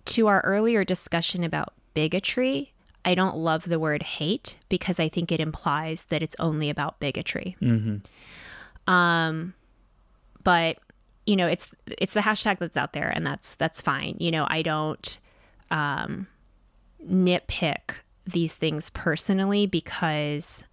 to 0.04 0.26
our 0.26 0.40
earlier 0.40 0.84
discussion 0.84 1.44
about 1.44 1.72
bigotry, 1.94 2.72
I 3.04 3.14
don't 3.14 3.36
love 3.36 3.68
the 3.68 3.78
word 3.78 4.02
hate 4.02 4.56
because 4.68 4.98
I 4.98 5.08
think 5.08 5.30
it 5.32 5.40
implies 5.40 6.06
that 6.08 6.22
it's 6.22 6.36
only 6.38 6.70
about 6.70 7.00
bigotry. 7.00 7.56
mm-hmm. 7.60 8.92
Um, 8.92 9.54
but 10.42 10.78
you 11.24 11.36
know, 11.36 11.46
it's 11.46 11.68
it's 11.86 12.14
the 12.14 12.20
hashtag 12.20 12.58
that's 12.58 12.76
out 12.76 12.92
there, 12.94 13.08
and 13.08 13.24
that's 13.24 13.54
that's 13.54 13.80
fine. 13.80 14.16
You 14.18 14.32
know, 14.32 14.46
I 14.50 14.62
don't 14.62 15.18
um, 15.70 16.26
nitpick 17.08 18.00
these 18.26 18.54
things 18.54 18.90
personally 18.90 19.66
because 19.66 20.64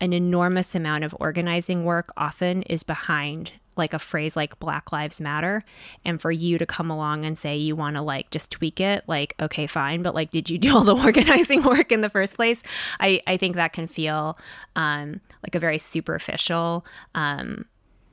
an 0.00 0.12
enormous 0.12 0.74
amount 0.74 1.04
of 1.04 1.14
organizing 1.20 1.84
work 1.84 2.12
often 2.16 2.62
is 2.62 2.82
behind 2.82 3.52
like 3.76 3.94
a 3.94 3.98
phrase 3.98 4.36
like 4.36 4.58
Black 4.58 4.92
Lives 4.92 5.20
Matter. 5.20 5.62
And 6.04 6.20
for 6.20 6.30
you 6.30 6.58
to 6.58 6.66
come 6.66 6.90
along 6.90 7.24
and 7.24 7.38
say 7.38 7.56
you 7.56 7.74
want 7.74 7.96
to 7.96 8.02
like 8.02 8.30
just 8.30 8.50
tweak 8.50 8.80
it, 8.80 9.04
like, 9.06 9.34
okay, 9.40 9.66
fine, 9.66 10.02
but 10.02 10.14
like, 10.14 10.30
did 10.30 10.50
you 10.50 10.58
do 10.58 10.76
all 10.76 10.84
the 10.84 10.96
organizing 11.04 11.62
work 11.62 11.92
in 11.92 12.00
the 12.00 12.10
first 12.10 12.36
place? 12.36 12.62
I, 13.00 13.22
I 13.26 13.36
think 13.36 13.56
that 13.56 13.72
can 13.72 13.86
feel 13.86 14.38
um, 14.76 15.20
like 15.42 15.54
a 15.54 15.60
very 15.60 15.78
superficial 15.78 16.84
um, 17.14 17.64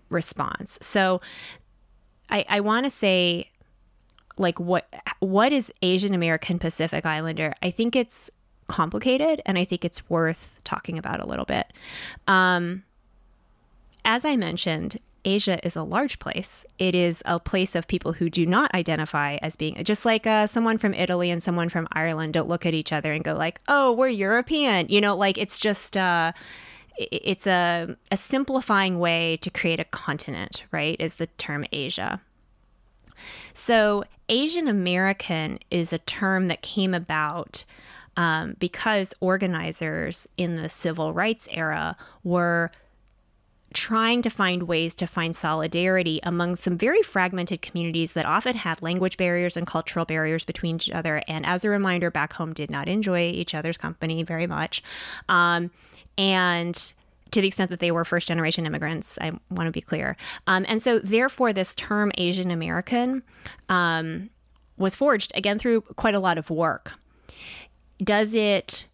response. 0.10 0.78
So 0.82 1.22
I, 2.30 2.46
I 2.48 2.60
want 2.60 2.86
to 2.86 2.90
say, 2.90 3.50
like, 4.38 4.60
what 4.60 4.88
what 5.20 5.52
is 5.52 5.72
Asian 5.82 6.14
American 6.14 6.60
Pacific 6.60 7.06
Islander? 7.06 7.54
I 7.62 7.72
think 7.72 7.96
it's 7.96 8.30
complicated 8.68 9.42
and 9.46 9.58
I 9.58 9.66
think 9.66 9.84
it's 9.84 10.10
worth 10.10 10.62
talking 10.64 10.98
about 10.98 11.20
a 11.20 11.28
little 11.28 11.44
bit. 11.44 11.66
Um, 12.28 12.84
as 14.06 14.24
I 14.24 14.38
mentioned, 14.38 15.00
Asia 15.26 15.66
is 15.66 15.76
a 15.76 15.84
large 15.84 16.20
place. 16.20 16.66
It 16.78 16.96
is 16.96 17.22
a 17.26 17.40
place 17.40 17.76
of 17.76 17.88
people 17.88 18.14
who 18.14 18.30
do 18.30 18.46
not 18.46 18.74
identify 18.74 19.38
as 19.42 19.56
being 19.56 19.82
just 19.84 20.06
like 20.06 20.26
uh, 20.28 20.48
someone 20.48 20.78
from 20.78 20.94
Italy 20.94 21.30
and 21.30 21.42
someone 21.42 21.70
from 21.70 21.88
Ireland 21.92 22.34
don't 22.34 22.50
look 22.50 22.66
at 22.66 22.74
each 22.74 22.92
other 22.92 23.14
and 23.14 23.24
go 23.24 23.34
like, 23.34 23.62
"Oh, 23.68 23.92
we're 23.92 24.08
European." 24.08 24.88
You 24.90 25.02
know, 25.02 25.16
like 25.16 25.38
it's 25.38 25.58
just 25.58 25.98
uh, 25.98 26.32
it's 26.98 27.48
a 27.48 27.96
a 28.12 28.18
simplifying 28.18 29.00
way 29.00 29.38
to 29.42 29.50
create 29.50 29.80
a 29.80 29.86
continent, 29.86 30.64
right? 30.72 30.96
Is 31.00 31.16
the 31.16 31.28
term 31.28 31.66
Asia. 31.72 32.22
So, 33.54 34.06
Asian 34.30 34.68
American 34.68 35.60
is 35.70 35.92
a 35.92 35.98
term 35.98 36.48
that 36.48 36.62
came 36.62 36.94
about 36.94 37.66
um, 38.16 38.56
because 38.60 39.14
organizers 39.20 40.28
in 40.38 40.56
the 40.56 40.70
civil 40.70 41.14
rights 41.14 41.48
era 41.52 41.96
were 42.24 42.72
trying 43.74 44.22
to 44.22 44.30
find 44.30 44.64
ways 44.64 44.96
to 44.96 45.06
find 45.06 45.36
solidarity 45.36 46.20
among 46.24 46.56
some 46.56 46.78
very 46.78 47.02
fragmented 47.02 47.62
communities 47.62 48.14
that 48.14 48.26
often 48.26 48.56
had 48.56 48.82
language 48.82 49.18
barriers 49.18 49.56
and 49.56 49.68
cultural 49.68 50.06
barriers 50.06 50.44
between 50.44 50.78
each 50.78 50.90
other. 50.90 51.22
And 51.28 51.46
as 51.46 51.64
a 51.64 51.70
reminder, 51.70 52.10
back 52.10 52.34
home 52.34 52.54
did 52.54 52.72
not 52.72 52.88
enjoy 52.88 53.30
each 53.30 53.54
other's 53.54 53.78
company 53.78 54.24
very 54.24 54.48
much. 54.48 54.82
Um, 55.28 55.72
and 56.18 56.94
to 57.32 57.42
the 57.42 57.48
extent 57.48 57.70
that 57.70 57.80
they 57.80 57.92
were 57.92 58.04
first 58.04 58.28
generation 58.28 58.66
immigrants, 58.66 59.18
I 59.22 59.32
want 59.52 59.68
to 59.68 59.72
be 59.72 59.82
clear. 59.82 60.18
Um, 60.48 60.66
and 60.68 60.82
so, 60.82 61.00
therefore, 61.00 61.54
this 61.54 61.76
term 61.76 62.12
Asian 62.18 62.50
American 62.50 63.22
um, 63.70 64.32
was 64.78 64.96
forged 64.96 65.32
again 65.36 65.60
through 65.60 65.82
quite 65.82 66.16
a 66.16 66.20
lot 66.20 66.38
of 66.38 66.50
work. 66.50 66.94
Does 68.04 68.34
it 68.34 68.88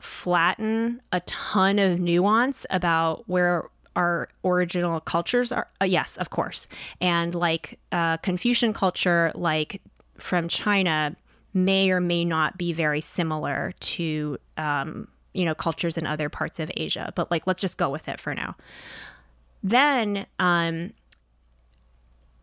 flatten 0.00 1.00
a 1.12 1.20
ton 1.20 1.78
of 1.78 2.00
nuance 2.00 2.66
about 2.70 3.28
where 3.28 3.68
our 3.96 4.28
original 4.44 5.00
cultures 5.00 5.50
are 5.50 5.68
uh, 5.80 5.84
yes 5.84 6.16
of 6.18 6.30
course. 6.30 6.68
And 7.00 7.34
like 7.34 7.78
uh, 7.90 8.18
confucian 8.18 8.72
culture 8.72 9.32
like 9.34 9.82
from 10.14 10.48
china 10.48 11.16
may 11.52 11.90
or 11.90 12.00
may 12.00 12.24
not 12.24 12.56
be 12.58 12.72
very 12.72 13.00
similar 13.00 13.72
to 13.80 14.38
um, 14.56 15.08
you 15.34 15.44
know 15.44 15.54
cultures 15.54 15.98
in 15.98 16.06
other 16.06 16.28
parts 16.28 16.60
of 16.60 16.70
asia. 16.76 17.12
But 17.16 17.30
like 17.30 17.46
let's 17.46 17.60
just 17.60 17.78
go 17.78 17.90
with 17.90 18.08
it 18.08 18.20
for 18.20 18.34
now. 18.34 18.56
Then 19.62 20.26
um, 20.38 20.92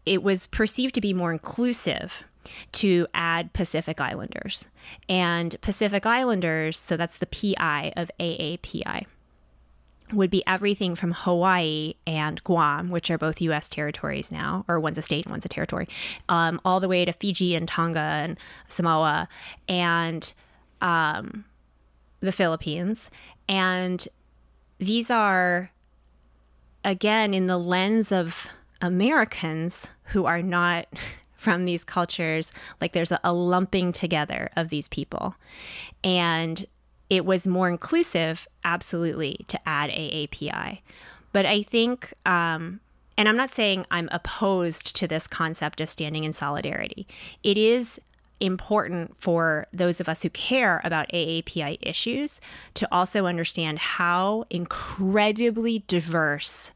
it 0.05 0.23
was 0.23 0.47
perceived 0.47 0.95
to 0.95 1.01
be 1.01 1.13
more 1.13 1.31
inclusive 1.31 2.23
to 2.73 3.07
add 3.13 3.53
Pacific 3.53 4.01
Islanders. 4.01 4.67
And 5.07 5.55
Pacific 5.61 6.05
Islanders, 6.05 6.77
so 6.77 6.97
that's 6.97 7.17
the 7.19 7.25
PI 7.25 7.93
of 7.95 8.11
AAPI 8.19 9.05
would 10.15 10.29
be 10.29 10.43
everything 10.47 10.95
from 10.95 11.11
Hawaii 11.11 11.93
and 12.05 12.43
Guam, 12.43 12.89
which 12.89 13.09
are 13.11 13.17
both 13.17 13.41
U.S. 13.41 13.69
territories 13.69 14.31
now, 14.31 14.65
or 14.67 14.79
one's 14.79 14.97
a 14.97 15.01
state 15.01 15.25
and 15.25 15.31
one's 15.31 15.45
a 15.45 15.49
territory, 15.49 15.87
um, 16.29 16.59
all 16.63 16.79
the 16.79 16.87
way 16.87 17.05
to 17.05 17.13
Fiji 17.13 17.55
and 17.55 17.67
Tonga 17.67 17.99
and 17.99 18.37
Samoa 18.69 19.27
and 19.67 20.33
um, 20.81 21.45
the 22.19 22.31
Philippines. 22.31 23.09
And 23.47 24.07
these 24.79 25.09
are, 25.09 25.71
again, 26.83 27.33
in 27.33 27.47
the 27.47 27.57
lens 27.57 28.11
of 28.11 28.47
Americans 28.81 29.87
who 30.05 30.25
are 30.25 30.41
not 30.41 30.87
from 31.35 31.65
these 31.65 31.83
cultures, 31.83 32.53
like 32.79 32.93
there's 32.93 33.11
a, 33.11 33.19
a 33.21 33.33
lumping 33.33 33.91
together 33.91 34.49
of 34.55 34.69
these 34.69 34.87
people. 34.87 35.35
And 36.01 36.65
it 37.13 37.25
was 37.25 37.45
more 37.45 37.69
inclusive, 37.69 38.47
absolutely, 38.63 39.45
to 39.47 39.59
add 39.67 39.89
AAPI. 39.89 40.79
But 41.31 41.45
I 41.45 41.63
think, 41.63 42.13
um, 42.25 42.79
and 43.17 43.29
I'm 43.29 43.37
not 43.37 43.51
saying 43.51 43.85
I'm 43.91 44.09
opposed 44.11 44.95
to 44.95 45.07
this 45.07 45.27
concept 45.27 45.79
of 45.79 45.89
standing 45.89 46.23
in 46.23 46.33
solidarity. 46.33 47.07
It 47.43 47.57
is 47.57 47.99
important 48.39 49.15
for 49.19 49.67
those 49.71 49.99
of 49.99 50.09
us 50.09 50.23
who 50.23 50.29
care 50.29 50.81
about 50.83 51.07
AAPI 51.13 51.77
issues 51.81 52.41
to 52.73 52.87
also 52.91 53.25
understand 53.25 53.79
how 53.79 54.45
incredibly 54.49 55.83
diverse 55.87 56.71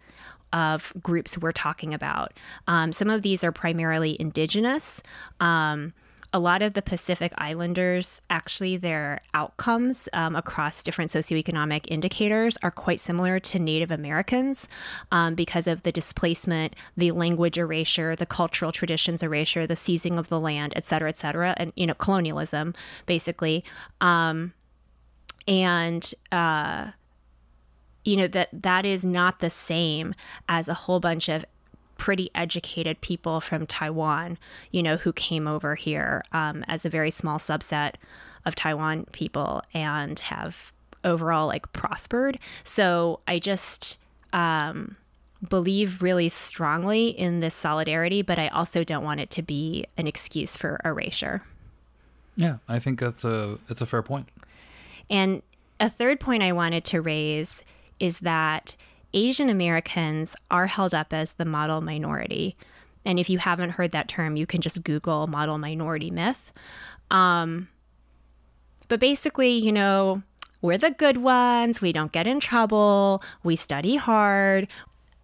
of 0.53 0.93
groups 1.01 1.38
we're 1.38 1.51
talking 1.51 1.93
about. 1.93 2.31
Um, 2.67 2.93
some 2.93 3.09
of 3.09 3.21
these 3.21 3.43
are 3.43 3.51
primarily 3.51 4.15
indigenous. 4.19 5.01
Um, 5.39 5.93
a 6.34 6.39
lot 6.39 6.61
of 6.61 6.73
the 6.73 6.82
Pacific 6.82 7.32
Islanders, 7.38 8.21
actually, 8.30 8.78
their 8.78 9.21
outcomes 9.34 10.09
um, 10.13 10.36
across 10.36 10.84
different 10.84 11.09
socioeconomic 11.09 11.86
indicators 11.88 12.57
are 12.61 12.71
quite 12.71 12.99
similar 12.99 13.39
to 13.39 13.59
Native 13.59 13.91
Americans 13.91 14.67
um, 15.11 15.36
because 15.36 15.67
of 15.67 15.84
the 15.84 15.91
displacement, 15.91 16.75
the 16.97 17.11
language 17.11 17.57
erasure, 17.57 18.15
the 18.15 18.25
cultural 18.25 18.71
traditions 18.71 19.23
erasure, 19.23 19.65
the 19.65 19.75
seizing 19.75 20.17
of 20.17 20.28
the 20.30 20.39
land, 20.39 20.73
et 20.75 20.84
cetera, 20.84 21.09
et 21.09 21.17
cetera, 21.17 21.53
and 21.57 21.71
you 21.75 21.88
know 21.88 21.93
colonialism, 21.93 22.73
basically. 23.05 23.63
Um, 24.01 24.53
and 25.47 26.13
uh, 26.32 26.91
you 28.03 28.17
know 28.17 28.28
that 28.28 28.49
that 28.51 28.86
is 28.86 29.05
not 29.05 29.39
the 29.39 29.49
same 29.49 30.13
as 30.49 30.67
a 30.67 30.73
whole 30.73 30.99
bunch 30.99 31.30
of 31.30 31.45
pretty 31.98 32.30
educated 32.36 33.02
people 33.02 33.41
from 33.41 33.66
Taiwan, 33.66 34.38
you 34.72 34.84
know, 34.84 34.98
who 34.98 35.14
came 35.14 35.48
over 35.48 35.76
here 35.76 36.24
um, 36.32 36.64
as 36.68 36.86
a 36.86 36.89
very 36.89 37.12
small 37.12 37.39
subset 37.39 37.93
of 38.45 38.56
Taiwan 38.56 39.06
people 39.12 39.62
and 39.74 40.20
have 40.20 40.72
overall 41.04 41.48
like 41.48 41.72
prospered. 41.74 42.39
So 42.64 43.20
I 43.28 43.39
just 43.39 43.98
um, 44.34 44.95
believe 45.48 46.02
really 46.02 46.30
strongly 46.30 47.10
in 47.10 47.39
this 47.39 47.56
solidarity, 47.56 48.22
but 48.22 48.39
I 48.39 48.48
also 48.50 48.84
don't 48.84 49.04
want 49.04 49.20
it 49.20 49.30
to 49.32 49.41
be 49.41 49.86
an 49.98 50.08
excuse 50.08 50.56
for 50.58 50.80
erasure. 50.84 51.43
Yeah, 52.36 52.58
I 52.68 52.80
think 52.80 53.00
that's 53.00 53.24
a 53.24 53.58
it's 53.70 53.82
a 53.82 53.86
fair 53.86 54.04
point. 54.04 54.30
And 55.10 55.41
a 55.80 55.89
third 55.89 56.20
point 56.20 56.43
I 56.43 56.52
wanted 56.52 56.84
to 56.86 57.02
raise 57.02 57.64
is 58.00 58.20
that 58.20 58.76
Asian 59.14 59.49
Americans 59.49 60.36
are 60.51 60.68
held 60.68 60.93
up 60.93 61.14
as 61.14 61.34
the 61.34 61.45
model 61.45 61.82
minority. 61.82 62.55
And 63.05 63.20
if 63.20 63.30
you 63.30 63.38
haven't 63.38 63.72
heard 63.72 63.91
that 63.91 64.08
term, 64.08 64.36
you 64.36 64.45
can 64.45 64.62
just 64.62 64.84
Google 64.84 65.28
model 65.28 65.58
minority 65.58 66.12
myth. 66.12 66.51
Um, 67.10 67.70
but 68.89 68.99
basically, 68.99 69.51
you 69.51 69.72
know, 69.72 70.24
we're 70.62 70.78
the 70.78 70.91
good 70.91 71.18
ones. 71.18 71.82
We 71.82 71.93
don't 71.93 72.12
get 72.12 72.28
in 72.28 72.39
trouble. 72.39 73.24
We 73.43 73.55
study 73.55 73.95
hard. 73.95 74.68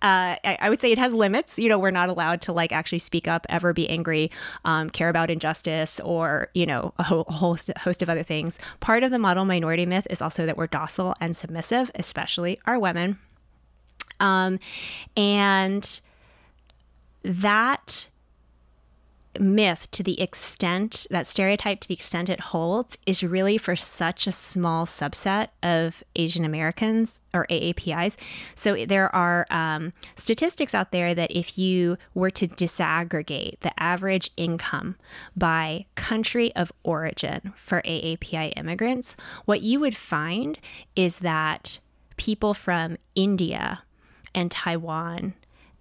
Uh, 0.02 0.36
I, 0.44 0.58
I, 0.60 0.70
would 0.70 0.82
say 0.82 0.92
it 0.92 0.98
has 0.98 1.14
limits. 1.14 1.58
You 1.58 1.70
know, 1.70 1.80
we're 1.80 1.90
not 1.90 2.10
allowed 2.10 2.42
to 2.42 2.52
like 2.52 2.74
actually 2.74 3.00
speak 3.00 3.26
up, 3.26 3.46
ever 3.48 3.72
be 3.72 3.90
angry, 3.90 4.32
um, 4.66 4.90
care 4.90 5.08
about 5.08 5.30
injustice, 5.30 6.02
or 6.02 6.50
you 6.54 6.66
know, 6.66 6.94
a, 7.00 7.04
whole 7.04 7.24
host, 7.24 7.72
host 7.78 8.02
of 8.02 8.10
other 8.10 8.24
things. 8.24 8.60
Part 8.82 9.04
of 9.04 9.12
the 9.12 9.20
model 9.20 9.46
minority 9.46 9.86
myth 9.86 10.06
is 10.10 10.22
also 10.22 10.46
that 10.46 10.58
we're 10.58 10.68
docile 10.68 11.16
and 11.22 11.38
submissive, 11.38 11.90
especially 11.96 12.60
our 12.66 12.78
women. 12.78 13.18
Um, 14.20 14.60
and 15.16 16.00
that 17.24 18.08
myth 19.40 19.90
to 19.92 20.04
the 20.04 20.20
extent 20.22 21.08
that 21.10 21.26
stereotype 21.26 21.80
to 21.80 21.88
the 21.88 21.94
extent 21.94 22.30
it 22.30 22.40
holds 22.40 22.98
is 23.06 23.24
really 23.24 23.58
for 23.58 23.76
such 23.76 24.28
a 24.28 24.32
small 24.32 24.86
subset 24.86 25.48
of 25.64 26.04
asian 26.16 26.46
americans 26.46 27.20
or 27.34 27.48
aapis 27.50 28.16
so 28.56 28.86
there 28.86 29.14
are 29.16 29.48
um, 29.50 29.92
statistics 30.16 30.76
out 30.76 30.92
there 30.92 31.16
that 31.16 31.32
if 31.32 31.58
you 31.58 31.98
were 32.14 32.30
to 32.30 32.48
disaggregate 32.48 33.60
the 33.62 33.74
average 33.82 34.32
income 34.38 34.96
by 35.36 35.86
country 35.96 36.56
of 36.56 36.72
origin 36.84 37.54
for 37.56 37.82
aapi 37.84 38.54
immigrants 38.56 39.16
what 39.46 39.62
you 39.62 39.80
would 39.80 39.98
find 39.98 40.60
is 40.96 41.20
that 41.20 41.80
people 42.18 42.54
from 42.54 42.98
india 43.16 43.82
and 44.34 44.52
Taiwan 44.52 45.34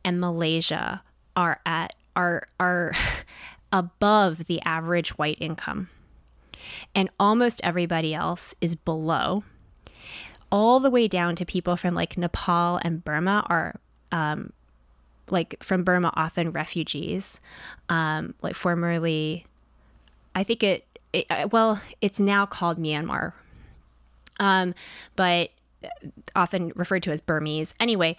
and 0.05 0.21
Malaysia 0.21 1.03
are 1.37 1.61
at 1.65 1.95
are 2.17 2.49
are 2.61 2.93
above 3.73 4.47
the 4.47 4.61
average 4.63 5.11
white 5.19 5.39
income. 5.41 5.89
And 6.95 7.11
almost 7.19 7.61
everybody 7.65 8.15
else 8.15 8.55
is 8.61 8.77
below. 8.77 9.45
All 10.51 10.81
the 10.81 10.91
way 10.91 11.09
down 11.09 11.35
to 11.37 11.45
people 11.45 11.77
from 11.77 11.95
like 11.95 12.17
Nepal 12.17 12.79
and 12.85 13.03
Burma 13.03 13.45
are 13.49 13.81
um, 14.13 14.53
like 15.31 15.57
from 15.63 15.83
Burma, 15.83 16.13
often 16.15 16.53
refugees, 16.53 17.41
um, 17.89 18.35
like 18.43 18.55
formerly, 18.55 19.47
I 20.35 20.45
think 20.45 20.63
it, 20.63 20.87
it, 21.13 21.51
well, 21.53 21.81
it's 22.01 22.21
now 22.21 22.45
called 22.45 22.79
Myanmar, 22.79 23.33
um, 24.39 24.75
but 25.17 25.51
often 26.35 26.73
referred 26.75 27.03
to 27.05 27.11
as 27.11 27.21
Burmese. 27.21 27.75
Anyway, 27.81 28.17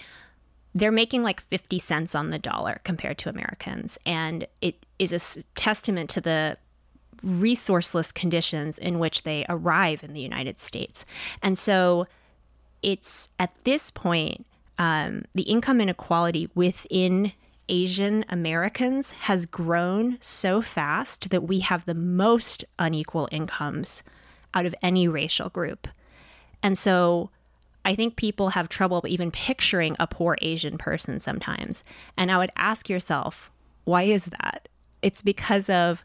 they're 0.75 0.91
making 0.91 1.23
like 1.23 1.41
50 1.41 1.79
cents 1.79 2.15
on 2.15 2.29
the 2.29 2.39
dollar 2.39 2.81
compared 2.83 3.17
to 3.19 3.29
Americans. 3.29 3.97
And 4.05 4.47
it 4.61 4.85
is 4.99 5.11
a 5.11 5.43
testament 5.55 6.09
to 6.11 6.21
the 6.21 6.57
resourceless 7.23 8.13
conditions 8.13 8.77
in 8.77 8.99
which 8.99 9.23
they 9.23 9.45
arrive 9.47 10.03
in 10.03 10.13
the 10.13 10.21
United 10.21 10.59
States. 10.59 11.05
And 11.41 11.57
so 11.57 12.07
it's 12.81 13.29
at 13.39 13.53
this 13.63 13.91
point, 13.91 14.45
um, 14.77 15.23
the 15.33 15.43
income 15.43 15.79
inequality 15.79 16.49
within 16.55 17.31
Asian 17.69 18.25
Americans 18.27 19.11
has 19.11 19.45
grown 19.45 20.17
so 20.19 20.61
fast 20.61 21.29
that 21.29 21.43
we 21.43 21.59
have 21.59 21.85
the 21.85 21.93
most 21.93 22.65
unequal 22.77 23.29
incomes 23.31 24.03
out 24.53 24.65
of 24.65 24.75
any 24.81 25.07
racial 25.07 25.49
group. 25.49 25.87
And 26.61 26.77
so 26.77 27.29
I 27.85 27.95
think 27.95 28.15
people 28.15 28.49
have 28.49 28.69
trouble 28.69 29.03
even 29.07 29.31
picturing 29.31 29.95
a 29.99 30.07
poor 30.07 30.37
Asian 30.41 30.77
person 30.77 31.19
sometimes. 31.19 31.83
And 32.17 32.31
I 32.31 32.37
would 32.37 32.51
ask 32.55 32.89
yourself, 32.89 33.51
why 33.83 34.03
is 34.03 34.25
that? 34.25 34.67
It's 35.01 35.21
because 35.21 35.69
of 35.69 36.03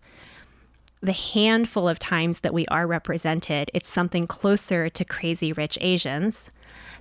the 1.00 1.12
handful 1.12 1.88
of 1.88 1.98
times 1.98 2.40
that 2.40 2.52
we 2.52 2.66
are 2.66 2.86
represented, 2.86 3.70
it's 3.72 3.92
something 3.92 4.26
closer 4.26 4.88
to 4.88 5.04
crazy 5.04 5.52
rich 5.52 5.78
Asians 5.80 6.50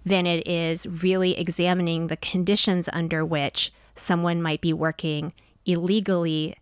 than 0.05 0.27
it 0.27 0.47
is 0.47 1.03
really 1.03 1.37
examining 1.37 2.07
the 2.07 2.17
conditions 2.17 2.87
under 2.93 3.25
which 3.25 3.73
someone 3.95 4.41
might 4.41 4.61
be 4.61 4.71
working 4.71 5.33
illegally 5.65 6.55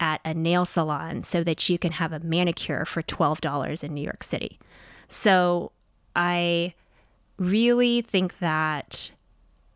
at 0.00 0.20
a 0.24 0.34
nail 0.34 0.64
salon 0.64 1.22
so 1.22 1.44
that 1.44 1.68
you 1.68 1.78
can 1.78 1.92
have 1.92 2.12
a 2.12 2.18
manicure 2.18 2.84
for 2.84 3.02
$12 3.02 3.84
in 3.84 3.94
New 3.94 4.02
York 4.02 4.24
City. 4.24 4.58
So 5.08 5.70
I 6.16 6.74
really 7.42 8.02
think 8.02 8.38
that 8.38 9.10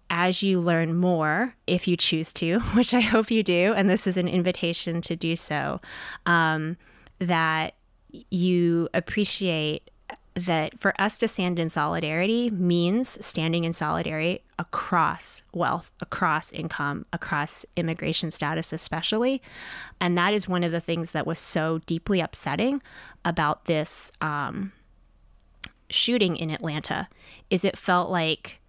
as 0.09 0.43
you 0.43 0.61
learn 0.61 0.95
more, 0.95 1.55
if 1.67 1.89
you 1.89 1.97
choose 1.97 2.33
to, 2.35 2.59
which 2.75 2.95
I 2.95 3.01
hope 3.01 3.31
you 3.31 3.43
do, 3.43 3.75
and 3.77 3.91
this 3.91 4.07
is 4.07 4.17
an 4.17 4.29
invitation 4.29 5.01
to 5.03 5.17
do 5.17 5.37
so, 5.37 5.81
um, 6.25 6.77
that 7.19 7.75
you 8.31 8.89
appreciate 8.95 9.91
that 10.35 10.79
for 10.79 10.99
us 11.01 11.17
to 11.17 11.27
stand 11.27 11.59
in 11.59 11.71
solidarity 11.71 12.51
means 12.51 13.25
standing 13.25 13.65
in 13.65 13.73
solidarity 13.73 14.43
across 14.59 15.41
wealth, 15.55 15.91
across 16.01 16.53
income, 16.53 17.07
across 17.13 17.65
immigration 17.75 18.31
status, 18.31 18.71
especially. 18.71 19.41
And 19.99 20.17
that 20.19 20.35
is 20.35 20.47
one 20.47 20.63
of 20.63 20.73
the 20.73 20.81
things 20.81 21.13
that 21.13 21.27
was 21.27 21.39
so 21.39 21.81
deeply 21.87 22.21
upsetting 22.21 22.83
about 23.25 23.65
this 23.65 24.13
um, 24.21 24.73
shooting 25.91 26.37
in 26.37 26.51
Atlanta 26.51 27.09
is 27.51 27.65
it 27.65 27.79
felt 27.79 28.11
like 28.11 28.61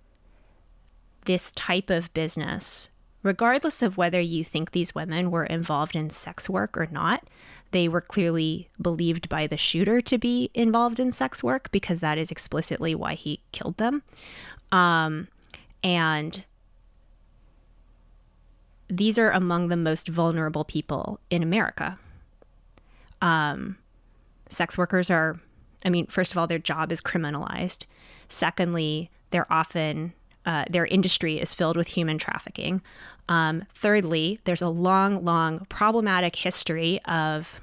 this 1.26 1.52
type 1.52 1.90
of 1.90 2.14
business, 2.14 2.90
regardless 3.22 3.82
of 3.82 3.98
whether 3.98 4.20
you 4.20 4.44
think 4.44 4.72
these 4.72 4.96
women 4.96 5.30
were 5.30 5.46
involved 5.46 5.96
in 5.96 6.10
sex 6.10 6.50
work 6.50 6.78
or 6.78 6.88
not, 6.90 7.24
they 7.72 7.88
were 7.88 8.02
clearly 8.02 8.70
believed 8.82 9.28
by 9.28 9.46
the 9.46 9.58
shooter 9.58 10.00
to 10.02 10.18
be 10.18 10.50
involved 10.54 11.00
in 11.00 11.12
sex 11.12 11.44
work 11.44 11.70
because 11.72 12.00
that 12.00 12.18
is 12.18 12.32
explicitly 12.32 12.96
why 12.96 13.14
he 13.14 13.42
killed 13.52 13.78
them. 13.78 14.04
Um, 14.72 15.28
and 15.84 16.44
these 18.90 19.18
are 19.18 19.32
among 19.32 19.68
the 19.68 19.76
most 19.76 20.08
vulnerable 20.08 20.64
people 20.64 21.20
in 21.30 21.44
America. 21.44 22.00
Um, 23.22 23.78
sex 24.48 24.78
workers 24.78 25.10
are 25.10 25.40
I 25.88 25.90
mean, 25.90 26.06
first 26.08 26.34
of 26.34 26.38
all, 26.38 26.48
their 26.48 26.60
job 26.60 26.92
is 26.92 27.02
criminalized. 27.02 27.86
Secondly, 28.28 29.10
they're 29.32 29.52
often 29.52 30.12
uh, 30.46 30.66
their 30.70 30.86
industry 30.86 31.40
is 31.40 31.54
filled 31.54 31.78
with 31.78 31.88
human 31.88 32.18
trafficking. 32.18 32.82
Um, 33.30 33.64
thirdly, 33.74 34.40
there's 34.44 34.62
a 34.62 34.68
long, 34.70 35.24
long 35.24 35.66
problematic 35.70 36.36
history 36.36 37.00
of 37.06 37.56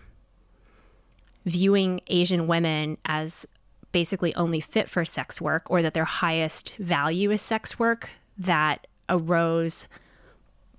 viewing 1.45 2.01
Asian 2.07 2.47
women 2.47 2.97
as 3.05 3.47
basically 3.93 4.35
only 4.37 4.61
fit 4.61 4.89
for 4.89 5.05
sex 5.05 5.39
work 5.39 5.71
or 5.71 5.83
that 5.83 5.93
their 5.93 6.05
highest 6.07 6.75
value 6.79 7.31
is 7.31 7.43
sex 7.43 7.79
work 7.79 8.11
that 8.39 8.87
arose 9.11 9.87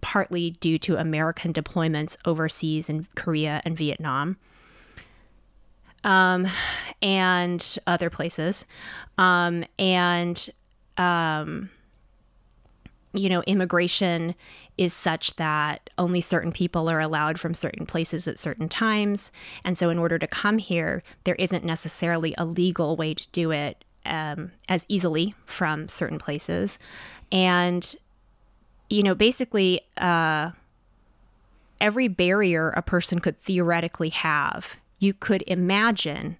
partly 0.01 0.51
due 0.51 0.79
to 0.79 0.97
American 0.97 1.53
deployments 1.53 2.17
overseas 2.25 2.89
in 2.89 3.07
Korea 3.15 3.61
and 3.65 3.77
Vietnam 3.77 4.37
um, 6.05 6.47
and 7.01 7.77
other 7.85 8.09
places. 8.09 8.63
Um, 9.17 9.65
and, 9.77 10.49
um, 10.97 11.69
you 13.13 13.27
know, 13.27 13.41
immigration 13.43 14.35
is 14.77 14.93
such 14.93 15.35
that 15.37 15.89
only 15.97 16.21
certain 16.21 16.51
people 16.51 16.89
are 16.89 16.99
allowed 16.99 17.39
from 17.39 17.53
certain 17.53 17.85
places 17.85 18.27
at 18.27 18.37
certain 18.37 18.69
times. 18.69 19.31
And 19.63 19.77
so, 19.77 19.89
in 19.89 19.97
order 19.97 20.19
to 20.19 20.27
come 20.27 20.59
here, 20.59 21.01
there 21.23 21.35
isn't 21.35 21.65
necessarily 21.65 22.35
a 22.37 22.45
legal 22.45 22.95
way 22.95 23.13
to 23.13 23.27
do 23.31 23.51
it 23.51 23.83
um, 24.05 24.51
as 24.69 24.85
easily 24.87 25.33
from 25.45 25.87
certain 25.87 26.19
places. 26.19 26.77
And, 27.31 27.95
you 28.89 29.01
know, 29.01 29.15
basically, 29.15 29.81
uh, 29.97 30.51
every 31.81 32.09
barrier 32.09 32.69
a 32.69 32.81
person 32.81 33.19
could 33.19 33.39
theoretically 33.39 34.09
have 34.09 34.75
you 35.05 35.13
could 35.13 35.43
imagine 35.47 36.37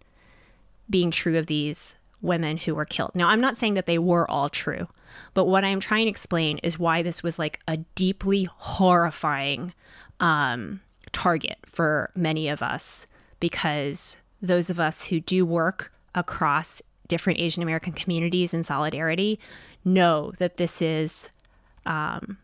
being 0.89 1.11
true 1.11 1.38
of 1.38 1.45
these 1.45 1.95
women 2.22 2.57
who 2.57 2.74
were 2.74 2.86
killed. 2.86 3.11
Now, 3.13 3.30
I'm 3.30 3.41
not 3.41 3.57
saying 3.57 3.76
that 3.76 3.86
they 3.86 3.99
were 3.99 4.30
all 4.30 4.49
true, 4.49 4.88
but 5.34 5.45
what 5.45 5.63
I'm 5.63 5.80
trying 5.80 6.05
to 6.05 6.09
explain 6.09 6.57
is 6.59 6.80
why 6.80 7.01
this 7.03 7.22
was 7.22 7.38
like 7.38 7.59
a 7.68 7.78
deeply 7.78 8.45
horrifying 8.45 9.74
um, 10.20 10.82
target 11.11 11.57
for 11.68 12.11
many 12.16 12.49
of 12.49 12.61
us, 12.61 13.05
because 13.39 14.18
those 14.41 14.70
of 14.70 14.80
us 14.80 15.05
who 15.05 15.20
do 15.20 15.45
work 15.45 15.93
across 16.16 16.82
different 17.07 17.39
Asian 17.39 17.61
American 17.61 17.93
communities 17.93 18.53
in 18.53 18.63
solidarity 18.63 19.39
know 19.84 20.32
that 20.39 20.57
this 20.57 20.82
is. 20.82 21.30
Um, 21.86 22.39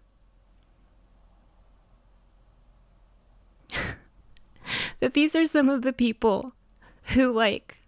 that 5.01 5.13
these 5.13 5.35
are 5.35 5.45
some 5.45 5.67
of 5.67 5.81
the 5.81 5.91
people 5.91 6.53
who 7.15 7.33
like 7.33 7.79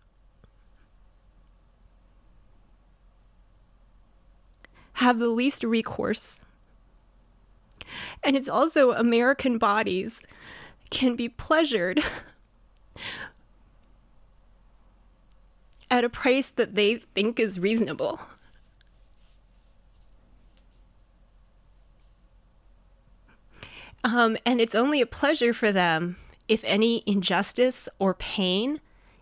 have 4.94 5.20
the 5.20 5.28
least 5.28 5.64
recourse. 5.64 6.40
And 8.24 8.36
it's 8.36 8.50
also 8.50 8.92
American 8.92 9.58
bodies 9.58 10.20
can 10.90 11.16
be 11.16 11.30
pleasured 11.30 12.04
at 15.92 16.04
a 16.04 16.10
price 16.10 16.52
that 16.56 16.74
they 16.76 17.04
think 17.14 17.40
is 17.40 17.60
reasonable. 17.60 18.20
Um, 24.04 24.36
and 24.46 24.60
it's 24.60 24.76
only 24.76 25.00
a 25.00 25.06
pleasure 25.06 25.54
for 25.54 25.72
them 25.72 26.18
if 26.48 26.64
any 26.66 27.04
injustice 27.06 27.88
or 28.00 28.14
pain 28.14 28.80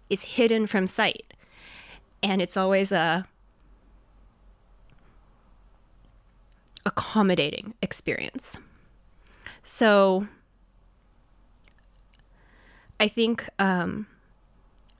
is 0.09 0.21
hidden 0.21 0.67
from 0.67 0.87
sight. 0.87 1.33
And 2.23 2.41
it's 2.41 2.57
always 2.57 2.91
a 2.91 3.27
accommodating 6.85 7.73
experience. 7.81 8.57
So 9.63 10.27
I 12.99 13.07
think 13.07 13.47
um, 13.59 14.07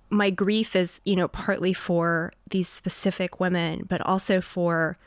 my 0.09 0.29
grief 0.29 0.75
is, 0.75 1.01
you 1.03 1.15
know, 1.15 1.27
partly 1.27 1.73
for 1.73 2.33
these 2.49 2.67
specific 2.67 3.39
women, 3.39 3.85
but 3.87 4.01
also 4.01 4.41
for 4.41 4.97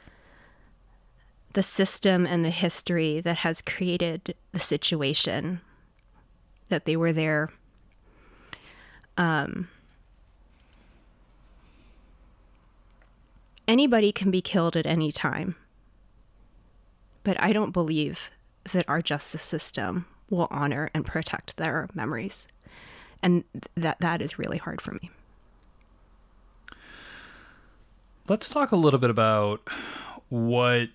the 1.53 1.63
system 1.63 2.27
and 2.27 2.45
the 2.45 2.51
history 2.51 3.21
that 3.21 3.39
has 3.39 3.63
created 3.63 4.35
the 4.53 4.61
situation 4.61 5.61
that 6.69 6.85
they 6.85 6.97
were 6.97 7.13
there. 7.13 7.51
Um, 9.17 9.69
anybody 13.69 14.13
can 14.13 14.31
be 14.31 14.43
killed 14.43 14.77
at 14.77 14.87
any 14.87 15.13
time. 15.13 15.57
but 17.25 17.41
I 17.43 17.53
don't 17.53 17.73
believe 17.73 18.31
that 18.73 18.85
our 18.89 19.03
justice 19.03 19.43
system 19.43 20.07
will 20.31 20.47
honor 20.51 20.91
and 20.95 21.05
protect 21.05 21.57
their 21.57 21.89
memories. 21.95 22.47
And 23.23 23.45
that 23.75 23.99
that 24.01 24.21
is 24.23 24.39
really 24.39 24.59
hard 24.59 24.81
for 24.81 24.93
me. 24.93 25.11
Let's 28.29 28.49
talk 28.49 28.73
a 28.73 28.77
little 28.77 28.99
bit 29.01 29.11
about 29.11 29.69
what 30.29 30.89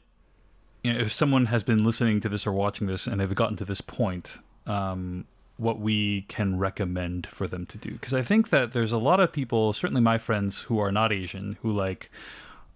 you 0.83 0.93
know, 0.93 0.99
if 0.99 1.11
someone 1.11 1.47
has 1.47 1.63
been 1.63 1.83
listening 1.83 2.21
to 2.21 2.29
this 2.29 2.47
or 2.47 2.51
watching 2.53 2.87
this 2.87 3.07
and 3.07 3.19
they've 3.19 3.35
gotten 3.35 3.57
to 3.57 3.65
this 3.65 3.81
point, 3.81 4.37
um, 4.65 5.25
what 5.59 5.79
we 5.79 6.21
can 6.21 6.57
recommend 6.57 7.27
for 7.27 7.45
them 7.45 7.65
to 7.65 7.77
do. 7.77 7.91
Because 7.91 8.13
I 8.13 8.21
think 8.21 8.49
that 8.49 8.71
there's 8.71 8.93
a 8.93 8.97
lot 8.97 9.19
of 9.19 9.33
people, 9.33 9.73
certainly 9.73 10.01
my 10.01 10.17
friends 10.17 10.61
who 10.61 10.79
are 10.79 10.91
not 10.91 11.11
Asian, 11.11 11.57
who 11.61 11.71
like 11.71 12.09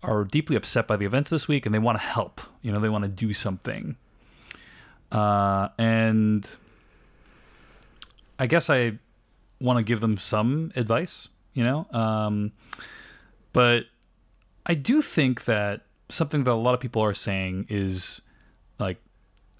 are 0.04 0.26
deeply 0.26 0.58
upset 0.58 0.86
by 0.86 0.98
the 0.98 1.06
events 1.06 1.30
this 1.30 1.48
week 1.48 1.66
and 1.66 1.74
they 1.74 1.80
want 1.80 1.98
to 1.98 2.04
help. 2.04 2.42
You 2.62 2.74
know, 2.74 2.82
they 2.82 2.90
want 2.90 3.04
to 3.04 3.08
do 3.08 3.32
something. 3.32 3.96
Uh, 5.14 5.70
and 5.78 6.50
I 8.38 8.48
guess 8.48 8.70
I 8.70 9.00
want 9.62 9.78
to 9.78 9.84
give 9.84 10.02
them 10.02 10.18
some 10.18 10.74
advice, 10.76 11.30
you 11.54 11.64
know? 11.64 11.88
Um, 11.92 12.52
but 13.54 13.84
I 14.66 14.74
do 14.74 15.02
think 15.02 15.46
that 15.46 15.86
something 16.10 16.44
that 16.44 16.52
a 16.52 16.56
lot 16.56 16.74
of 16.74 16.82
people 16.82 17.02
are 17.02 17.14
saying 17.14 17.68
is 17.70 18.20
like 18.78 18.98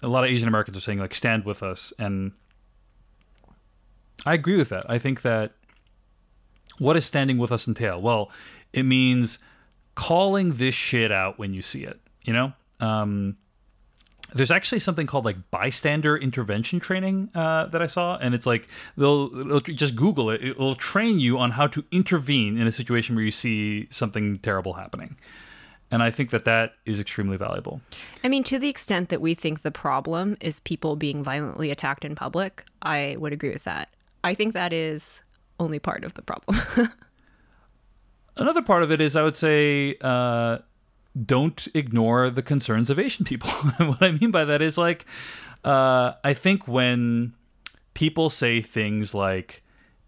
a 0.02 0.08
lot 0.08 0.24
of 0.24 0.30
Asian 0.30 0.46
Americans 0.46 0.76
are 0.76 0.80
saying 0.80 0.98
like 0.98 1.14
stand 1.14 1.46
with 1.46 1.62
us 1.62 1.90
and 1.98 2.32
I 4.26 4.34
agree 4.34 4.56
with 4.56 4.68
that. 4.70 4.88
I 4.88 4.98
think 4.98 5.22
that 5.22 5.52
what 6.78 6.94
does 6.94 7.04
standing 7.04 7.38
with 7.38 7.52
us 7.52 7.68
entail? 7.68 8.00
Well, 8.00 8.30
it 8.72 8.84
means 8.84 9.38
calling 9.94 10.54
this 10.54 10.74
shit 10.74 11.12
out 11.12 11.38
when 11.38 11.54
you 11.54 11.62
see 11.62 11.84
it, 11.84 12.00
you 12.22 12.32
know? 12.32 12.52
Um, 12.80 13.36
there's 14.34 14.50
actually 14.50 14.80
something 14.80 15.06
called 15.06 15.24
like 15.24 15.36
bystander 15.50 16.16
intervention 16.16 16.80
training 16.80 17.30
uh, 17.34 17.66
that 17.66 17.80
I 17.80 17.86
saw, 17.86 18.16
and 18.16 18.34
it's 18.34 18.46
like 18.46 18.68
they'll, 18.96 19.28
they'll 19.28 19.60
just 19.60 19.94
Google 19.94 20.30
it. 20.30 20.42
It'll 20.42 20.74
train 20.74 21.20
you 21.20 21.38
on 21.38 21.52
how 21.52 21.68
to 21.68 21.84
intervene 21.92 22.58
in 22.58 22.66
a 22.66 22.72
situation 22.72 23.14
where 23.14 23.24
you 23.24 23.30
see 23.30 23.86
something 23.90 24.38
terrible 24.38 24.72
happening. 24.72 25.16
And 25.90 26.02
I 26.02 26.10
think 26.10 26.30
that 26.30 26.44
that 26.46 26.72
is 26.84 26.98
extremely 26.98 27.36
valuable. 27.36 27.80
I 28.24 28.28
mean, 28.28 28.42
to 28.44 28.58
the 28.58 28.68
extent 28.68 29.10
that 29.10 29.20
we 29.20 29.34
think 29.34 29.62
the 29.62 29.70
problem 29.70 30.36
is 30.40 30.58
people 30.60 30.96
being 30.96 31.22
violently 31.22 31.70
attacked 31.70 32.04
in 32.04 32.16
public, 32.16 32.64
I 32.82 33.16
would 33.20 33.32
agree 33.32 33.52
with 33.52 33.64
that. 33.64 33.90
I 34.24 34.34
think 34.34 34.54
that 34.54 34.72
is 34.72 35.20
only 35.60 35.78
part 35.78 36.02
of 36.02 36.14
the 36.14 36.22
problem. 36.22 36.60
Another 38.36 38.62
part 38.62 38.82
of 38.82 38.90
it 38.90 39.00
is, 39.00 39.14
I 39.14 39.22
would 39.22 39.36
say, 39.36 39.96
uh, 40.00 40.58
don't 41.24 41.68
ignore 41.74 42.30
the 42.30 42.42
concerns 42.42 42.90
of 42.90 42.98
Asian 42.98 43.24
people. 43.24 43.50
what 43.78 44.02
I 44.02 44.10
mean 44.10 44.32
by 44.32 44.44
that 44.44 44.60
is, 44.60 44.76
like, 44.76 45.06
uh, 45.62 46.14
I 46.24 46.34
think 46.34 46.66
when 46.66 47.34
people 47.92 48.30
say 48.30 48.60
things 48.60 49.14
like, 49.14 49.62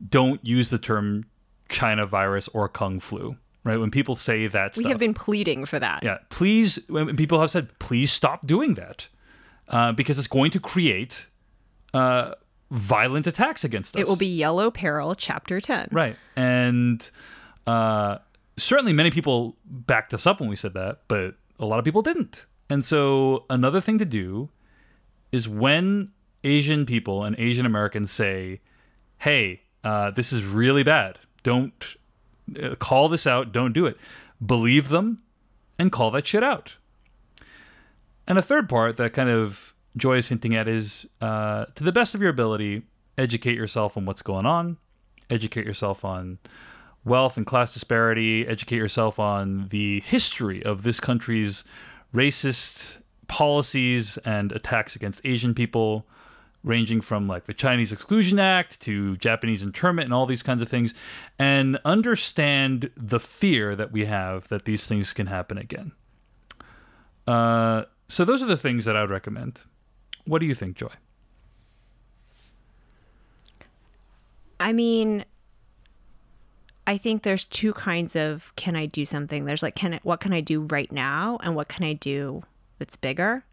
don't 0.09 0.45
use 0.45 0.71
the 0.71 0.79
term 0.79 1.27
China 1.69 2.07
virus 2.07 2.49
or 2.49 2.69
Kung 2.69 2.99
flu, 2.99 3.37
right? 3.65 3.77
When 3.77 3.91
people 3.91 4.17
say 4.17 4.47
that 4.49 4.77
we 4.77 4.83
stuff, 4.83 4.91
have 4.91 4.99
been 4.99 5.15
pleading 5.15 5.65
for 5.67 5.79
that. 5.79 6.03
Yeah, 6.03 6.19
please, 6.31 6.81
when 6.89 7.17
people 7.17 7.41
have 7.41 7.51
said, 7.51 7.79
please 7.79 8.11
stop 8.11 8.47
doing 8.47 8.75
that 8.75 9.09
uh, 9.69 9.93
because 9.93 10.19
it's 10.19 10.29
going 10.29 10.51
to 10.53 10.61
create 10.61 11.27
uh, 11.95 12.33
violent 12.71 13.27
attacks 13.27 13.65
against 13.65 13.97
us. 13.97 14.01
It 14.01 14.09
will 14.09 14.17
be 14.17 14.27
Yellow 14.27 14.71
Peril, 14.71 15.15
Chapter 15.15 15.61
10. 15.61 15.89
Right. 15.93 16.17
And 16.35 17.09
uh, 17.67 18.19
certainly 18.57 18.93
many 18.93 19.11
people 19.11 19.57
backed 19.65 20.15
us 20.15 20.27
up 20.27 20.41
when 20.41 20.49
we 20.49 20.57
said 20.57 20.75
that, 20.75 21.01
but 21.09 21.35
a 21.59 21.67
lot 21.67 21.79
of 21.79 21.85
people 21.85 22.03
didn't. 22.03 22.47
And 22.69 22.85
so 22.85 23.45
another 23.49 23.81
thing 23.81 23.99
to 23.99 24.05
do 24.05 24.51
is 25.33 25.49
when 25.49 26.11
Asian 26.45 26.87
people 26.87 27.25
and 27.25 27.39
Asian 27.39 27.67
Americans 27.67 28.11
say, 28.11 28.61
hey, 29.19 29.63
uh, 29.85 30.11
this 30.11 30.33
is 30.33 30.45
really 30.45 30.83
bad, 30.83 31.19
don't 31.43 31.97
uh, 32.61 32.75
call 32.77 33.09
this 33.09 33.27
out, 33.27 33.53
don't 33.53 33.73
do 33.73 33.87
it. 33.87 33.97
Believe 34.45 34.89
them 34.89 35.23
and 35.79 35.93
call 35.93 36.11
that 36.11 36.27
shit 36.27 36.43
out. 36.43 36.75
And 38.27 38.39
a 38.39 38.43
third 38.43 38.69
part 38.69 38.97
that 38.97 39.13
kind 39.13 39.31
of 39.31 39.75
Joy 39.97 40.19
is 40.19 40.29
hinting 40.29 40.55
at 40.55 40.69
is 40.69 41.07
uh, 41.21 41.67
to 41.75 41.85
the 41.85 41.93
best 41.93 42.15
of 42.15 42.21
your 42.21 42.31
ability, 42.31 42.83
educate 43.17 43.55
yourself 43.55 43.97
on 43.97 44.05
what's 44.05 44.23
going 44.23 44.47
on, 44.47 44.77
educate 45.31 45.65
yourself 45.65 46.05
on 46.05 46.39
wealth 47.05 47.37
and 47.37 47.47
class 47.47 47.73
disparity, 47.73 48.47
educate 48.47 48.77
yourself 48.77 49.19
on 49.19 49.69
the 49.71 50.01
history 50.01 50.63
of 50.65 50.83
this 50.83 51.01
country's 51.01 51.65
racist 52.15 52.99
policies 53.29 54.19
and 54.19 54.53
attacks 54.53 54.97
against 54.97 55.21
Asian 55.25 55.55
people, 55.55 56.07
ranging 56.63 57.01
from 57.01 57.29
like 57.29 57.47
the 57.47 57.55
Chinese 57.55 57.93
Exclusion 57.93 58.39
Act 58.39 58.81
to 58.81 59.17
Japanese 59.19 59.63
internment 59.63 60.07
and 60.07 60.15
all 60.15 60.27
these 60.27 60.43
kinds 60.43 60.63
of 60.63 60.69
things, 60.69 60.95
and 61.39 61.79
understand 61.85 62.91
the 62.97 63.21
fear 63.21 63.75
that 63.77 63.93
we 63.93 64.05
have 64.05 64.49
that 64.49 64.65
these 64.65 64.85
things 64.85 65.13
can 65.13 65.29
happen 65.29 65.57
again. 65.59 65.93
Uh, 67.27 67.85
so 68.09 68.25
those 68.25 68.43
are 68.43 68.47
the 68.47 68.57
things 68.57 68.85
that 68.85 68.97
I 68.97 69.01
would 69.01 69.11
recommend. 69.11 69.63
What 70.27 70.41
do 70.41 70.47
you 70.47 70.55
think, 70.55 70.77
Joy? 70.77 70.93
I 74.59 74.73
mean, 74.73 75.25
I 76.87 76.99
think 76.99 77.23
there's 77.23 77.45
two 77.45 77.73
kinds 77.73 78.15
of 78.15 78.53
can 78.57 78.77
I 78.77 78.87
do 78.87 79.05
something. 79.05 79.45
There's 79.45 79.63
like 79.63 79.75
can 79.75 79.95
I, 79.95 80.01
what 80.03 80.21
can 80.21 80.33
I 80.33 80.41
do 80.41 80.63
right 80.63 80.91
now 80.91 81.39
and 81.43 81.57
what 81.57 81.69
can 81.69 81.85
I 81.85 81.95
do 81.95 82.43
that's 82.79 82.97
bigger. 82.97 83.45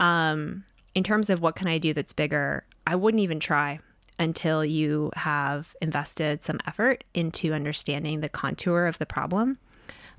Um 0.00 0.64
in 0.94 1.04
terms 1.04 1.30
of 1.30 1.40
what 1.40 1.56
can 1.56 1.66
I 1.66 1.78
do 1.78 1.92
that's 1.92 2.12
bigger, 2.12 2.64
I 2.86 2.96
wouldn't 2.96 3.22
even 3.22 3.40
try 3.40 3.80
until 4.18 4.64
you 4.64 5.10
have 5.16 5.74
invested 5.80 6.44
some 6.44 6.60
effort 6.66 7.02
into 7.14 7.52
understanding 7.52 8.20
the 8.20 8.28
contour 8.28 8.86
of 8.86 8.98
the 8.98 9.06
problem. 9.06 9.58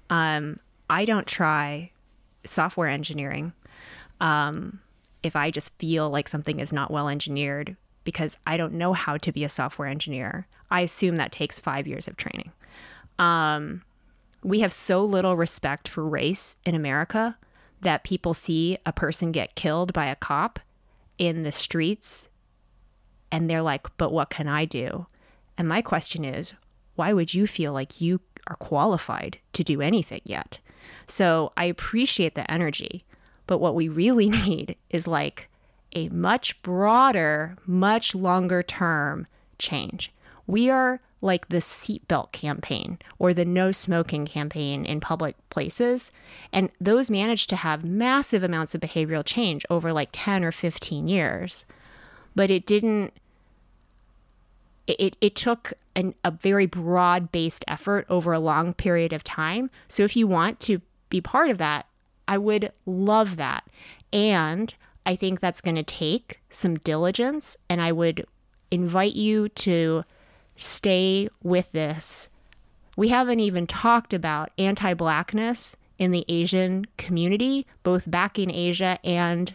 Um 0.09 0.59
I 0.89 1.03
don't 1.03 1.27
try 1.27 1.91
software 2.45 2.87
engineering. 2.89 3.51
Um 4.21 4.79
if 5.25 5.35
I 5.35 5.49
just 5.49 5.75
feel 5.79 6.09
like 6.09 6.27
something 6.27 6.59
is 6.59 6.71
not 6.71 6.91
well 6.91 7.09
engineered 7.09 7.75
because 8.03 8.37
I 8.45 8.57
don't 8.57 8.73
know 8.73 8.93
how 8.93 9.17
to 9.17 9.31
be 9.31 9.43
a 9.43 9.49
software 9.49 9.87
engineer. 9.87 10.47
I 10.69 10.81
assume 10.81 11.17
that 11.17 11.31
takes 11.31 11.59
five 11.59 11.87
years 11.87 12.07
of 12.07 12.15
training. 12.15 12.51
Um, 13.17 13.81
we 14.43 14.59
have 14.59 14.71
so 14.71 15.03
little 15.03 15.35
respect 15.35 15.87
for 15.87 16.07
race 16.07 16.55
in 16.63 16.75
America 16.75 17.37
that 17.81 18.03
people 18.03 18.35
see 18.35 18.77
a 18.85 18.93
person 18.93 19.31
get 19.31 19.55
killed 19.55 19.93
by 19.93 20.05
a 20.05 20.15
cop 20.15 20.59
in 21.17 21.41
the 21.41 21.51
streets 21.51 22.27
and 23.31 23.49
they're 23.49 23.63
like, 23.63 23.87
but 23.97 24.11
what 24.11 24.29
can 24.29 24.47
I 24.47 24.65
do? 24.65 25.07
And 25.57 25.67
my 25.67 25.81
question 25.81 26.23
is, 26.23 26.53
why 26.95 27.13
would 27.13 27.33
you 27.33 27.47
feel 27.47 27.73
like 27.73 27.99
you 27.99 28.21
are 28.47 28.55
qualified 28.57 29.39
to 29.53 29.63
do 29.63 29.81
anything 29.81 30.21
yet? 30.23 30.59
So 31.07 31.51
I 31.57 31.65
appreciate 31.65 32.35
the 32.35 32.49
energy. 32.49 33.05
But 33.47 33.59
what 33.59 33.75
we 33.75 33.87
really 33.87 34.29
need 34.45 34.75
is 34.89 35.07
like 35.07 35.49
a 35.93 36.09
much 36.09 36.61
broader, 36.61 37.57
much 37.65 38.13
longer 38.13 38.61
term 38.61 39.27
change. 39.57 40.11
We 40.47 40.69
are 40.69 40.99
like 41.21 41.49
the 41.49 41.57
seatbelt 41.57 42.31
campaign 42.31 42.99
or 43.17 43.33
the 43.33 43.45
no 43.45 43.71
smoking 43.71 44.25
campaign 44.25 44.85
in 44.85 44.99
public 44.99 45.35
places. 45.49 46.11
And 46.51 46.69
those 46.79 47.09
managed 47.09 47.49
to 47.49 47.55
have 47.55 47.83
massive 47.83 48.43
amounts 48.43 48.75
of 48.75 48.81
behavioral 48.81 49.25
change 49.25 49.65
over 49.69 49.91
like 49.91 50.09
10 50.11 50.43
or 50.43 50.51
15 50.51 51.07
years. 51.07 51.65
But 52.35 52.51
it 52.51 52.65
didn't, 52.65 53.13
it, 54.87 55.15
it 55.19 55.35
took 55.35 55.73
an, 55.95 56.13
a 56.23 56.31
very 56.31 56.67
broad 56.67 57.31
based 57.31 57.65
effort 57.67 58.05
over 58.09 58.33
a 58.33 58.39
long 58.39 58.73
period 58.73 59.13
of 59.13 59.23
time. 59.23 59.71
So 59.87 60.03
if 60.03 60.15
you 60.15 60.27
want 60.27 60.59
to 60.61 60.81
be 61.09 61.21
part 61.21 61.49
of 61.49 61.57
that, 61.57 61.87
I 62.27 62.37
would 62.37 62.71
love 62.85 63.35
that. 63.37 63.63
And 64.11 64.73
I 65.05 65.15
think 65.15 65.39
that's 65.39 65.61
going 65.61 65.75
to 65.75 65.83
take 65.83 66.41
some 66.49 66.77
diligence. 66.79 67.57
And 67.69 67.81
I 67.81 67.91
would 67.91 68.25
invite 68.71 69.13
you 69.13 69.49
to 69.49 70.03
stay 70.57 71.29
with 71.43 71.71
this. 71.71 72.29
We 72.97 73.09
haven't 73.09 73.39
even 73.39 73.67
talked 73.67 74.13
about 74.13 74.51
anti 74.57 74.93
blackness 74.93 75.75
in 75.97 76.11
the 76.11 76.25
Asian 76.27 76.85
community, 76.97 77.65
both 77.83 78.09
back 78.09 78.37
in 78.39 78.51
Asia 78.51 78.99
and 79.03 79.53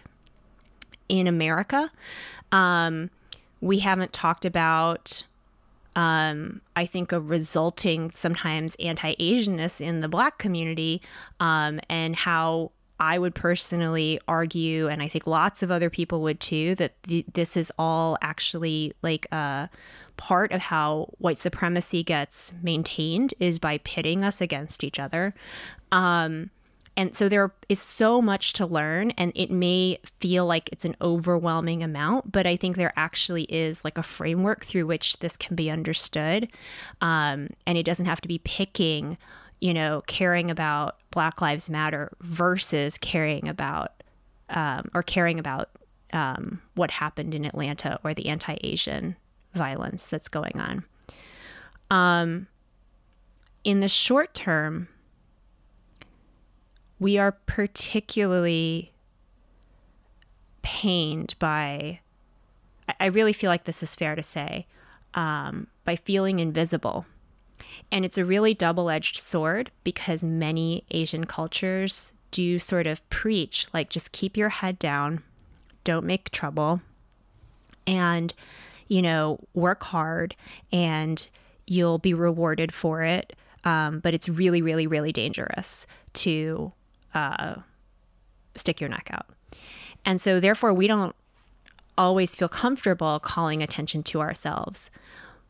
in 1.09 1.27
America. 1.27 1.91
Um, 2.53 3.11
we 3.61 3.81
haven't 3.81 4.13
talked 4.13 4.45
about, 4.45 5.25
um, 5.97 6.61
I 6.77 6.87
think, 6.87 7.13
a 7.13 7.21
resulting 7.21 8.13
sometimes 8.15 8.77
anti 8.77 9.15
Asianness 9.15 9.81
in 9.81 10.01
the 10.01 10.09
black 10.09 10.39
community 10.39 11.03
um, 11.41 11.81
and 11.89 12.15
how 12.17 12.73
I 12.99 13.19
would 13.19 13.35
personally 13.35 14.21
argue, 14.29 14.89
and 14.89 15.03
I 15.03 15.09
think 15.09 15.27
lots 15.27 15.63
of 15.63 15.71
other 15.71 15.89
people 15.89 16.21
would 16.23 16.39
too, 16.39 16.75
that 16.77 17.03
th- 17.05 17.27
this 17.33 17.57
is 17.57 17.73
all 17.79 18.19
actually 18.21 18.93
like 19.03 19.27
a 19.33 19.71
part 20.19 20.53
of 20.53 20.61
how 20.61 21.09
white 21.17 21.39
supremacy 21.39 22.03
gets 22.03 22.53
maintained 22.63 23.33
is 23.41 23.59
by 23.59 23.79
pitting 23.79 24.23
us 24.23 24.43
against 24.43 24.85
each 24.85 24.99
other. 24.99 25.35
Um, 25.91 26.51
And 26.97 27.15
so 27.15 27.29
there 27.29 27.53
is 27.69 27.81
so 27.81 28.21
much 28.21 28.53
to 28.55 28.67
learn, 28.67 29.13
and 29.13 29.33
it 29.35 29.51
may 29.51 29.99
feel 30.21 30.45
like 30.45 30.69
it's 30.71 30.85
an 30.85 30.97
overwhelming 31.01 31.83
amount, 31.83 32.33
but 32.33 32.47
I 32.47 32.57
think 32.57 32.77
there 32.77 32.93
actually 32.97 33.45
is 33.45 33.85
like 33.85 33.97
a 33.97 34.03
framework 34.03 34.65
through 34.65 34.87
which 34.87 35.19
this 35.21 35.37
can 35.37 35.57
be 35.57 35.71
understood. 35.71 36.49
Um, 37.01 37.49
and 37.67 37.79
it 37.79 37.85
doesn't 37.85 38.07
have 38.07 38.21
to 38.23 38.29
be 38.29 38.39
picking, 38.39 39.17
you 39.61 39.73
know, 39.73 40.03
caring 40.07 40.51
about 40.51 40.97
Black 41.11 41.41
Lives 41.41 41.71
Matter 41.71 42.13
versus 42.21 42.99
caring 42.99 43.49
about 43.49 44.03
um, 44.51 44.91
or 44.93 45.03
caring 45.03 45.39
about 45.39 45.71
um, 46.13 46.61
what 46.75 46.91
happened 46.91 47.35
in 47.35 47.45
Atlanta 47.45 47.99
or 48.05 48.15
the 48.15 48.27
anti 48.27 48.57
Asian 48.63 49.17
violence 49.55 50.07
that's 50.07 50.29
going 50.29 50.61
on. 50.61 50.85
Um, 51.91 52.47
in 53.65 53.81
the 53.81 53.89
short 53.89 54.35
term, 54.35 54.89
we 57.01 57.17
are 57.19 57.33
particularly 57.33 58.93
pained 60.63 61.35
by, 61.39 61.99
I 63.01 63.07
really 63.07 63.33
feel 63.33 63.49
like 63.49 63.65
this 63.65 63.83
is 63.83 63.95
fair 63.95 64.15
to 64.15 64.23
say, 64.23 64.67
um, 65.15 65.67
by 65.85 65.97
feeling 65.97 66.39
invisible. 66.39 67.07
And 67.91 68.05
it's 68.05 68.19
a 68.19 68.25
really 68.25 68.55
double 68.55 68.91
edged 68.91 69.19
sword 69.19 69.71
because 69.83 70.23
many 70.23 70.85
Asian 70.91 71.25
cultures 71.25 72.13
do 72.31 72.59
sort 72.59 72.87
of 72.87 73.09
preach 73.11 73.67
like 73.73 73.91
just 73.91 74.13
keep 74.13 74.37
your 74.37 74.51
head 74.51 74.79
down, 74.79 75.23
don't 75.83 76.07
make 76.07 76.31
trouble, 76.31 76.83
and, 77.87 78.35
you 78.87 79.01
know, 79.01 79.41
work 79.55 79.83
hard 79.85 80.37
and 80.71 81.27
you'll 81.67 81.99
be 81.99 82.13
rewarded 82.13 82.73
for 82.75 83.03
it. 83.03 83.35
Um, 83.65 84.01
but 84.01 84.15
it's 84.15 84.29
really, 84.29 84.63
really, 84.63 84.87
really 84.87 85.13
dangerous 85.13 85.87
to 86.15 86.73
uh, 87.15 87.57
stick 88.55 88.81
your 88.81 88.91
neck 88.91 89.11
out. 89.13 89.27
And 90.05 90.21
so, 90.21 90.41
therefore, 90.41 90.73
we 90.73 90.87
don't 90.87 91.15
always 91.99 92.35
feel 92.35 92.49
comfortable 92.49 93.19
calling 93.21 93.63
attention 93.63 94.03
to 94.03 94.21
ourselves. 94.21 94.91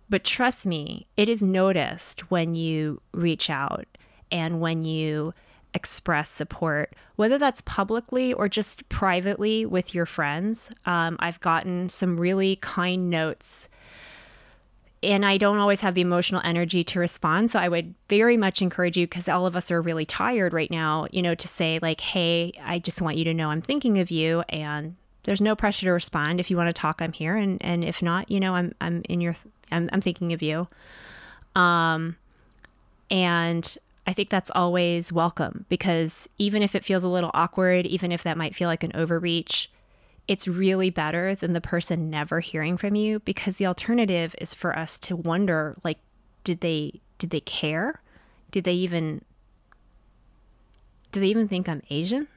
But 0.09 0.25
trust 0.25 0.67
me, 0.67 1.07
it 1.17 1.29
is 1.29 1.43
noticed 1.43 2.31
when 2.31 2.55
you 2.55 3.01
reach 3.13 3.49
out 3.49 3.87
and 4.33 4.61
when 4.61 4.85
you 4.85 5.33
express 5.73 6.29
support, 6.29 6.95
whether 7.15 7.39
that's 7.39 7.61
publicly 7.61 8.33
or 8.33 8.49
just 8.49 8.89
privately 8.89 9.65
with 9.65 9.95
your 9.95 10.07
friends. 10.07 10.71
Um, 10.85 11.17
I've 11.21 11.39
gotten 11.39 11.89
some 11.89 12.19
really 12.19 12.57
kind 12.57 13.09
notes 13.09 13.69
and 15.03 15.25
I 15.25 15.39
don't 15.39 15.59
always 15.59 15.81
have 15.81 15.95
the 15.95 16.03
emotional 16.03 16.43
energy 16.45 16.85
to 16.85 17.01
respond. 17.01 17.51
So 17.51 17.59
I 17.59 17.69
would 17.69 17.95
very 18.09 18.37
much 18.37 18.61
encourage 18.61 18.99
you 18.99 19.07
because 19.07 19.29
all 19.29 19.47
of 19.47 19.57
us 19.57 19.71
are 19.71 19.81
really 19.81 20.05
tired 20.05 20.53
right 20.53 20.71
now, 20.71 21.07
you 21.11 21.23
know, 21.23 21.35
to 21.35 21.49
say, 21.49 21.79
like, 21.81 22.01
hey, 22.01 22.53
I 22.63 22.79
just 22.79 23.01
want 23.01 23.17
you 23.17 23.25
to 23.25 23.35
know 23.35 23.51
I'm 23.51 23.63
thinking 23.63 23.99
of 23.99 24.11
you 24.11 24.43
and 24.51 24.97
there's 25.23 25.41
no 25.41 25.57
pressure 25.57 25.87
to 25.87 25.93
respond. 25.93 26.39
If 26.39 26.51
you 26.51 26.57
want 26.57 26.69
to 26.69 26.79
talk, 26.79 27.01
I'm 27.01 27.13
here. 27.13 27.37
And, 27.37 27.63
and 27.65 27.83
if 27.83 28.03
not, 28.03 28.31
you 28.31 28.41
know, 28.41 28.55
I'm, 28.55 28.75
I'm 28.81 29.03
in 29.09 29.21
your, 29.21 29.37
I'm, 29.73 29.89
I'm 29.93 30.01
thinking 30.03 30.33
of 30.33 30.43
you. 30.43 30.69
Um, 31.55 32.17
and 33.11 33.77
I 34.07 34.13
think 34.13 34.29
that's 34.29 34.51
always 34.55 35.13
welcome 35.13 35.65
because 35.69 36.29
even 36.37 36.63
if 36.63 36.75
it 36.75 36.85
feels 36.85 37.05
a 37.05 37.09
little 37.09 37.31
awkward, 37.33 37.87
even 37.87 38.13
if 38.13 38.23
that 38.25 38.37
might 38.37 38.55
feel 38.55 38.69
like 38.69 38.85
an 38.85 38.93
overreach, 38.95 39.71
it's 40.31 40.47
really 40.47 40.91
better 40.91 41.35
than 41.35 41.55
the 41.55 41.61
person 41.61 42.09
never 42.09 42.39
hearing 42.39 42.77
from 42.77 42.95
you 42.95 43.19
because 43.19 43.57
the 43.57 43.67
alternative 43.67 44.33
is 44.39 44.55
for 44.55 44.79
us 44.79 44.97
to 44.97 45.17
wonder 45.17 45.77
like 45.83 45.99
did 46.45 46.61
they 46.61 47.01
did 47.19 47.31
they 47.31 47.41
care? 47.41 48.01
Did 48.53 48.63
they 48.63 48.75
even 48.75 49.25
do 51.11 51.19
they 51.19 51.27
even 51.27 51.49
think 51.49 51.69
I'm 51.69 51.83
Asian? 51.91 52.29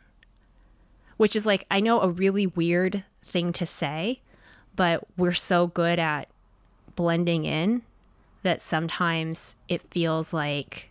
Which 1.18 1.36
is 1.36 1.46
like 1.46 1.68
I 1.70 1.82
know 1.82 2.02
a 2.02 2.10
really 2.10 2.48
weird 2.48 3.04
thing 3.24 3.54
to 3.54 3.66
say, 3.68 4.22
but 4.76 5.06
we're 5.16 5.32
so 5.32 5.68
good 5.68 6.00
at 6.00 6.30
blending 6.96 7.46
in 7.46 7.84
that 8.42 8.60
sometimes 8.60 9.56
it 9.68 9.84
feels 9.92 10.34
like 10.34 10.90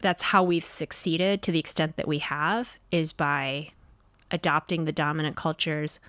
that's 0.00 0.24
how 0.24 0.42
we've 0.42 0.64
succeeded 0.64 1.40
to 1.42 1.52
the 1.52 1.60
extent 1.60 1.96
that 1.96 2.08
we 2.08 2.18
have 2.18 2.68
is 2.90 3.12
by 3.12 3.70
adopting 4.32 4.84
the 4.84 4.92
dominant 4.92 5.36
culture's 5.36 6.00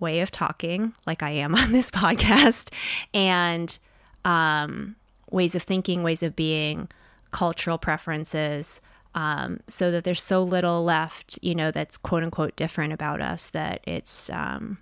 way 0.00 0.20
of 0.20 0.30
talking, 0.30 0.94
like 1.06 1.22
I 1.22 1.30
am 1.30 1.54
on 1.56 1.72
this 1.72 1.90
podcast, 1.90 2.72
and 3.12 3.78
um, 4.24 4.96
ways 5.30 5.54
of 5.54 5.62
thinking, 5.62 6.02
ways 6.02 6.22
of 6.22 6.36
being, 6.36 6.88
cultural 7.30 7.78
preferences, 7.78 8.80
um, 9.14 9.60
so 9.66 9.90
that 9.90 10.04
there's 10.04 10.22
so 10.22 10.42
little 10.42 10.84
left, 10.84 11.38
you 11.42 11.54
know, 11.54 11.70
that's 11.70 11.96
quote 11.96 12.22
unquote 12.22 12.56
different 12.56 12.92
about 12.92 13.20
us 13.20 13.50
that 13.50 13.80
it's, 13.84 14.30
um, 14.30 14.78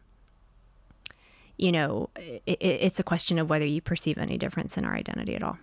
you 1.57 1.73
know, 1.73 2.11
it, 2.17 2.59
it's 2.61 3.01
a 3.01 3.05
question 3.05 3.39
of 3.39 3.49
whether 3.49 3.65
you 3.65 3.81
perceive 3.81 4.19
any 4.19 4.37
difference 4.37 4.77
in 4.77 4.85
our 4.85 4.95
identity 4.95 5.35
at 5.35 5.43
all. 5.43 5.59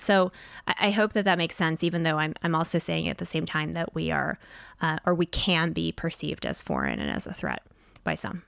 So 0.00 0.32
I, 0.66 0.90
hope 0.90 1.12
that 1.12 1.24
that 1.24 1.38
makes 1.38 1.56
sense, 1.56 1.82
even 1.82 2.02
though 2.02 2.18
I'm, 2.18 2.34
I'm 2.42 2.54
also 2.54 2.78
saying 2.78 3.08
at 3.08 3.18
the 3.18 3.26
same 3.26 3.46
time 3.46 3.72
that 3.74 3.94
we 3.94 4.10
are, 4.10 4.38
uh, 4.80 4.98
or 5.04 5.14
we 5.14 5.26
can 5.26 5.72
be 5.72 5.92
perceived 5.92 6.46
as 6.46 6.62
foreign 6.62 6.98
and 7.00 7.10
as 7.10 7.26
a 7.26 7.32
threat 7.32 7.62
by 8.04 8.14
some. 8.14 8.42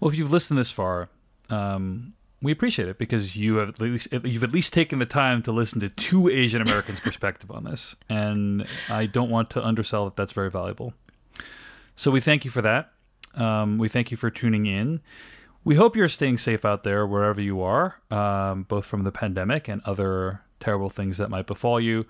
Well, 0.00 0.10
if 0.10 0.16
you've 0.16 0.32
listened 0.32 0.58
this 0.58 0.70
far, 0.70 1.08
um, 1.50 2.14
we 2.42 2.52
appreciate 2.52 2.88
it 2.88 2.98
because 2.98 3.36
you 3.36 3.56
have 3.56 3.70
at 3.70 3.80
least 3.80 4.08
you've 4.12 4.44
at 4.44 4.52
least 4.52 4.72
taken 4.72 4.98
the 4.98 5.06
time 5.06 5.42
to 5.42 5.52
listen 5.52 5.80
to 5.80 5.88
two 5.88 6.28
Asian 6.28 6.60
Americans' 6.60 7.00
perspective 7.04 7.50
on 7.50 7.64
this, 7.64 7.96
and 8.08 8.66
I 8.88 9.06
don't 9.06 9.30
want 9.30 9.50
to 9.50 9.64
undersell 9.64 10.04
that 10.04 10.16
that's 10.16 10.32
very 10.32 10.50
valuable. 10.50 10.92
So 11.94 12.10
we 12.10 12.20
thank 12.20 12.44
you 12.44 12.50
for 12.50 12.62
that. 12.62 12.92
Um, 13.34 13.78
we 13.78 13.88
thank 13.88 14.10
you 14.10 14.16
for 14.16 14.30
tuning 14.30 14.66
in. 14.66 15.00
We 15.66 15.74
hope 15.74 15.96
you're 15.96 16.08
staying 16.08 16.38
safe 16.38 16.64
out 16.64 16.84
there 16.84 17.04
wherever 17.08 17.40
you 17.40 17.60
are, 17.60 17.96
um, 18.12 18.62
both 18.62 18.86
from 18.86 19.02
the 19.02 19.10
pandemic 19.10 19.66
and 19.66 19.82
other 19.84 20.42
terrible 20.60 20.90
things 20.90 21.18
that 21.18 21.28
might 21.28 21.48
befall 21.48 21.80
you. 21.80 22.06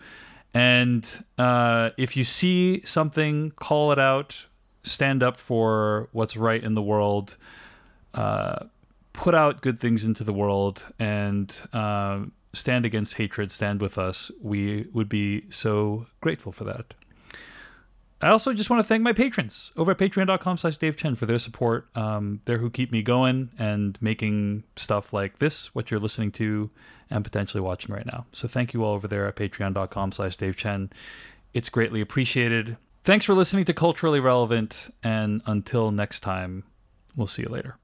And 0.53 1.25
uh, 1.39 1.89
if 1.97 2.19
you 2.19 2.25
see 2.25 2.83
something, 2.85 3.53
call 3.53 3.93
it 3.93 3.99
out, 3.99 4.45
stand 4.83 5.23
up 5.23 5.41
for 5.41 6.11
what's 6.13 6.37
right 6.37 6.63
in 6.63 6.75
the 6.75 6.83
world, 6.83 7.39
uh, 8.13 8.67
put 9.15 9.35
out 9.35 9.63
good 9.63 9.79
things 9.79 10.05
into 10.05 10.23
the 10.23 10.35
world, 10.35 10.85
and 10.99 11.63
uh, 11.73 12.25
stand 12.53 12.85
against 12.85 13.15
hatred, 13.15 13.51
stand 13.51 13.81
with 13.81 13.97
us. 13.97 14.31
We 14.43 14.87
would 14.93 15.09
be 15.09 15.47
so 15.49 16.05
grateful 16.21 16.53
for 16.53 16.65
that. 16.65 16.93
I 18.27 18.31
also 18.31 18.53
just 18.53 18.71
want 18.71 18.81
to 18.81 18.85
thank 18.85 19.05
my 19.05 19.13
patrons 19.13 19.71
over 19.77 19.93
at 19.93 19.99
patreon.com 19.99 20.59
slash 20.59 20.79
Dave 20.79 20.97
Chen 20.97 21.15
for 21.15 21.27
their 21.27 21.39
support. 21.39 21.87
Um, 21.95 22.41
they're 22.45 22.59
who 22.59 22.71
keep 22.71 22.91
me 22.91 23.01
going 23.01 23.51
and 23.57 23.97
making 24.01 24.65
stuff 24.75 25.13
like 25.13 25.39
this, 25.39 25.73
what 25.77 25.93
you're 25.93 26.01
listening 26.01 26.33
to 26.33 26.69
and 27.09 27.23
potentially 27.23 27.61
watching 27.61 27.95
right 27.95 28.05
now. 28.05 28.27
So 28.33 28.49
thank 28.49 28.75
you 28.75 28.83
all 28.83 28.95
over 28.95 29.07
there 29.07 29.29
at 29.29 29.37
patreon.com 29.37 30.11
slash 30.11 30.35
Dave 30.35 30.57
Chen. 30.57 30.91
It's 31.55 31.69
greatly 31.69 32.01
appreciated. 32.01 32.77
Thanks 33.05 33.25
for 33.25 33.35
listening 33.35 33.65
to 33.67 33.73
Culturally 33.73 34.19
Relevant. 34.19 34.93
And 35.05 35.41
until 35.47 35.93
next 35.93 36.19
time, 36.19 36.65
we'll 37.15 37.29
see 37.29 37.43
you 37.43 37.49
later. 37.49 37.79